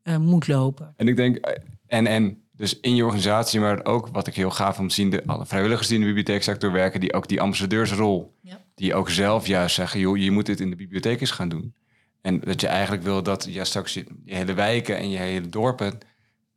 uh, 0.03 0.17
moet 0.17 0.47
lopen. 0.47 0.93
En 0.95 1.07
ik 1.07 1.15
denk, 1.15 1.35
eh, 1.35 1.63
en, 1.87 2.07
en 2.07 2.41
dus 2.51 2.79
in 2.79 2.95
je 2.95 3.03
organisatie, 3.03 3.59
maar 3.59 3.85
ook 3.85 4.07
wat 4.07 4.27
ik 4.27 4.35
heel 4.35 4.51
gaaf 4.51 4.79
om 4.79 4.87
te 4.87 4.93
zien, 4.93 5.09
de, 5.09 5.23
alle 5.25 5.45
vrijwilligers 5.45 5.87
die 5.87 5.95
in 5.95 6.01
de 6.01 6.07
bibliotheeksector 6.13 6.71
werken, 6.71 6.99
die 6.99 7.13
ook 7.13 7.27
die 7.27 7.41
ambassadeursrol, 7.41 8.35
ja. 8.41 8.61
die 8.75 8.95
ook 8.95 9.09
zelf 9.09 9.47
juist 9.47 9.75
zeggen, 9.75 9.99
joh, 9.99 10.17
je 10.17 10.31
moet 10.31 10.45
dit 10.45 10.59
in 10.59 10.69
de 10.69 10.75
bibliotheek 10.75 11.21
eens 11.21 11.31
gaan 11.31 11.49
doen. 11.49 11.73
En 12.21 12.39
dat 12.39 12.61
je 12.61 12.67
eigenlijk 12.67 13.03
wil 13.03 13.23
dat 13.23 13.47
ja, 13.49 13.63
straks 13.63 13.93
je, 13.93 14.05
hele 14.25 14.53
wijken 14.53 14.97
en 14.97 15.09
je 15.09 15.17
hele 15.17 15.49
dorpen 15.49 15.97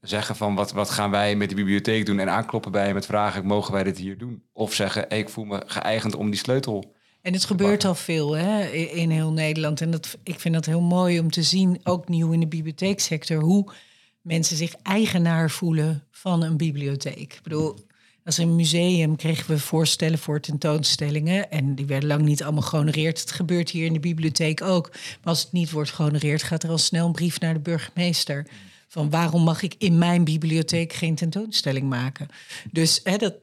zeggen 0.01 0.37
van 0.37 0.55
wat, 0.55 0.73
wat 0.73 0.91
gaan 0.91 1.11
wij 1.11 1.37
met 1.37 1.49
de 1.49 1.55
bibliotheek 1.55 2.07
doen 2.07 2.19
en 2.19 2.31
aankloppen 2.31 2.73
bij 2.73 2.87
je 2.87 2.95
met 2.95 3.07
vragen, 3.07 3.47
mogen 3.47 3.73
wij 3.73 3.83
dit 3.83 3.99
hier 3.99 4.19
doen? 4.19 4.43
Of 4.53 4.75
zeggen, 4.75 5.11
ik 5.11 5.29
voel 5.29 5.45
me 5.45 5.63
geëigend 5.67 6.15
om 6.17 6.31
die 6.31 6.39
sleutel. 6.39 6.95
En 7.23 7.33
het 7.33 7.45
gebeurt 7.45 7.85
al 7.85 7.95
veel 7.95 8.37
hè, 8.37 8.65
in 8.71 9.11
heel 9.11 9.33
Nederland. 9.33 9.81
En 9.81 9.91
dat, 9.91 10.19
ik 10.23 10.41
vind 10.41 10.55
dat 10.55 10.67
heel 10.67 10.81
mooi 10.81 11.21
om 11.21 11.31
te 11.31 11.43
zien, 11.43 11.81
ook 11.83 12.09
nieuw 12.09 12.33
in 12.33 12.41
de 12.41 12.47
bibliotheeksector, 12.47 13.43
hoe 13.43 13.73
mensen 14.21 14.57
zich 14.57 14.75
eigenaar 14.83 15.51
voelen 15.51 16.07
van 16.11 16.43
een 16.43 16.57
bibliotheek. 16.57 17.19
Ik 17.19 17.41
bedoel, 17.43 17.77
als 18.25 18.39
een 18.39 18.57
museum 18.57 19.17
kregen 19.17 19.51
we 19.51 19.59
voorstellen 19.59 20.19
voor 20.19 20.41
tentoonstellingen. 20.41 21.51
En 21.51 21.75
die 21.75 21.87
werden 21.87 22.09
lang 22.09 22.23
niet 22.23 22.43
allemaal 22.43 22.63
gehonoreerd. 22.63 23.21
Het 23.21 23.31
gebeurt 23.31 23.71
hier 23.71 23.85
in 23.85 23.93
de 23.93 24.01
bibliotheek 24.01 24.63
ook. 24.63 24.91
Maar 24.91 25.19
als 25.23 25.43
het 25.43 25.53
niet 25.53 25.71
wordt 25.71 25.91
gehonoreerd, 25.91 26.43
gaat 26.43 26.63
er 26.63 26.71
al 26.71 26.79
snel 26.79 27.07
een 27.07 27.13
brief 27.13 27.41
naar 27.41 27.55
de 27.55 27.61
burgemeester. 27.61 28.47
Van 28.89 29.11
waarom 29.11 29.43
mag 29.43 29.63
ik 29.63 29.75
in 29.79 29.99
mijn 29.99 30.25
bibliotheek 30.25 30.93
geen 30.93 31.15
tentoonstelling 31.15 31.89
maken? 31.89 32.29
Dus 32.71 33.01
hè, 33.05 33.17
dat, 33.17 33.35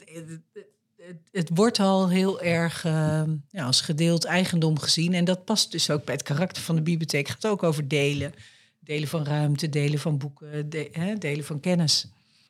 het, 1.31 1.49
wordt 1.53 1.79
al 1.79 2.09
heel 2.09 2.41
erg 2.41 2.85
uh, 2.85 3.21
ja, 3.49 3.65
als 3.65 3.81
gedeeld 3.81 4.25
eigendom 4.25 4.79
gezien. 4.79 5.13
En 5.13 5.25
dat 5.25 5.45
past 5.45 5.71
dus 5.71 5.89
ook 5.89 6.05
bij 6.05 6.13
het 6.13 6.23
karakter 6.23 6.61
van 6.61 6.75
de 6.75 6.81
bibliotheek. 6.81 7.27
Het 7.27 7.35
gaat 7.41 7.51
ook 7.51 7.63
over 7.63 7.87
delen. 7.87 8.33
Delen 8.79 9.07
van 9.07 9.25
ruimte, 9.25 9.69
delen 9.69 9.99
van 9.99 10.17
boeken, 10.17 10.69
hè, 10.91 11.17
delen 11.17 11.45
van 11.45 11.59
kennis. 11.59 12.07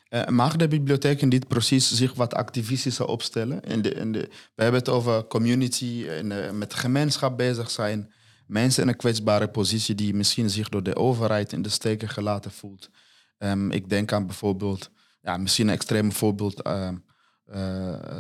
Uh, 0.10 0.26
mag 0.28 0.56
de 0.56 0.67
bibliotheek 0.67 1.22
in 1.22 1.30
dit 1.30 1.48
proces 1.48 1.93
zich 1.93 2.13
wat 2.13 2.34
activistischer 2.34 3.06
opstellen? 3.06 3.62
In 3.62 3.82
de, 3.82 3.93
in 3.93 4.12
de, 4.12 4.20
we 4.56 4.63
hebben 4.63 4.80
het 4.80 4.89
over 4.89 5.28
community 5.28 6.06
en 6.10 6.32
uh, 6.32 6.52
met 6.52 6.74
gemeenschap 6.74 7.38
bezig 7.38 7.72
zijn. 7.72 8.12
Mensen 8.46 8.84
in 8.84 8.89
een 8.89 8.96
kwetsbare 8.96 9.48
positie 9.48 9.96
die 9.96 10.13
misschien 10.13 10.50
zich 10.50 10.70
door 10.70 10.84
de 10.84 10.96
overheid 10.96 11.54
in 11.54 11.62
de 11.62 11.70
steken 11.70 12.10
gelaten 12.10 12.52
voelt. 12.52 12.89
Um, 13.38 13.72
ik 13.72 13.89
denk 13.89 14.12
aan 14.12 14.26
bijvoorbeeld, 14.26 14.89
ja, 15.22 15.38
misschien 15.38 15.67
een 15.67 15.74
extreem 15.74 16.12
voorbeeld, 16.12 16.67
uh, 16.67 16.89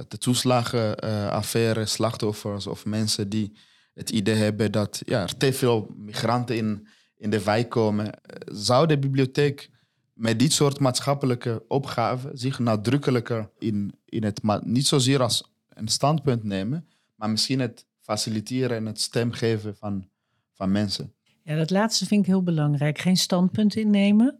de 0.07 0.17
toeslagenaffaire, 0.17 1.85
slachtoffers 1.85 2.67
of 2.67 2.85
mensen 2.85 3.29
die 3.29 3.57
het 3.93 4.09
idee 4.09 4.35
hebben 4.35 4.71
dat 4.71 5.01
ja, 5.05 5.21
er 5.21 5.37
te 5.37 5.53
veel 5.53 5.93
migranten 5.95 6.55
in, 6.57 6.87
in 7.17 7.29
de 7.29 7.43
wijk 7.43 7.69
komen. 7.69 8.11
Zou 8.45 8.87
de 8.87 8.97
bibliotheek 8.97 9.69
met 10.17 10.39
dit 10.39 10.53
soort 10.53 10.79
maatschappelijke 10.79 11.63
opgaven 11.67 12.37
zich 12.37 12.59
nadrukkelijker 12.59 13.49
in, 13.59 13.93
in 14.05 14.23
het, 14.23 14.41
niet 14.63 14.87
zozeer 14.87 15.21
als 15.21 15.51
een 15.69 15.87
standpunt 15.87 16.43
nemen, 16.43 16.87
maar 17.15 17.29
misschien 17.29 17.59
het 17.59 17.85
faciliteren 18.01 18.77
en 18.77 18.85
het 18.85 19.01
stem 19.01 19.31
geven 19.31 19.75
van, 19.75 20.07
van 20.53 20.71
mensen. 20.71 21.13
Ja, 21.43 21.55
dat 21.55 21.69
laatste 21.69 22.05
vind 22.05 22.21
ik 22.21 22.27
heel 22.27 22.43
belangrijk. 22.43 22.99
Geen 22.99 23.17
standpunt 23.17 23.75
innemen. 23.75 24.39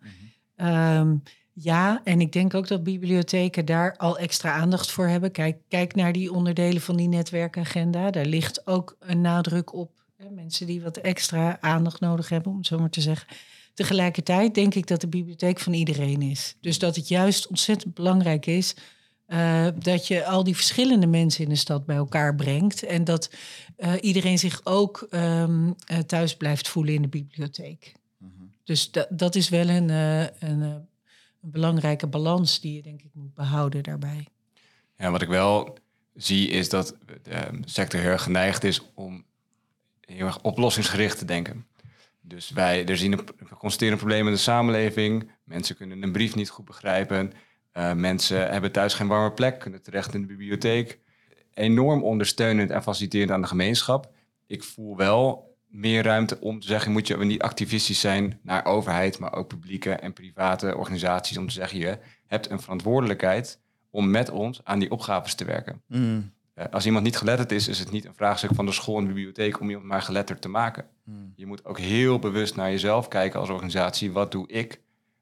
Mm 0.58 1.22
Ja, 1.60 2.02
en 2.04 2.22
ik 2.22 2.32
denk 2.32 2.54
ook 2.54 2.68
dat 2.68 2.84
bibliotheken 2.84 3.66
daar 3.66 3.98
al 3.98 4.18
extra 4.18 4.52
aandacht 4.52 4.92
voor 4.92 5.08
hebben. 5.08 5.32
Kijk, 5.32 5.62
kijk 5.68 5.96
naar 5.96 6.12
die 6.12 6.32
onderdelen 6.32 6.82
van 6.82 6.96
die 6.96 7.08
netwerkagenda. 7.08 8.12
Daar 8.12 8.26
ligt 8.26 8.68
ook 8.68 8.96
een 9.00 9.22
nadruk 9.22 9.74
op. 9.74 10.04
Hè, 10.18 10.30
mensen 10.30 10.68
die 10.68 10.82
wat 10.82 10.98
extra 10.98 11.62
aandacht 11.62 12.00
nodig 12.00 12.30
hebben, 12.30 12.52
om 12.52 12.64
zo 12.64 12.80
maar 12.80 12.90
te 12.90 13.02
zeggen. 13.02 13.28
Tegelijkertijd 13.78 14.56
denk 14.56 14.76
ik 14.76 14.88
dat 14.88 15.02
de 15.02 15.08
bibliotheek 15.08 15.60
van 15.60 15.74
iedereen 15.74 16.22
is. 16.22 16.56
Dus 16.62 16.80
dat 16.80 16.96
het 16.96 17.08
juist 17.08 17.48
ontzettend 17.48 17.94
belangrijk 17.94 18.46
is 18.46 18.76
uh, 19.28 19.68
dat 19.80 20.08
je 20.08 20.26
al 20.26 20.44
die 20.44 20.56
verschillende 20.56 21.08
mensen 21.08 21.44
in 21.44 21.50
de 21.50 21.56
stad 21.56 21.86
bij 21.86 21.96
elkaar 21.96 22.36
brengt. 22.36 22.84
En 22.84 23.04
dat 23.04 23.30
uh, 23.78 23.94
iedereen 24.02 24.40
zich 24.40 24.62
ook 24.64 25.08
um, 25.12 25.68
uh, 25.68 25.98
thuis 25.98 26.36
blijft 26.36 26.68
voelen 26.68 26.94
in 26.94 27.02
de 27.02 27.08
bibliotheek. 27.08 27.94
-hmm. 28.18 28.52
Dus 28.64 28.92
dat, 28.92 29.08
dat 29.10 29.36
is 29.36 29.50
wel 29.50 29.70
een, 29.70 29.90
een, 29.90 30.62
een, 30.62 30.88
belangrijke 31.40 32.08
balans 32.08 32.60
die 32.60 32.74
je 32.74 32.82
denk 32.82 33.02
ik 33.02 33.12
moet 33.14 33.34
behouden 33.34 33.84
daarbij. 33.84 34.28
Ja, 34.98 35.12
wat 35.12 35.22
ik 35.22 35.30
wel 35.30 35.78
zie 36.14 36.50
is 36.50 36.70
dat 36.70 36.96
de 37.24 37.60
sector 37.66 38.00
heel 38.00 38.10
erg 38.10 38.24
geneigd 38.24 38.64
is 38.64 38.82
om 38.94 39.26
heel 40.02 40.26
erg 40.26 40.42
oplossingsgericht 40.42 41.18
te 41.18 41.26
denken. 41.26 41.66
Dus 42.28 42.50
wij 42.50 42.86
er 42.86 42.98
zien 42.98 43.12
een, 43.12 43.26
we 43.50 43.56
constateren 43.56 43.94
een 43.94 44.00
probleem 44.00 44.26
in 44.26 44.34
de 44.34 44.40
samenleving. 44.40 45.32
Mensen 45.44 45.76
kunnen 45.76 46.04
een 46.04 46.12
brief 46.12 46.36
niet 46.36 46.50
goed 46.50 46.66
begrijpen. 46.66 47.32
Uh, 47.74 47.94
mensen 47.94 48.52
hebben 48.52 48.72
thuis 48.72 48.94
geen 48.94 49.08
warme 49.08 49.32
plek, 49.32 49.60
kunnen 49.60 49.82
terecht 49.82 50.14
in 50.14 50.22
de 50.22 50.28
bibliotheek. 50.28 51.00
Enorm 51.54 52.04
ondersteunend 52.04 52.70
en 52.70 52.84
faciliterend 52.84 53.32
aan 53.32 53.42
de 53.42 53.48
gemeenschap. 53.48 54.12
Ik 54.48 54.64
voel 54.64 54.98
wel 54.98 55.56
meer 55.68 56.04
ruimte 56.04 56.40
om 56.40 56.60
te 56.60 56.68
zeggen, 56.68 56.92
moet 56.92 57.08
je 57.08 57.18
niet 57.18 57.42
activistisch 57.42 58.00
zijn 58.00 58.40
naar 58.44 58.66
overheid, 58.66 59.20
maar 59.20 59.34
ook 59.34 59.48
publieke 59.48 59.92
en 59.92 60.14
private 60.14 60.78
organisaties 60.78 61.38
om 61.38 61.48
te 61.48 61.54
zeggen, 61.54 61.80
je 61.80 62.00
hebt 62.26 62.50
een 62.50 62.62
verantwoordelijkheid 62.62 63.60
om 63.90 64.12
met 64.12 64.30
ons 64.30 64.64
aan 64.64 64.80
die 64.80 64.92
opgaves 64.92 65.36
te 65.36 65.46
werken. 65.46 65.82
Mm. 65.88 66.32
Uh, 66.56 66.66
als 66.72 66.86
iemand 66.86 67.04
niet 67.04 67.18
geletterd 67.18 67.52
is, 67.52 67.68
is 67.68 67.80
het 67.80 67.92
niet 67.92 68.06
een 68.06 68.16
vraagstuk 68.16 68.54
van 68.54 68.66
de 68.66 68.72
school 68.72 68.98
en 68.98 69.02
de 69.02 69.14
bibliotheek 69.14 69.60
om 69.60 69.70
iemand 69.70 69.88
maar 69.88 70.02
geletterd 70.02 70.42
te 70.42 70.50
maken. 70.50 70.86
Mm. 71.04 71.27
Je 71.38 71.46
moet 71.46 71.66
ook 71.66 71.80
heel 71.80 72.20
bewust 72.20 72.56
naar 72.56 72.70
jezelf 72.70 73.08
kijken 73.08 73.40
als 73.40 73.50
organisatie. 73.50 74.12
Wat 74.12 74.32
doe 74.32 74.48
ik 74.48 74.82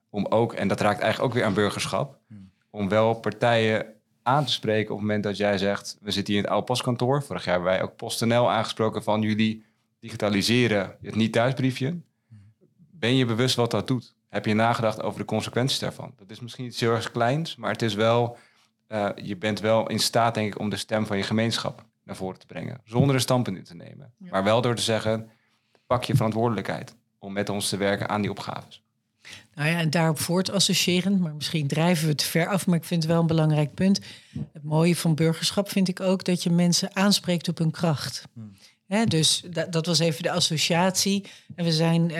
om 0.09 0.25
ook, 0.25 0.53
en 0.53 0.67
dat 0.67 0.81
raakt 0.81 0.99
eigenlijk 0.99 1.31
ook 1.31 1.37
weer 1.37 1.47
aan 1.47 1.53
burgerschap, 1.53 2.19
mm. 2.27 2.51
om 2.69 2.89
wel 2.89 3.13
partijen 3.13 3.85
aan 4.23 4.45
te 4.45 4.51
spreken 4.51 4.91
op 4.91 4.97
het 4.97 5.07
moment 5.07 5.23
dat 5.23 5.37
jij 5.37 5.57
zegt, 5.57 5.97
we 6.01 6.11
zitten 6.11 6.33
hier 6.33 6.41
in 6.41 6.47
het 6.47 6.51
oude 6.51 6.67
postkantoor. 6.67 7.23
Vorig 7.23 7.45
jaar 7.45 7.53
hebben 7.53 7.71
wij 7.71 7.81
ook 7.81 7.95
PostNL 7.95 8.51
aangesproken 8.51 9.03
van 9.03 9.21
jullie 9.21 9.65
digitaliseren 9.99 10.97
het 11.01 11.15
niet 11.15 11.33
thuisbriefje. 11.33 11.97
Ben 12.91 13.15
je 13.15 13.25
bewust 13.25 13.55
wat 13.55 13.71
dat 13.71 13.87
doet? 13.87 14.15
Heb 14.29 14.45
je 14.45 14.53
nagedacht 14.53 15.01
over 15.01 15.19
de 15.19 15.25
consequenties 15.25 15.79
daarvan? 15.79 16.13
Dat 16.17 16.29
is 16.29 16.39
misschien 16.39 16.65
iets 16.65 16.79
heel 16.79 16.91
erg 16.91 17.11
kleins, 17.11 17.55
maar 17.55 17.71
het 17.71 17.81
is 17.81 17.93
wel, 17.93 18.37
uh, 18.87 19.09
je 19.15 19.37
bent 19.37 19.59
wel 19.59 19.89
in 19.89 19.99
staat, 19.99 20.33
denk 20.33 20.53
ik, 20.53 20.59
om 20.59 20.69
de 20.69 20.77
stem 20.77 21.05
van 21.05 21.17
je 21.17 21.23
gemeenschap 21.23 21.85
naar 22.03 22.15
voren 22.15 22.39
te 22.39 22.45
brengen. 22.45 22.81
Zonder 22.83 23.15
een 23.15 23.21
standpunt 23.21 23.57
in 23.57 23.63
te 23.63 23.75
nemen. 23.75 24.13
Ja. 24.17 24.29
Maar 24.31 24.43
wel 24.43 24.61
door 24.61 24.75
te 24.75 24.81
zeggen, 24.81 25.29
pak 25.87 26.03
je 26.03 26.15
verantwoordelijkheid 26.15 26.95
om 27.19 27.33
met 27.33 27.49
ons 27.49 27.69
te 27.69 27.77
werken 27.77 28.09
aan 28.09 28.21
die 28.21 28.31
opgaves. 28.31 28.83
Nou 29.55 29.69
ja, 29.69 29.79
en 29.79 29.89
daarop 29.89 30.19
voort 30.19 30.51
associërend, 30.51 31.19
maar 31.19 31.35
misschien 31.35 31.67
drijven 31.67 32.07
we 32.07 32.15
te 32.15 32.25
ver 32.25 32.47
af, 32.47 32.67
maar 32.67 32.77
ik 32.77 32.83
vind 32.83 33.03
het 33.03 33.11
wel 33.11 33.21
een 33.21 33.27
belangrijk 33.27 33.73
punt. 33.73 33.99
Het 34.53 34.63
mooie 34.63 34.95
van 34.95 35.15
burgerschap 35.15 35.69
vind 35.69 35.87
ik 35.87 35.99
ook 35.99 36.23
dat 36.23 36.43
je 36.43 36.49
mensen 36.49 36.95
aanspreekt 36.95 37.47
op 37.47 37.57
hun 37.57 37.71
kracht. 37.71 38.23
Hmm. 38.33 39.05
dus 39.07 39.43
dat, 39.51 39.71
dat, 39.71 39.85
was 39.85 39.99
even 39.99 40.23
de 40.23 40.31
associatie. 40.31 41.25
En 41.55 41.65
we 41.65 41.71
zijn 41.71 42.09
uh, 42.09 42.17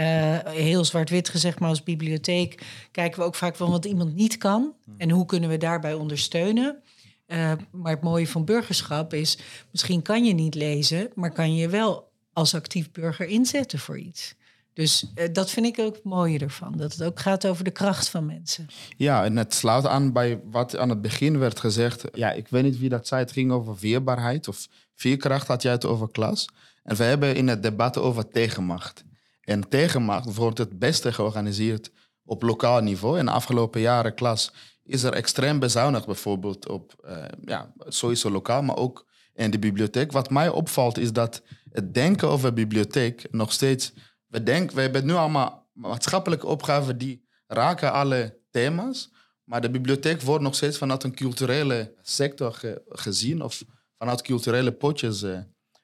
heel 0.51 0.85
zwart-wit 0.85 1.29
gezegd, 1.29 1.59
maar 1.59 1.69
als 1.69 1.83
bibliotheek 1.83 2.63
kijken 2.91 3.19
we 3.19 3.25
ook 3.25 3.35
vaak 3.35 3.55
van 3.55 3.69
wat 3.69 3.85
iemand 3.85 4.15
niet 4.15 4.37
kan 4.37 4.73
hmm. 4.83 4.95
en 4.97 5.09
hoe 5.09 5.25
kunnen 5.25 5.49
we 5.49 5.57
daarbij 5.57 5.93
ondersteunen. 5.93 6.83
Uh, 7.27 7.51
maar 7.71 7.91
het 7.91 8.01
mooie 8.01 8.27
van 8.27 8.45
burgerschap 8.45 9.13
is, 9.13 9.37
misschien 9.71 10.01
kan 10.01 10.25
je 10.25 10.33
niet 10.33 10.55
lezen, 10.55 11.11
maar 11.15 11.31
kan 11.31 11.55
je 11.55 11.69
wel 11.69 12.13
als 12.35 12.55
actief 12.55 12.91
burger 12.91 13.27
inzetten 13.27 13.79
voor 13.79 13.99
iets. 13.99 14.35
Dus 14.73 15.11
uh, 15.15 15.25
dat 15.33 15.51
vind 15.51 15.65
ik 15.65 15.79
ook 15.79 15.95
het 15.95 16.03
mooie 16.03 16.39
ervan. 16.39 16.77
Dat 16.77 16.91
het 16.91 17.03
ook 17.03 17.19
gaat 17.19 17.47
over 17.47 17.63
de 17.63 17.71
kracht 17.71 18.09
van 18.09 18.25
mensen. 18.25 18.67
Ja, 18.97 19.23
en 19.23 19.37
het 19.37 19.53
sluit 19.53 19.85
aan 19.85 20.13
bij 20.13 20.41
wat 20.43 20.77
aan 20.77 20.89
het 20.89 21.01
begin 21.01 21.39
werd 21.39 21.59
gezegd. 21.59 22.03
Ja, 22.13 22.31
ik 22.31 22.47
weet 22.47 22.63
niet 22.63 22.79
wie 22.79 22.89
dat 22.89 23.07
zei. 23.07 23.21
Het 23.21 23.31
ging 23.31 23.51
over 23.51 23.77
veerbaarheid 23.77 24.47
of 24.47 24.67
veerkracht 24.95 25.47
had 25.47 25.61
jij 25.61 25.71
het 25.71 25.85
over 25.85 26.09
klas. 26.11 26.49
En 26.83 26.95
we 26.95 27.03
hebben 27.03 27.35
in 27.35 27.47
het 27.47 27.63
debat 27.63 27.97
over 27.97 28.27
tegenmacht. 28.27 29.03
En 29.41 29.69
tegenmacht 29.69 30.35
wordt 30.35 30.57
het 30.57 30.79
beste 30.79 31.13
georganiseerd 31.13 31.91
op 32.25 32.41
lokaal 32.41 32.81
niveau. 32.81 33.19
In 33.19 33.25
de 33.25 33.31
afgelopen 33.31 33.81
jaren 33.81 34.15
klas 34.15 34.51
is 34.83 35.03
er 35.03 35.13
extreem 35.13 35.59
bezuinigd 35.59 36.05
bijvoorbeeld 36.05 36.69
op 36.69 36.95
uh, 37.05 37.25
ja, 37.45 37.73
sowieso 37.87 38.31
lokaal, 38.31 38.63
maar 38.63 38.77
ook 38.77 39.05
in 39.33 39.51
de 39.51 39.59
bibliotheek. 39.59 40.11
Wat 40.11 40.29
mij 40.29 40.49
opvalt 40.49 40.97
is 40.97 41.11
dat 41.11 41.41
het 41.75 41.93
denken 41.93 42.27
over 42.27 42.53
bibliotheek 42.53 43.27
nog 43.31 43.51
steeds 43.51 43.93
we 44.35 44.43
denken, 44.43 44.75
we 44.75 44.81
hebben 44.81 45.05
nu 45.05 45.13
allemaal 45.13 45.69
maatschappelijke 45.73 46.47
opgaven 46.47 46.97
die 46.97 47.27
raken 47.47 47.91
alle 47.91 48.37
thema's. 48.51 49.13
Maar 49.43 49.61
de 49.61 49.69
bibliotheek 49.69 50.21
wordt 50.21 50.43
nog 50.43 50.55
steeds 50.55 50.77
vanuit 50.77 51.03
een 51.03 51.15
culturele 51.15 51.93
sector 52.01 52.59
gezien 52.89 53.41
of 53.41 53.63
vanuit 53.97 54.21
culturele 54.21 54.71
potjes 54.71 55.23
uh, 55.23 55.39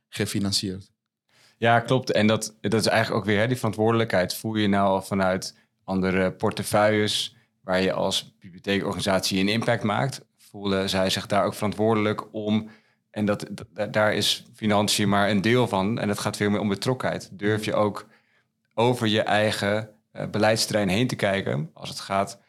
gefinancierd. 0.09 0.91
Ja, 1.57 1.79
klopt. 1.79 2.11
En 2.11 2.27
dat, 2.27 2.57
dat 2.61 2.73
is 2.73 2.85
eigenlijk 2.85 3.21
ook 3.21 3.27
weer 3.27 3.39
hè, 3.39 3.47
die 3.47 3.57
verantwoordelijkheid. 3.57 4.35
Voel 4.35 4.55
je 4.55 4.67
nou 4.67 5.03
vanuit 5.03 5.55
andere 5.83 6.31
portefeuilles 6.31 7.35
waar 7.61 7.81
je 7.81 7.93
als 7.93 8.35
bibliotheekorganisatie 8.39 9.39
een 9.39 9.49
impact 9.49 9.83
maakt? 9.83 10.21
Voelen 10.37 10.89
zij 10.89 11.09
zich 11.09 11.25
daar 11.25 11.45
ook 11.45 11.53
verantwoordelijk 11.53 12.33
om 12.33 12.69
en 13.11 13.25
dat, 13.25 13.47
daar 13.91 14.13
is 14.13 14.45
financiën 14.53 15.09
maar 15.09 15.29
een 15.29 15.41
deel 15.41 15.67
van. 15.67 15.99
En 15.99 16.09
het 16.09 16.19
gaat 16.19 16.37
veel 16.37 16.49
meer 16.49 16.59
om 16.59 16.67
betrokkenheid. 16.67 17.29
Durf 17.33 17.65
je 17.65 17.73
ook 17.73 18.07
over 18.73 19.07
je 19.07 19.21
eigen 19.21 19.89
uh, 20.13 20.25
beleidsterrein 20.27 20.89
heen 20.89 21.07
te 21.07 21.15
kijken. 21.15 21.69
Als 21.73 21.89
het 21.89 21.99
gaat, 21.99 22.39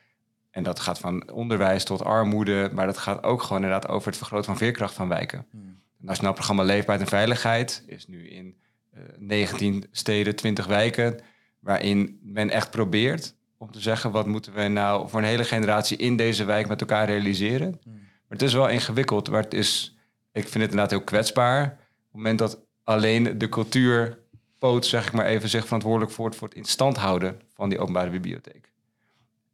en 0.51 0.63
dat 0.63 0.81
gaat 0.81 0.99
van 0.99 1.31
onderwijs 1.31 1.85
tot 1.85 2.05
armoede, 2.05 2.71
maar 2.73 2.87
dat 2.87 2.99
gaat 2.99 3.23
ook 3.23 3.43
gewoon 3.43 3.63
inderdaad 3.63 3.91
over 3.91 4.09
het 4.09 4.17
vergroten 4.17 4.45
van 4.45 4.57
veerkracht 4.57 4.95
van 4.95 5.09
wijken. 5.09 5.47
Hmm. 5.51 5.81
Het 5.97 6.07
Nationaal 6.07 6.33
Programma 6.33 6.63
Leefbaarheid 6.63 7.01
en 7.01 7.17
Veiligheid 7.17 7.85
is 7.87 8.07
nu 8.07 8.29
in 8.29 8.55
uh, 8.95 9.03
eh, 9.03 9.09
19 9.19 9.87
steden, 9.91 10.37
20 10.37 10.67
wijken, 10.67 11.21
waarin 11.59 12.21
men 12.23 12.51
echt 12.51 12.71
probeert 12.71 13.35
om 13.57 13.71
te 13.71 13.81
zeggen 13.81 14.11
wat 14.11 14.27
moeten 14.27 14.53
we 14.53 14.69
nou 14.69 15.09
voor 15.09 15.21
een 15.21 15.27
hele 15.27 15.45
generatie 15.45 15.97
in 15.97 16.17
deze 16.17 16.45
wijk 16.45 16.69
met 16.69 16.81
elkaar 16.81 17.07
realiseren. 17.07 17.81
Hmm. 17.83 17.93
Maar 17.93 18.41
het 18.41 18.43
is 18.43 18.53
wel 18.53 18.69
ingewikkeld, 18.69 19.31
maar 19.31 19.43
het 19.43 19.55
is, 19.55 19.92
ik 20.33 20.43
vind 20.43 20.53
het 20.53 20.63
inderdaad 20.63 20.91
heel 20.91 21.03
kwetsbaar. 21.03 21.65
Op 21.65 21.79
het 21.79 22.13
moment 22.13 22.39
dat 22.39 22.59
alleen 22.85 23.39
de 23.39 23.49
cultuur 23.49 24.19
poot, 24.59 24.87
zeg 24.87 25.07
ik 25.07 25.13
maar 25.13 25.27
even, 25.27 25.49
zich 25.49 25.65
verantwoordelijk 25.65 26.13
voor 26.13 26.27
het, 26.27 26.37
voor 26.37 26.49
het 26.49 26.57
in 26.57 26.65
stand 26.65 26.97
houden 26.97 27.41
van 27.55 27.69
die 27.69 27.79
openbare 27.79 28.11
bibliotheek. 28.11 28.73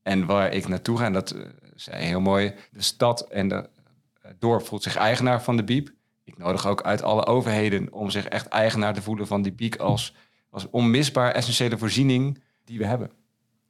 En 0.03 0.27
waar 0.27 0.53
ik 0.53 0.69
naartoe 0.69 0.99
ga, 0.99 1.05
en 1.05 1.13
dat 1.13 1.35
uh, 1.35 1.47
zei 1.75 2.05
heel 2.05 2.21
mooi, 2.21 2.55
de 2.71 2.83
stad 2.83 3.21
en 3.21 3.49
de 3.49 3.55
uh, 4.25 4.31
dorp 4.39 4.67
voelt 4.67 4.83
zich 4.83 4.97
eigenaar 4.97 5.43
van 5.43 5.57
de 5.57 5.65
biep. 5.65 5.91
Ik 6.25 6.39
nodig 6.39 6.67
ook 6.67 6.83
uit 6.83 7.03
alle 7.03 7.27
overheden 7.27 7.93
om 7.93 8.11
zich 8.11 8.25
echt 8.25 8.47
eigenaar 8.47 8.95
te 8.95 9.03
voelen 9.03 9.27
van 9.27 9.43
die 9.43 9.53
biek 9.53 9.77
als, 9.77 10.15
als 10.51 10.71
onmisbaar 10.71 11.33
essentiële 11.33 11.79
voorziening 11.79 12.43
die 12.65 12.79
we 12.79 12.87
hebben. 12.87 13.11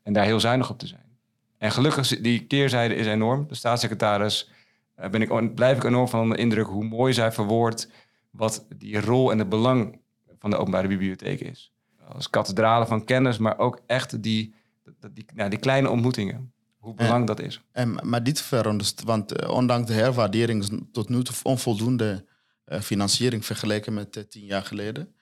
En 0.02 0.12
daar 0.12 0.24
heel 0.24 0.40
zuinig 0.40 0.70
op 0.70 0.78
te 0.78 0.86
zijn. 0.86 1.18
En 1.58 1.72
gelukkig, 1.72 2.20
die 2.20 2.46
keerzijde 2.46 2.94
is 2.94 3.06
enorm. 3.06 3.48
De 3.48 3.54
staatssecretaris 3.54 4.50
uh, 5.00 5.10
ben 5.10 5.22
ik, 5.22 5.54
blijf 5.54 5.76
ik 5.76 5.84
enorm 5.84 6.08
van 6.08 6.28
de 6.28 6.36
indruk 6.36 6.66
hoe 6.66 6.84
mooi 6.84 7.12
zij 7.12 7.32
verwoordt 7.32 7.88
wat 8.30 8.66
die 8.76 9.00
rol 9.00 9.30
en 9.30 9.38
het 9.38 9.48
belang 9.48 10.00
van 10.38 10.50
de 10.50 10.56
openbare 10.56 10.88
bibliotheek 10.88 11.40
is. 11.40 11.72
Als 12.08 12.30
kathedralen 12.30 12.86
van 12.86 13.04
kennis, 13.04 13.38
maar 13.38 13.58
ook 13.58 13.80
echt 13.86 14.22
die, 14.22 14.54
die, 15.12 15.24
nou, 15.34 15.50
die 15.50 15.58
kleine 15.58 15.90
ontmoetingen. 15.90 16.52
Hoe 16.78 16.94
belangrijk 16.94 17.26
dat 17.26 17.40
is. 17.40 17.60
En, 17.72 17.98
maar 18.02 18.22
dit 18.22 18.40
veronderstelt, 18.40 19.06
want 19.06 19.32
eh, 19.32 19.50
ondanks 19.50 19.88
de 19.88 19.94
herwaardering 19.94 20.62
is 20.62 20.70
tot 20.92 21.08
nu 21.08 21.22
toe 21.22 21.34
onvoldoende 21.42 22.24
uh, 22.66 22.80
financiering 22.80 23.46
vergeleken 23.46 23.94
met 23.94 24.30
tien 24.30 24.44
jaar 24.44 24.62
geleden. 24.62 25.14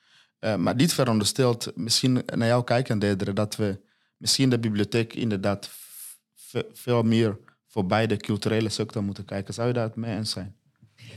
maar 0.59 0.77
dit 0.77 0.93
veronderstelt 0.93 1.73
misschien 1.75 2.23
naar 2.35 2.49
jou 2.49 2.65
kijken, 2.65 2.99
Dedere, 2.99 3.33
dat 3.33 3.57
we 3.57 3.81
misschien 4.17 4.51
de 4.51 4.59
bibliotheek 4.59 5.15
inderdaad 5.15 5.71
veel 6.73 7.03
meer 7.03 7.39
voorbij 7.77 8.07
de 8.07 8.17
culturele 8.17 8.69
sector 8.69 9.03
moeten 9.03 9.25
kijken. 9.25 9.55
Zou 9.55 9.69
je 9.69 9.75
daar 9.75 9.91
mee 9.95 10.17
eens 10.17 10.31
zijn? 10.31 10.55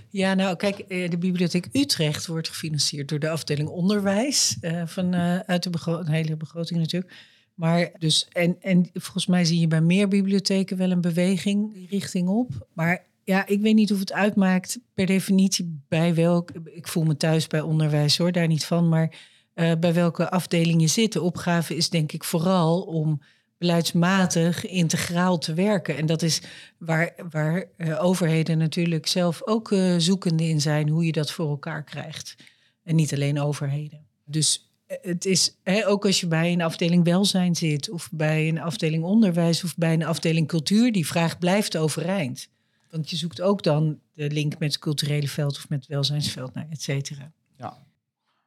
Ja, 0.10 0.34
nou 0.34 0.56
kijk, 0.56 0.80
eh, 0.80 1.10
de 1.10 1.18
Bibliotheek 1.18 1.68
Utrecht 1.72 2.28
wordt 2.28 2.48
gefinancierd 2.48 3.10
door 3.10 3.20
de 3.20 3.30
afdeling 3.30 3.70
onderwijs 3.70 4.58
uh, 4.62 4.82
van, 4.86 5.16
uh, 5.16 5.40
uit 5.40 5.64
de 5.64 5.70
een 5.86 6.08
hele 6.08 6.38
begroting 6.38 6.80
natuurlijk. 6.80 7.14
Maar 7.54 7.92
dus, 7.98 8.28
en, 8.32 8.58
en 8.62 8.90
volgens 8.94 9.26
mij 9.26 9.46
zie 9.46 9.60
je 9.60 9.68
bij 9.68 9.82
meer 9.82 10.08
bibliotheken 10.08 10.78
wel 10.78 10.92
een 10.92 11.02
beweging 11.02 11.74
die 11.74 11.88
richting 11.90 12.28
op. 12.28 12.68
Maar 12.74 13.06
ja, 13.24 13.48
ik 13.48 13.62
weet 13.62 13.76
niet 13.76 13.94
of 13.94 14.00
het 14.00 14.14
uitmaakt 14.14 14.80
per 14.94 15.06
definitie 15.06 15.82
bij 15.88 16.16
welk. 16.16 16.52
Ik 16.66 16.88
voel 16.88 17.04
me 17.04 17.18
thuis 17.18 17.48
bij 17.48 17.62
onderwijs 17.62 18.18
hoor, 18.18 18.32
daar 18.32 18.48
niet 18.48 18.66
van. 18.66 18.90
Maar 18.90 19.16
uh, 19.56 19.72
bij 19.80 19.94
welke 19.94 20.30
afdeling 20.30 20.82
je 20.82 20.88
zit. 20.88 21.14
De 21.14 21.22
opgave 21.22 21.76
is 21.76 21.90
denk 21.90 22.12
ik 22.12 22.24
vooral 22.24 22.82
om 22.82 23.22
beleidsmatig, 23.60 24.66
integraal 24.66 25.38
te 25.38 25.54
werken. 25.54 25.98
En 25.98 26.06
dat 26.06 26.22
is 26.22 26.42
waar, 26.78 27.14
waar 27.30 27.66
uh, 27.78 28.04
overheden 28.04 28.58
natuurlijk 28.58 29.08
zelf 29.08 29.42
ook 29.46 29.72
uh, 29.72 29.96
zoekende 29.98 30.44
in 30.44 30.62
zijn 30.62 30.90
hoe 30.90 31.06
je 31.06 31.12
dat 31.12 31.32
voor 31.32 31.50
elkaar 31.50 31.84
krijgt. 31.84 32.36
En 32.84 32.96
niet 32.96 33.14
alleen 33.14 33.40
overheden. 33.40 34.06
Dus 34.26 34.72
eh, 34.86 34.98
het 35.02 35.26
is 35.26 35.58
hè, 35.64 35.88
ook 35.88 36.06
als 36.06 36.20
je 36.20 36.28
bij 36.28 36.52
een 36.52 36.62
afdeling 36.62 37.04
welzijn 37.04 37.56
zit, 37.56 37.90
of 37.90 38.10
bij 38.12 38.48
een 38.48 38.60
afdeling 38.60 39.04
onderwijs, 39.04 39.64
of 39.64 39.76
bij 39.76 39.94
een 39.94 40.06
afdeling 40.06 40.48
cultuur, 40.48 40.92
die 40.92 41.08
vraag 41.08 41.40
blijft 41.40 41.78
overeind. 41.78 42.48
Want 42.92 43.10
je 43.10 43.16
zoekt 43.16 43.42
ook 43.42 43.64
dan 43.64 44.00
de 44.14 44.30
link 44.32 44.60
met 44.60 44.72
het 44.72 44.82
culturele 44.82 45.28
veld 45.28 45.58
of 45.58 45.70
met 45.70 45.80
het 45.80 45.88
welzijnsveld, 45.88 46.54
nou, 46.54 46.68
et 46.70 46.82
cetera. 46.82 47.32
Ja. 47.58 47.78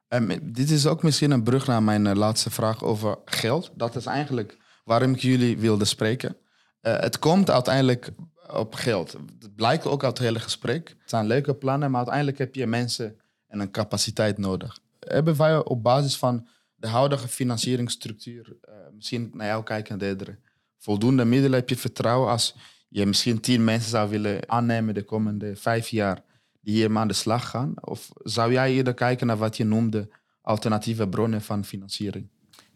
En 0.09 0.53
dit 0.53 0.71
is 0.71 0.87
ook 0.87 1.03
misschien 1.03 1.31
een 1.31 1.43
brug 1.43 1.67
naar 1.67 1.83
mijn 1.83 2.17
laatste 2.17 2.51
vraag 2.51 2.83
over 2.83 3.19
geld. 3.25 3.71
Dat 3.75 3.97
is 3.97 4.07
eigenlijk 4.07 4.61
waarom 4.83 5.13
ik 5.13 5.21
jullie 5.21 5.59
wilde 5.59 5.85
spreken. 5.85 6.37
Uh, 6.83 6.99
het 6.99 7.19
komt 7.19 7.51
uiteindelijk 7.51 8.11
op 8.53 8.75
geld. 8.75 9.13
Het 9.39 9.55
blijkt 9.55 9.87
ook 9.87 10.05
uit 10.05 10.19
het 10.19 10.27
hele 10.27 10.41
gesprek. 10.41 10.89
Het 10.89 11.11
zijn 11.11 11.27
leuke 11.27 11.55
plannen, 11.55 11.91
maar 11.91 12.01
uiteindelijk 12.01 12.39
heb 12.39 12.55
je 12.55 12.67
mensen 12.67 13.17
en 13.47 13.61
een 13.61 13.71
capaciteit 13.71 14.39
nodig. 14.39 14.79
Hebben 14.99 15.37
wij 15.37 15.65
op 15.65 15.83
basis 15.83 16.17
van 16.17 16.49
de 16.75 16.89
huidige 16.89 17.29
financieringsstructuur, 17.29 18.57
uh, 18.69 18.75
misschien 18.95 19.31
naar 19.35 19.47
jou 19.47 19.63
kijken, 19.63 20.39
voldoende 20.79 21.25
middelen? 21.25 21.59
Heb 21.59 21.69
je 21.69 21.77
vertrouwen 21.77 22.31
als 22.31 22.55
je 22.89 23.07
misschien 23.07 23.41
tien 23.41 23.65
mensen 23.65 23.91
zou 23.91 24.11
willen 24.11 24.51
aannemen 24.51 24.95
de 24.95 25.05
komende 25.05 25.57
vijf 25.57 25.89
jaar 25.89 26.23
die 26.61 26.75
hier 26.75 26.97
aan 26.97 27.09
de 27.09 27.15
slag 27.15 27.49
gaan? 27.49 27.73
Of 27.81 28.11
zou 28.23 28.53
jij 28.53 28.73
eerder 28.73 28.95
kijken 28.95 29.27
naar 29.27 29.37
wat 29.37 29.57
je 29.57 29.65
noemde 29.65 30.09
alternatieve 30.41 31.09
bronnen 31.09 31.43
van 31.43 31.65
financiering? 31.65 32.29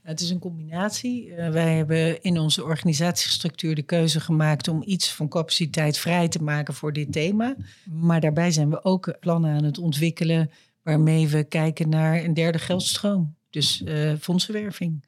Het 0.06 0.20
is 0.20 0.30
een 0.30 0.38
combinatie. 0.38 1.26
Uh, 1.26 1.48
wij 1.48 1.76
hebben 1.76 2.22
in 2.22 2.38
onze 2.38 2.64
organisatiestructuur 2.64 3.74
de 3.74 3.82
keuze 3.82 4.20
gemaakt 4.20 4.68
om 4.68 4.82
iets 4.84 5.12
van 5.12 5.28
capaciteit 5.28 5.98
vrij 5.98 6.28
te 6.28 6.42
maken 6.42 6.74
voor 6.74 6.92
dit 6.92 7.12
thema. 7.12 7.56
Maar 7.84 8.20
daarbij 8.20 8.50
zijn 8.50 8.70
we 8.70 8.84
ook 8.84 9.16
plannen 9.20 9.56
aan 9.56 9.64
het 9.64 9.78
ontwikkelen 9.78 10.50
waarmee 10.82 11.28
we 11.28 11.44
kijken 11.44 11.88
naar 11.88 12.24
een 12.24 12.34
derde 12.34 12.58
geldstroom. 12.58 13.34
Dus 13.50 13.82
uh, 13.84 14.12
fondsenwerving. 14.20 15.04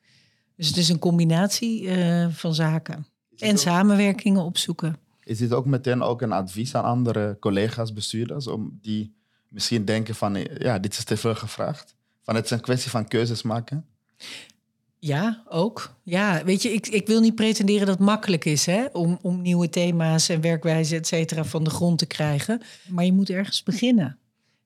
Dus 0.56 0.68
het 0.68 0.76
is 0.76 0.88
een 0.88 0.98
combinatie 0.98 1.82
uh, 1.82 2.28
van 2.30 2.54
zaken. 2.54 3.06
En 3.36 3.50
ook, 3.50 3.58
samenwerkingen 3.58 4.42
opzoeken. 4.42 4.96
Is 5.22 5.38
dit 5.38 5.52
ook 5.52 5.66
meteen 5.66 6.02
ook 6.02 6.22
een 6.22 6.32
advies 6.32 6.74
aan 6.74 6.84
andere 6.84 7.36
collega's, 7.40 7.92
bestuurders, 7.92 8.46
om 8.46 8.78
die 8.82 9.14
misschien 9.48 9.84
denken 9.84 10.14
van 10.14 10.46
ja, 10.58 10.78
dit 10.78 10.92
is 10.92 11.04
te 11.04 11.16
veel 11.16 11.34
gevraagd? 11.34 11.94
Van 12.22 12.34
het 12.34 12.44
is 12.44 12.50
een 12.50 12.60
kwestie 12.60 12.90
van 12.90 13.08
keuzes 13.08 13.42
maken? 13.42 13.86
Ja, 15.00 15.42
ook. 15.48 15.94
Ja, 16.02 16.44
weet 16.44 16.62
je, 16.62 16.72
ik, 16.72 16.86
ik 16.86 17.06
wil 17.06 17.20
niet 17.20 17.34
pretenderen 17.34 17.86
dat 17.86 17.96
het 17.96 18.06
makkelijk 18.06 18.44
is 18.44 18.66
hè, 18.66 18.84
om, 18.92 19.18
om 19.22 19.42
nieuwe 19.42 19.68
thema's 19.68 20.28
en 20.28 20.40
werkwijzen, 20.40 20.98
et 20.98 21.06
cetera, 21.06 21.44
van 21.44 21.64
de 21.64 21.70
grond 21.70 21.98
te 21.98 22.06
krijgen. 22.06 22.62
Maar 22.88 23.04
je 23.04 23.12
moet 23.12 23.30
ergens 23.30 23.62
beginnen. 23.62 24.18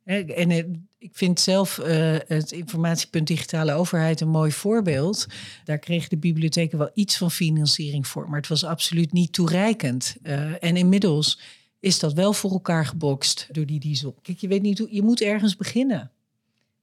En 0.04 0.50
eh, 0.50 0.64
ik 0.98 1.10
vind 1.12 1.40
zelf 1.40 1.78
uh, 1.78 2.16
het 2.26 2.52
informatiepunt 2.52 3.26
digitale 3.26 3.72
overheid 3.72 4.20
een 4.20 4.28
mooi 4.28 4.52
voorbeeld. 4.52 5.26
Daar 5.64 5.78
kregen 5.78 6.08
de 6.08 6.16
bibliotheken 6.16 6.78
wel 6.78 6.90
iets 6.94 7.16
van 7.16 7.30
financiering 7.30 8.06
voor, 8.06 8.28
maar 8.28 8.38
het 8.38 8.48
was 8.48 8.64
absoluut 8.64 9.12
niet 9.12 9.32
toereikend. 9.32 10.16
Uh, 10.22 10.64
en 10.64 10.76
inmiddels 10.76 11.40
is 11.80 11.98
dat 11.98 12.12
wel 12.12 12.32
voor 12.32 12.50
elkaar 12.50 12.86
gebokst 12.86 13.48
door 13.50 13.66
die 13.66 13.80
diesel. 13.80 14.14
Kijk, 14.22 14.38
je 14.38 14.48
weet 14.48 14.62
niet 14.62 14.78
hoe, 14.78 14.88
je 14.90 15.02
moet 15.02 15.20
ergens 15.20 15.56
beginnen. 15.56 16.10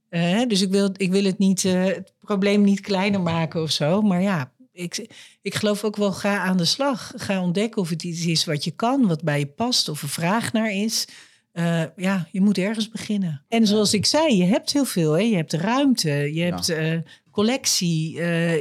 Uh, 0.09 0.41
dus 0.47 0.61
ik 0.61 0.69
wil, 0.69 0.89
ik 0.97 1.11
wil 1.11 1.23
het, 1.23 1.37
niet, 1.37 1.63
uh, 1.63 1.83
het 1.83 2.13
probleem 2.19 2.61
niet 2.61 2.79
kleiner 2.79 3.21
maken 3.21 3.61
of 3.61 3.71
zo. 3.71 4.01
Maar 4.01 4.21
ja, 4.21 4.51
ik, 4.71 5.07
ik 5.41 5.55
geloof 5.55 5.83
ook 5.83 5.95
wel, 5.95 6.11
ga 6.11 6.37
aan 6.37 6.57
de 6.57 6.65
slag. 6.65 7.11
Ga 7.15 7.41
ontdekken 7.41 7.81
of 7.81 7.89
het 7.89 8.03
iets 8.03 8.25
is 8.25 8.45
wat 8.45 8.63
je 8.63 8.71
kan, 8.71 9.07
wat 9.07 9.23
bij 9.23 9.39
je 9.39 9.47
past, 9.47 9.89
of 9.89 10.01
een 10.01 10.09
vraag 10.09 10.53
naar 10.53 10.71
is. 10.71 11.07
Uh, 11.53 11.83
ja, 11.95 12.27
je 12.31 12.41
moet 12.41 12.57
ergens 12.57 12.89
beginnen. 12.89 13.45
En 13.47 13.67
zoals 13.67 13.93
ik 13.93 14.05
zei, 14.05 14.35
je 14.35 14.45
hebt 14.45 14.73
heel 14.73 14.85
veel. 14.85 15.11
Hè? 15.11 15.21
Je 15.21 15.35
hebt 15.35 15.53
ruimte, 15.53 16.09
je 16.09 16.41
hebt 16.41 16.65
ja. 16.65 17.03
collectie, 17.31 18.13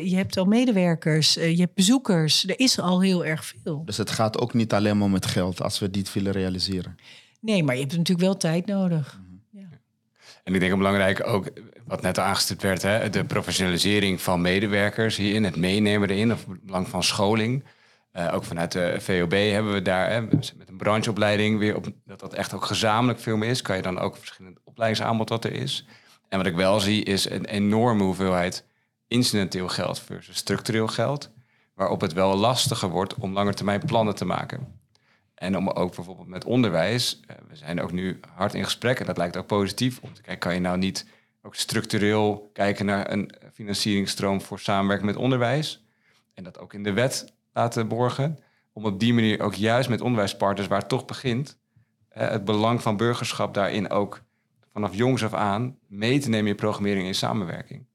je 0.04 0.16
hebt 0.16 0.36
al 0.36 0.44
medewerkers, 0.44 1.34
je 1.34 1.56
hebt 1.56 1.74
bezoekers. 1.74 2.48
Er 2.48 2.58
is 2.58 2.78
al 2.78 3.00
heel 3.00 3.24
erg 3.24 3.44
veel. 3.44 3.82
Dus 3.84 3.96
het 3.96 4.10
gaat 4.10 4.38
ook 4.38 4.54
niet 4.54 4.72
alleen 4.72 4.96
maar 4.96 5.06
om 5.06 5.14
het 5.14 5.26
geld 5.26 5.62
als 5.62 5.78
we 5.78 5.90
dit 5.90 6.12
willen 6.12 6.32
realiseren. 6.32 6.96
Nee, 7.40 7.62
maar 7.62 7.74
je 7.74 7.80
hebt 7.80 7.96
natuurlijk 7.96 8.26
wel 8.26 8.36
tijd 8.36 8.66
nodig. 8.66 9.20
En 10.48 10.54
ik 10.54 10.60
denk 10.60 10.76
belangrijk 10.76 11.26
ook, 11.26 11.46
wat 11.84 12.02
net 12.02 12.18
aangestipt 12.18 12.62
werd, 12.62 12.82
hè, 12.82 13.10
de 13.10 13.24
professionalisering 13.24 14.20
van 14.20 14.40
medewerkers 14.40 15.16
hierin, 15.16 15.44
het 15.44 15.56
meenemen 15.56 16.10
erin, 16.10 16.32
of 16.32 16.46
het 16.46 16.62
belang 16.62 16.88
van 16.88 17.02
scholing. 17.02 17.64
Uh, 18.12 18.34
ook 18.34 18.44
vanuit 18.44 18.72
de 18.72 18.96
VOB 19.00 19.32
hebben 19.32 19.72
we 19.72 19.82
daar 19.82 20.10
hè, 20.10 20.20
met 20.20 20.54
een 20.66 20.76
brancheopleiding 20.76 21.58
weer 21.58 21.76
op 21.76 21.86
dat 22.04 22.20
dat 22.20 22.34
echt 22.34 22.54
ook 22.54 22.64
gezamenlijk 22.64 23.20
veel 23.20 23.36
meer 23.36 23.48
is. 23.48 23.62
Kan 23.62 23.76
je 23.76 23.82
dan 23.82 23.98
ook 23.98 24.16
verschillende 24.16 24.60
opleidingsaanbod 24.64 25.28
wat 25.28 25.44
er 25.44 25.52
is. 25.52 25.86
En 26.28 26.38
wat 26.38 26.46
ik 26.46 26.54
wel 26.54 26.80
zie 26.80 27.04
is 27.04 27.30
een 27.30 27.44
enorme 27.44 28.02
hoeveelheid 28.02 28.64
incidenteel 29.08 29.68
geld 29.68 30.00
versus 30.00 30.36
structureel 30.36 30.86
geld. 30.86 31.30
Waarop 31.74 32.00
het 32.00 32.12
wel 32.12 32.36
lastiger 32.36 32.88
wordt 32.88 33.14
om 33.14 33.32
langetermijn 33.32 33.82
plannen 33.86 34.14
te 34.14 34.24
maken. 34.24 34.77
En 35.38 35.56
om 35.56 35.68
ook 35.68 35.94
bijvoorbeeld 35.94 36.28
met 36.28 36.44
onderwijs, 36.44 37.20
uh, 37.30 37.36
we 37.48 37.56
zijn 37.56 37.80
ook 37.80 37.92
nu 37.92 38.20
hard 38.34 38.54
in 38.54 38.64
gesprek 38.64 39.00
en 39.00 39.06
dat 39.06 39.16
lijkt 39.16 39.36
ook 39.36 39.46
positief 39.46 39.98
om 40.00 40.14
te 40.14 40.20
kijken, 40.22 40.38
kan 40.38 40.54
je 40.54 40.60
nou 40.60 40.78
niet 40.78 41.06
ook 41.42 41.54
structureel 41.54 42.50
kijken 42.52 42.86
naar 42.86 43.12
een 43.12 43.32
financieringsstroom 43.52 44.40
voor 44.40 44.58
samenwerking 44.58 45.10
met 45.10 45.20
onderwijs 45.20 45.84
en 46.34 46.44
dat 46.44 46.58
ook 46.58 46.74
in 46.74 46.82
de 46.82 46.92
wet 46.92 47.32
laten 47.52 47.88
borgen, 47.88 48.38
om 48.72 48.84
op 48.84 49.00
die 49.00 49.14
manier 49.14 49.40
ook 49.40 49.54
juist 49.54 49.88
met 49.88 50.00
onderwijspartners 50.00 50.68
waar 50.68 50.78
het 50.78 50.88
toch 50.88 51.04
begint, 51.04 51.58
uh, 52.16 52.28
het 52.28 52.44
belang 52.44 52.82
van 52.82 52.96
burgerschap 52.96 53.54
daarin 53.54 53.90
ook 53.90 54.22
vanaf 54.72 54.94
jongs 54.94 55.24
af 55.24 55.34
aan 55.34 55.78
mee 55.86 56.18
te 56.18 56.28
nemen 56.28 56.50
in 56.50 56.56
programmering 56.56 57.06
in 57.06 57.14
samenwerking. 57.14 57.86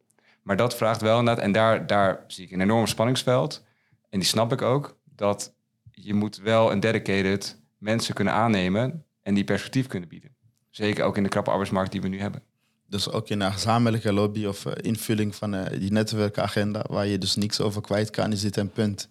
Maar 0.41 0.57
dat 0.57 0.75
vraagt 0.75 1.01
wel 1.01 1.19
inderdaad, 1.19 1.43
en 1.43 1.51
daar, 1.51 1.87
daar 1.87 2.23
zie 2.27 2.45
ik 2.45 2.51
een 2.51 2.61
enorm 2.61 2.87
spanningsveld, 2.87 3.63
en 4.09 4.19
die 4.19 4.27
snap 4.27 4.51
ik 4.51 4.61
ook, 4.61 4.97
dat 5.03 5.53
je 5.93 6.13
moet 6.13 6.37
wel 6.37 6.71
een 6.71 6.79
dedicated 6.79 7.61
mensen 7.77 8.13
kunnen 8.13 8.33
aannemen 8.33 9.03
en 9.21 9.33
die 9.33 9.43
perspectief 9.43 9.87
kunnen 9.87 10.09
bieden. 10.09 10.35
Zeker 10.69 11.03
ook 11.03 11.17
in 11.17 11.23
de 11.23 11.29
krappe 11.29 11.49
arbeidsmarkt 11.49 11.91
die 11.91 12.01
we 12.01 12.07
nu 12.07 12.19
hebben. 12.19 12.41
Dus 12.87 13.11
ook 13.11 13.29
in 13.29 13.41
een 13.41 13.51
gezamenlijke 13.51 14.13
lobby 14.13 14.45
of 14.45 14.65
uh, 14.65 14.73
invulling 14.81 15.35
van 15.35 15.55
uh, 15.55 15.61
die 15.79 15.91
netwerkagenda, 15.91 16.85
waar 16.89 17.07
je 17.07 17.17
dus 17.17 17.35
niks 17.35 17.61
over 17.61 17.81
kwijt 17.81 18.09
kan, 18.09 18.31
is 18.31 18.41
dit 18.41 18.57
een 18.57 18.71
punt 18.71 19.07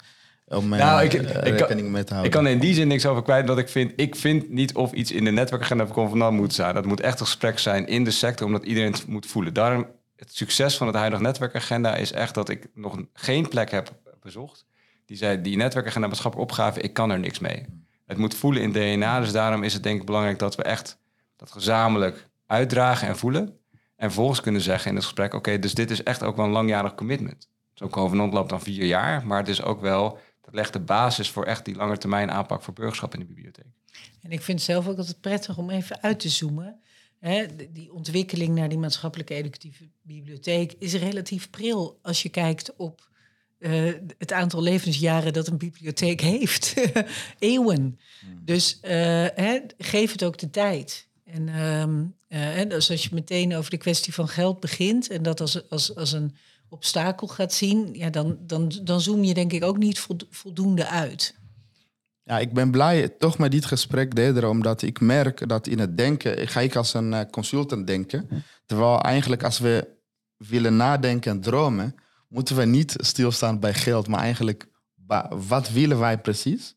om 0.47 0.73
uh, 0.73 0.79
nou, 0.79 1.03
ik, 1.03 1.13
rekening 1.13 1.61
ik 1.61 1.67
kan, 1.67 1.91
mee 1.91 2.05
te 2.05 2.15
houden. 2.15 2.25
Ik 2.25 2.31
kan 2.31 2.47
in 2.47 2.59
die 2.59 2.75
zin 2.75 2.89
niks 2.89 3.07
over 3.07 3.23
kwijt, 3.23 3.49
wat 3.49 3.59
ik 3.59 3.69
vind. 3.69 3.93
Ik 3.97 4.17
vind 4.17 4.51
niet 4.51 4.75
of 4.75 4.93
iets 4.93 5.13
in 5.13 5.25
de 5.25 5.31
netwerkagenda 5.31 5.85
van 5.85 5.95
convenant 5.95 6.37
moet 6.37 6.55
zijn. 6.55 6.75
Dat 6.75 6.87
moet 6.87 7.01
echt 7.01 7.21
een 7.21 7.27
gesprek 7.27 7.59
zijn 7.59 7.87
in 7.87 8.05
de 8.05 8.11
sector, 8.11 8.47
omdat 8.47 8.65
iedereen 8.65 8.93
het 8.93 9.07
moet 9.07 9.27
voelen. 9.27 9.55
Daarom, 9.55 9.87
het 10.17 10.35
succes 10.35 10.77
van 10.77 10.87
het 10.87 10.97
huidige 10.97 11.23
netwerkagenda 11.23 11.97
is 11.97 12.13
echt 12.13 12.35
dat 12.35 12.49
ik 12.49 12.67
nog 12.75 13.03
geen 13.13 13.49
plek 13.49 13.71
heb 13.71 13.93
bezocht 14.23 14.65
die 15.05 15.17
zei, 15.17 15.41
die 15.41 15.57
netwerkagenda 15.57 16.07
maatschappelijke 16.07 16.53
opgave, 16.53 16.81
ik 16.81 16.93
kan 16.93 17.11
er 17.11 17.19
niks 17.19 17.39
mee. 17.39 17.67
Het 18.07 18.19
moet 18.19 18.35
voelen 18.35 18.63
in 18.63 18.73
DNA, 18.73 19.21
dus 19.21 19.33
daarom 19.33 19.63
is 19.63 19.73
het 19.73 19.83
denk 19.83 20.01
ik 20.01 20.07
belangrijk 20.07 20.39
dat 20.39 20.55
we 20.55 20.63
echt 20.63 20.99
dat 21.37 21.51
gezamenlijk 21.51 22.29
uitdragen 22.47 23.09
en 23.09 23.17
voelen. 23.17 23.59
En 23.97 24.09
vervolgens 24.09 24.41
kunnen 24.41 24.61
zeggen 24.61 24.91
in 24.91 24.97
het 24.97 25.05
gesprek, 25.05 25.35
oké, 25.35 25.59
dus 25.59 25.75
dit 25.75 25.91
is 25.91 26.03
echt 26.03 26.23
ook 26.23 26.37
wel 26.37 26.45
een 26.45 26.51
langjarig 26.51 26.95
commitment. 26.95 27.49
Zo'n 27.75 27.89
covenant 27.89 28.33
loopt 28.33 28.51
dan 28.51 28.61
vier 28.61 28.85
jaar, 28.85 29.27
maar 29.27 29.39
het 29.39 29.49
is 29.49 29.63
ook 29.63 29.81
wel, 29.81 30.19
dat 30.41 30.55
legt 30.55 30.73
de 30.73 30.81
basis 30.81 31.31
voor 31.31 31.45
echt 31.45 31.65
die 31.65 31.75
langetermijn 31.75 32.31
aanpak 32.31 32.63
voor 32.63 32.75
burgerschap 32.75 33.15
in 33.15 33.21
de 33.21 33.27
bibliotheek. 33.27 33.67
En 34.23 34.31
ik 34.31 34.43
vind 34.43 34.63
zelf 34.63 34.89
ook 34.89 34.99
altijd 34.99 35.21
prettig 35.21 35.59
om 35.59 35.71
even 35.71 36.03
uit 36.03 36.21
te 36.21 36.29
zoomen. 36.29 36.81
Die 37.71 37.93
ontwikkeling 37.93 38.55
naar 38.55 38.69
die 38.69 38.79
maatschappelijke 38.79 39.35
educatieve 39.35 39.89
bibliotheek 40.03 40.73
is 40.79 40.95
relatief 40.95 41.51
pril 41.51 41.99
als 42.03 42.23
je 42.23 42.29
kijkt 42.29 42.77
op 42.77 43.11
uh, 43.63 43.93
het 44.19 44.33
aantal 44.33 44.63
levensjaren 44.63 45.33
dat 45.33 45.47
een 45.47 45.59
bibliotheek 45.59 46.21
heeft. 46.21 46.75
Eeuwen. 47.39 47.99
Hmm. 48.21 48.41
Dus 48.45 48.79
uh, 48.83 48.91
hè, 49.35 49.61
geef 49.79 50.13
het 50.13 50.25
ook 50.25 50.39
de 50.39 50.51
tijd. 50.51 51.09
En 51.25 51.49
uh, 52.29 52.69
dus 52.69 52.91
als 52.91 53.03
je 53.03 53.09
meteen 53.13 53.55
over 53.55 53.71
de 53.71 53.77
kwestie 53.77 54.15
van 54.15 54.29
geld 54.29 54.61
begint 54.61 55.11
en 55.11 55.23
dat 55.23 55.41
als, 55.41 55.69
als, 55.69 55.97
als 55.97 56.13
een 56.13 56.37
obstakel 56.69 57.27
gaat 57.27 57.53
zien, 57.53 57.89
ja, 57.93 58.11
dan, 58.11 58.39
dan, 58.41 58.73
dan 58.83 59.01
zoom 59.01 59.25
je 59.25 59.35
denk 59.35 59.53
ik 59.53 59.65
ook 59.65 59.79
niet 59.79 60.07
voldoende 60.31 60.87
uit. 60.87 61.35
Ja, 62.25 62.39
ik 62.39 62.53
ben 62.53 62.71
blij 62.71 63.09
toch 63.09 63.39
met 63.39 63.51
dit 63.51 63.65
gesprek, 63.65 64.15
Dedra, 64.15 64.49
omdat 64.49 64.83
ik 64.83 65.01
merk 65.01 65.49
dat 65.49 65.67
in 65.67 65.79
het 65.79 65.97
denken, 65.97 66.49
ga 66.49 66.61
ik 66.61 66.77
als 66.77 66.95
een 66.95 67.31
consultant 67.31 67.87
denken, 67.87 68.29
terwijl 68.67 69.01
eigenlijk 69.01 69.45
als 69.45 69.59
we 69.59 69.89
willen 70.37 70.77
nadenken 70.77 71.31
en 71.31 71.41
dromen, 71.41 71.95
moeten 72.33 72.57
we 72.57 72.65
niet 72.65 72.95
stilstaan 72.97 73.61
bij 73.61 73.75
geld, 73.75 74.09
maar 74.09 74.21
eigenlijk 74.21 74.67
wat 75.31 75.71
willen 75.71 75.99
wij 75.99 76.19
precies? 76.19 76.75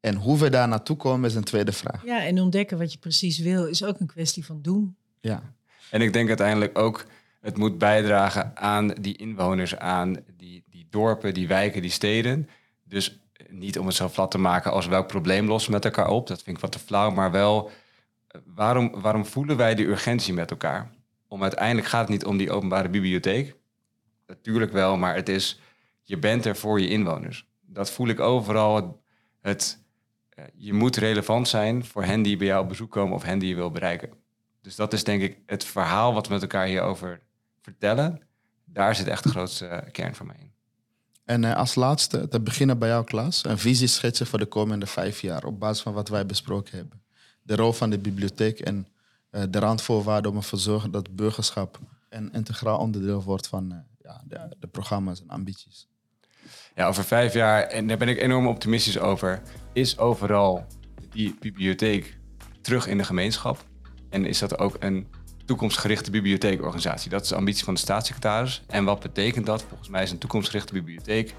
En 0.00 0.14
hoe 0.14 0.38
we 0.38 0.50
daar 0.50 0.68
naartoe 0.68 0.96
komen 0.96 1.30
is 1.30 1.34
een 1.36 1.44
tweede 1.44 1.72
vraag. 1.72 2.04
Ja, 2.04 2.24
en 2.24 2.40
ontdekken 2.40 2.78
wat 2.78 2.92
je 2.92 2.98
precies 2.98 3.38
wil 3.38 3.66
is 3.66 3.84
ook 3.84 4.00
een 4.00 4.06
kwestie 4.06 4.44
van 4.44 4.62
doen. 4.62 4.96
Ja. 5.20 5.42
En 5.90 6.00
ik 6.00 6.12
denk 6.12 6.28
uiteindelijk 6.28 6.78
ook, 6.78 7.06
het 7.40 7.56
moet 7.56 7.78
bijdragen 7.78 8.56
aan 8.56 8.88
die 9.00 9.16
inwoners, 9.16 9.76
aan 9.76 10.16
die, 10.36 10.64
die 10.70 10.86
dorpen, 10.90 11.34
die 11.34 11.48
wijken, 11.48 11.82
die 11.82 11.90
steden. 11.90 12.48
Dus 12.84 13.18
niet 13.48 13.78
om 13.78 13.86
het 13.86 13.94
zo 13.94 14.08
plat 14.08 14.30
te 14.30 14.38
maken 14.38 14.72
als 14.72 14.86
welk 14.86 15.06
probleem 15.06 15.46
lossen 15.46 15.70
we 15.70 15.76
met 15.76 15.84
elkaar 15.84 16.08
op. 16.08 16.26
Dat 16.26 16.42
vind 16.42 16.56
ik 16.56 16.62
wat 16.62 16.72
te 16.72 16.78
flauw. 16.78 17.10
Maar 17.10 17.30
wel, 17.30 17.70
waarom, 18.44 19.00
waarom 19.00 19.26
voelen 19.26 19.56
wij 19.56 19.74
die 19.74 19.86
urgentie 19.86 20.34
met 20.34 20.50
elkaar? 20.50 20.90
Om 21.28 21.42
uiteindelijk 21.42 21.88
gaat 21.88 22.00
het 22.00 22.10
niet 22.10 22.24
om 22.24 22.36
die 22.36 22.50
openbare 22.50 22.88
bibliotheek. 22.88 23.56
Natuurlijk 24.26 24.72
wel, 24.72 24.96
maar 24.96 25.14
het 25.14 25.28
is, 25.28 25.60
je 26.02 26.18
bent 26.18 26.44
er 26.44 26.56
voor 26.56 26.80
je 26.80 26.88
inwoners. 26.88 27.46
Dat 27.60 27.90
voel 27.90 28.08
ik 28.08 28.20
overal. 28.20 28.74
Het, 28.76 28.86
het, 29.40 29.78
eh, 30.28 30.44
je 30.54 30.72
moet 30.72 30.96
relevant 30.96 31.48
zijn 31.48 31.84
voor 31.84 32.04
hen 32.04 32.22
die 32.22 32.36
bij 32.36 32.46
jou 32.46 32.62
op 32.62 32.68
bezoek 32.68 32.90
komen 32.90 33.14
of 33.14 33.22
hen 33.22 33.38
die 33.38 33.48
je 33.48 33.54
wil 33.54 33.70
bereiken. 33.70 34.10
Dus 34.60 34.76
dat 34.76 34.92
is 34.92 35.04
denk 35.04 35.22
ik 35.22 35.38
het 35.46 35.64
verhaal 35.64 36.14
wat 36.14 36.26
we 36.26 36.32
met 36.32 36.42
elkaar 36.42 36.66
hierover 36.66 37.20
vertellen. 37.60 38.22
Daar 38.64 38.94
zit 38.94 39.06
echt 39.06 39.22
de 39.22 39.28
grootste 39.28 39.66
eh, 39.66 39.92
kern 39.92 40.14
van 40.14 40.26
mij 40.26 40.36
in. 40.40 40.52
En 41.24 41.44
eh, 41.44 41.56
als 41.56 41.74
laatste, 41.74 42.28
te 42.28 42.40
beginnen 42.40 42.78
bij 42.78 42.88
jouw 42.88 43.04
klas, 43.04 43.44
een 43.44 43.58
visie 43.58 43.86
schetsen 43.88 44.26
voor 44.26 44.38
de 44.38 44.46
komende 44.46 44.86
vijf 44.86 45.20
jaar 45.20 45.44
op 45.44 45.60
basis 45.60 45.82
van 45.82 45.92
wat 45.92 46.08
wij 46.08 46.26
besproken 46.26 46.76
hebben. 46.76 47.02
De 47.42 47.56
rol 47.56 47.72
van 47.72 47.90
de 47.90 47.98
bibliotheek 47.98 48.60
en 48.60 48.86
de 49.50 49.58
randvoorwaarden 49.58 50.30
om 50.30 50.36
ervoor 50.36 50.58
te 50.58 50.64
zorgen 50.64 50.90
dat 50.90 51.16
burgerschap 51.16 51.78
een 52.08 52.32
integraal 52.32 52.78
onderdeel 52.78 53.22
wordt 53.22 53.48
van 53.48 53.84
ja, 54.06 54.22
de, 54.24 54.56
de 54.58 54.66
programma's 54.66 55.20
en 55.20 55.28
ambities. 55.28 55.88
Ja, 56.74 56.86
over 56.86 57.04
vijf 57.04 57.32
jaar, 57.32 57.62
en 57.62 57.86
daar 57.86 57.96
ben 57.96 58.08
ik 58.08 58.20
enorm 58.20 58.46
optimistisch 58.46 58.98
over, 58.98 59.42
is 59.72 59.98
overal 59.98 60.66
die 61.10 61.36
bibliotheek 61.40 62.18
terug 62.60 62.86
in 62.86 62.98
de 62.98 63.04
gemeenschap. 63.04 63.64
En 64.10 64.24
is 64.24 64.38
dat 64.38 64.58
ook 64.58 64.76
een 64.78 65.06
toekomstgerichte 65.44 66.10
bibliotheekorganisatie. 66.10 67.10
Dat 67.10 67.22
is 67.22 67.28
de 67.28 67.34
ambitie 67.34 67.64
van 67.64 67.74
de 67.74 67.80
staatssecretaris. 67.80 68.62
En 68.66 68.84
wat 68.84 69.00
betekent 69.00 69.46
dat? 69.46 69.62
Volgens 69.62 69.88
mij 69.88 70.02
is 70.02 70.10
een 70.10 70.18
toekomstgerichte 70.18 70.72
bibliotheek 70.72 71.34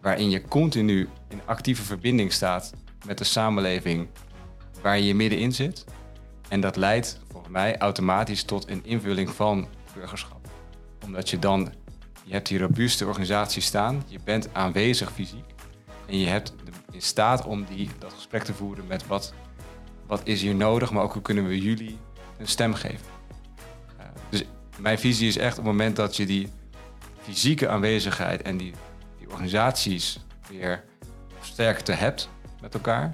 waarin 0.00 0.30
je 0.30 0.44
continu 0.44 1.08
in 1.28 1.40
actieve 1.44 1.82
verbinding 1.82 2.32
staat 2.32 2.72
met 3.06 3.18
de 3.18 3.24
samenleving 3.24 4.08
waar 4.82 4.98
je 4.98 5.14
middenin 5.14 5.52
zit. 5.52 5.84
En 6.48 6.60
dat 6.60 6.76
leidt 6.76 7.20
volgens 7.30 7.52
mij 7.52 7.78
automatisch 7.78 8.42
tot 8.42 8.68
een 8.68 8.84
invulling 8.84 9.30
van 9.30 9.68
burgerschap. 9.94 10.48
Omdat 11.04 11.30
je 11.30 11.38
dan, 11.38 11.72
je 12.30 12.36
hebt 12.36 12.48
die 12.48 12.58
robuuste 12.58 13.06
organisatie 13.06 13.62
staan, 13.62 14.02
je 14.06 14.18
bent 14.24 14.48
aanwezig 14.54 15.12
fysiek 15.12 15.44
en 16.06 16.18
je 16.18 16.26
hebt 16.26 16.54
in 16.90 17.02
staat 17.02 17.44
om 17.44 17.64
die, 17.64 17.90
dat 17.98 18.12
gesprek 18.12 18.42
te 18.42 18.54
voeren 18.54 18.86
met 18.86 19.06
wat, 19.06 19.34
wat 20.06 20.20
is 20.24 20.42
hier 20.42 20.54
nodig, 20.54 20.90
maar 20.90 21.02
ook 21.02 21.12
hoe 21.12 21.22
kunnen 21.22 21.46
we 21.46 21.60
jullie 21.60 21.98
een 22.38 22.46
stem 22.46 22.74
geven. 22.74 23.06
Uh, 23.98 24.06
dus 24.28 24.44
mijn 24.78 24.98
visie 24.98 25.28
is 25.28 25.36
echt 25.36 25.58
op 25.58 25.64
het 25.64 25.72
moment 25.72 25.96
dat 25.96 26.16
je 26.16 26.26
die 26.26 26.48
fysieke 27.20 27.68
aanwezigheid 27.68 28.42
en 28.42 28.56
die, 28.56 28.72
die 29.18 29.30
organisaties 29.30 30.20
weer 30.48 30.84
sterker 31.40 31.98
hebt 31.98 32.28
met 32.60 32.74
elkaar, 32.74 33.12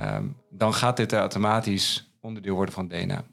um, 0.00 0.36
dan 0.50 0.74
gaat 0.74 0.96
dit 0.96 1.12
automatisch 1.12 2.10
onderdeel 2.20 2.54
worden 2.54 2.74
van 2.74 2.88
DNA. 2.88 3.24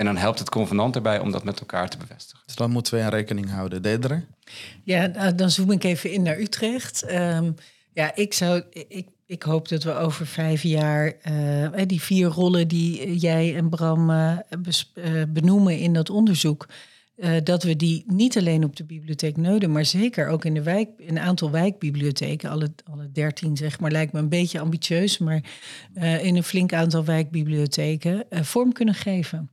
En 0.00 0.06
dan 0.06 0.16
helpt 0.16 0.38
het 0.38 0.48
convenant 0.48 0.96
erbij 0.96 1.18
om 1.18 1.30
dat 1.30 1.44
met 1.44 1.60
elkaar 1.60 1.88
te 1.88 1.96
bevestigen. 1.96 2.42
Dus 2.46 2.54
dan 2.54 2.70
moeten 2.70 2.94
we 2.94 3.00
in 3.00 3.08
rekening 3.08 3.50
houden. 3.50 3.82
Dedere? 3.82 4.24
Ja, 4.84 5.06
nou, 5.06 5.34
dan 5.34 5.50
zoom 5.50 5.70
ik 5.70 5.84
even 5.84 6.12
in 6.12 6.22
naar 6.22 6.38
Utrecht. 6.38 7.12
Um, 7.12 7.54
ja, 7.92 8.14
ik 8.14 8.32
zou. 8.32 8.62
Ik, 8.70 9.08
ik 9.26 9.42
hoop 9.42 9.68
dat 9.68 9.82
we 9.82 9.92
over 9.92 10.26
vijf 10.26 10.62
jaar 10.62 11.14
uh, 11.30 11.82
die 11.86 12.00
vier 12.00 12.28
rollen 12.28 12.68
die 12.68 13.18
jij 13.18 13.56
en 13.56 13.68
Bram 13.68 14.10
uh, 14.10 14.36
benoemen 15.28 15.78
in 15.78 15.92
dat 15.92 16.10
onderzoek. 16.10 16.68
Uh, 17.16 17.30
dat 17.44 17.62
we 17.62 17.76
die 17.76 18.04
niet 18.06 18.38
alleen 18.38 18.64
op 18.64 18.76
de 18.76 18.84
bibliotheek 18.84 19.36
Neuden, 19.36 19.72
maar 19.72 19.84
zeker 19.84 20.28
ook 20.28 20.44
in 20.44 20.54
de 20.54 20.62
wijk, 20.62 20.88
een 20.98 21.18
aantal 21.18 21.50
wijkbibliotheken, 21.50 22.50
alle, 22.50 22.72
alle 22.92 23.10
dertien 23.12 23.56
zeg 23.56 23.80
maar, 23.80 23.90
lijkt 23.90 24.12
me 24.12 24.18
een 24.18 24.28
beetje 24.28 24.60
ambitieus, 24.60 25.18
maar 25.18 25.42
in 26.22 26.36
een 26.36 26.42
flink 26.42 26.72
aantal 26.72 27.04
wijkbibliotheken 27.04 28.24
vorm 28.30 28.72
kunnen 28.72 28.94
geven. 28.94 29.50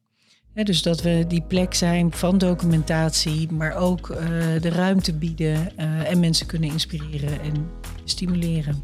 Dus 0.64 0.82
dat 0.82 1.02
we 1.02 1.26
die 1.28 1.44
plek 1.48 1.74
zijn 1.74 2.14
van 2.14 2.38
documentatie, 2.38 3.52
maar 3.52 3.76
ook 3.76 4.08
de 4.62 4.70
ruimte 4.70 5.14
bieden 5.14 5.78
en 6.06 6.20
mensen 6.20 6.46
kunnen 6.46 6.70
inspireren 6.70 7.42
en 7.42 7.70
stimuleren. 8.04 8.82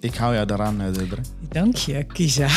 Ik 0.00 0.14
hou 0.14 0.34
jou 0.34 0.46
daaraan, 0.46 0.92
Debre. 0.92 1.20
Dank 1.48 1.76
je, 1.76 2.04
Kisa. 2.04 2.48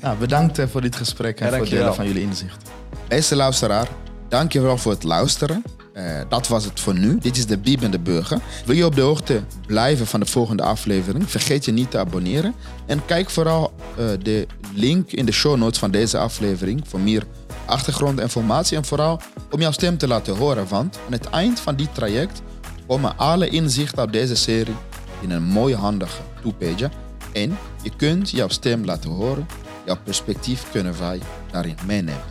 Nou, 0.00 0.18
bedankt 0.18 0.60
voor 0.70 0.80
dit 0.80 0.96
gesprek 0.96 1.40
en 1.40 1.46
ja, 1.46 1.52
voor 1.52 1.60
het 1.60 1.70
delen 1.70 1.94
van 1.94 2.06
jullie 2.06 2.22
inzicht. 2.22 2.70
Beste 3.08 3.36
luisteraar, 3.36 3.88
dank 4.28 4.52
je 4.52 4.60
wel 4.60 4.78
voor 4.78 4.92
het 4.92 5.02
luisteren. 5.02 5.62
Uh, 5.94 6.20
dat 6.28 6.48
was 6.48 6.64
het 6.64 6.80
voor 6.80 6.98
nu. 6.98 7.18
Dit 7.18 7.36
is 7.36 7.46
de 7.46 7.58
Bieb 7.58 7.82
en 7.82 7.90
de 7.90 7.98
Burger. 7.98 8.38
Wil 8.64 8.76
je 8.76 8.86
op 8.86 8.94
de 8.94 9.00
hoogte 9.00 9.42
blijven 9.66 10.06
van 10.06 10.20
de 10.20 10.26
volgende 10.26 10.62
aflevering? 10.62 11.30
Vergeet 11.30 11.64
je 11.64 11.72
niet 11.72 11.90
te 11.90 11.98
abonneren. 11.98 12.54
En 12.86 13.04
kijk 13.04 13.30
vooral 13.30 13.72
uh, 13.98 14.06
de 14.22 14.46
link 14.74 15.12
in 15.12 15.26
de 15.26 15.32
show 15.32 15.56
notes 15.56 15.78
van 15.78 15.90
deze 15.90 16.18
aflevering 16.18 16.82
voor 16.86 17.00
meer 17.00 17.24
achtergrondinformatie. 17.66 18.76
En 18.76 18.84
vooral 18.84 19.20
om 19.50 19.60
jouw 19.60 19.72
stem 19.72 19.98
te 19.98 20.08
laten 20.08 20.36
horen. 20.36 20.68
Want 20.68 20.98
aan 21.06 21.12
het 21.12 21.30
eind 21.30 21.60
van 21.60 21.76
dit 21.76 21.94
traject 21.94 22.42
komen 22.86 23.18
alle 23.18 23.48
inzichten 23.48 24.02
op 24.02 24.12
deze 24.12 24.36
serie 24.36 24.76
in 25.20 25.30
een 25.30 25.42
mooie 25.42 25.76
handige 25.76 26.22
two-pager. 26.42 26.90
En 27.32 27.58
je 27.82 27.90
kunt 27.96 28.30
jouw 28.30 28.48
stem 28.48 28.84
laten 28.84 29.10
horen. 29.10 29.46
Jouw 29.86 29.98
perspectief 30.04 30.70
kunnen 30.70 30.98
wij 30.98 31.20
daarin 31.50 31.76
meenemen. 31.86 32.22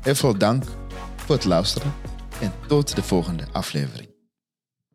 Heel 0.00 0.14
veel 0.14 0.38
dank 0.38 0.64
voor 1.16 1.34
het 1.34 1.44
luisteren 1.44 1.94
en 2.40 2.52
tot 2.66 2.96
de 2.96 3.02
volgende 3.02 3.44
aflevering. 3.52 4.05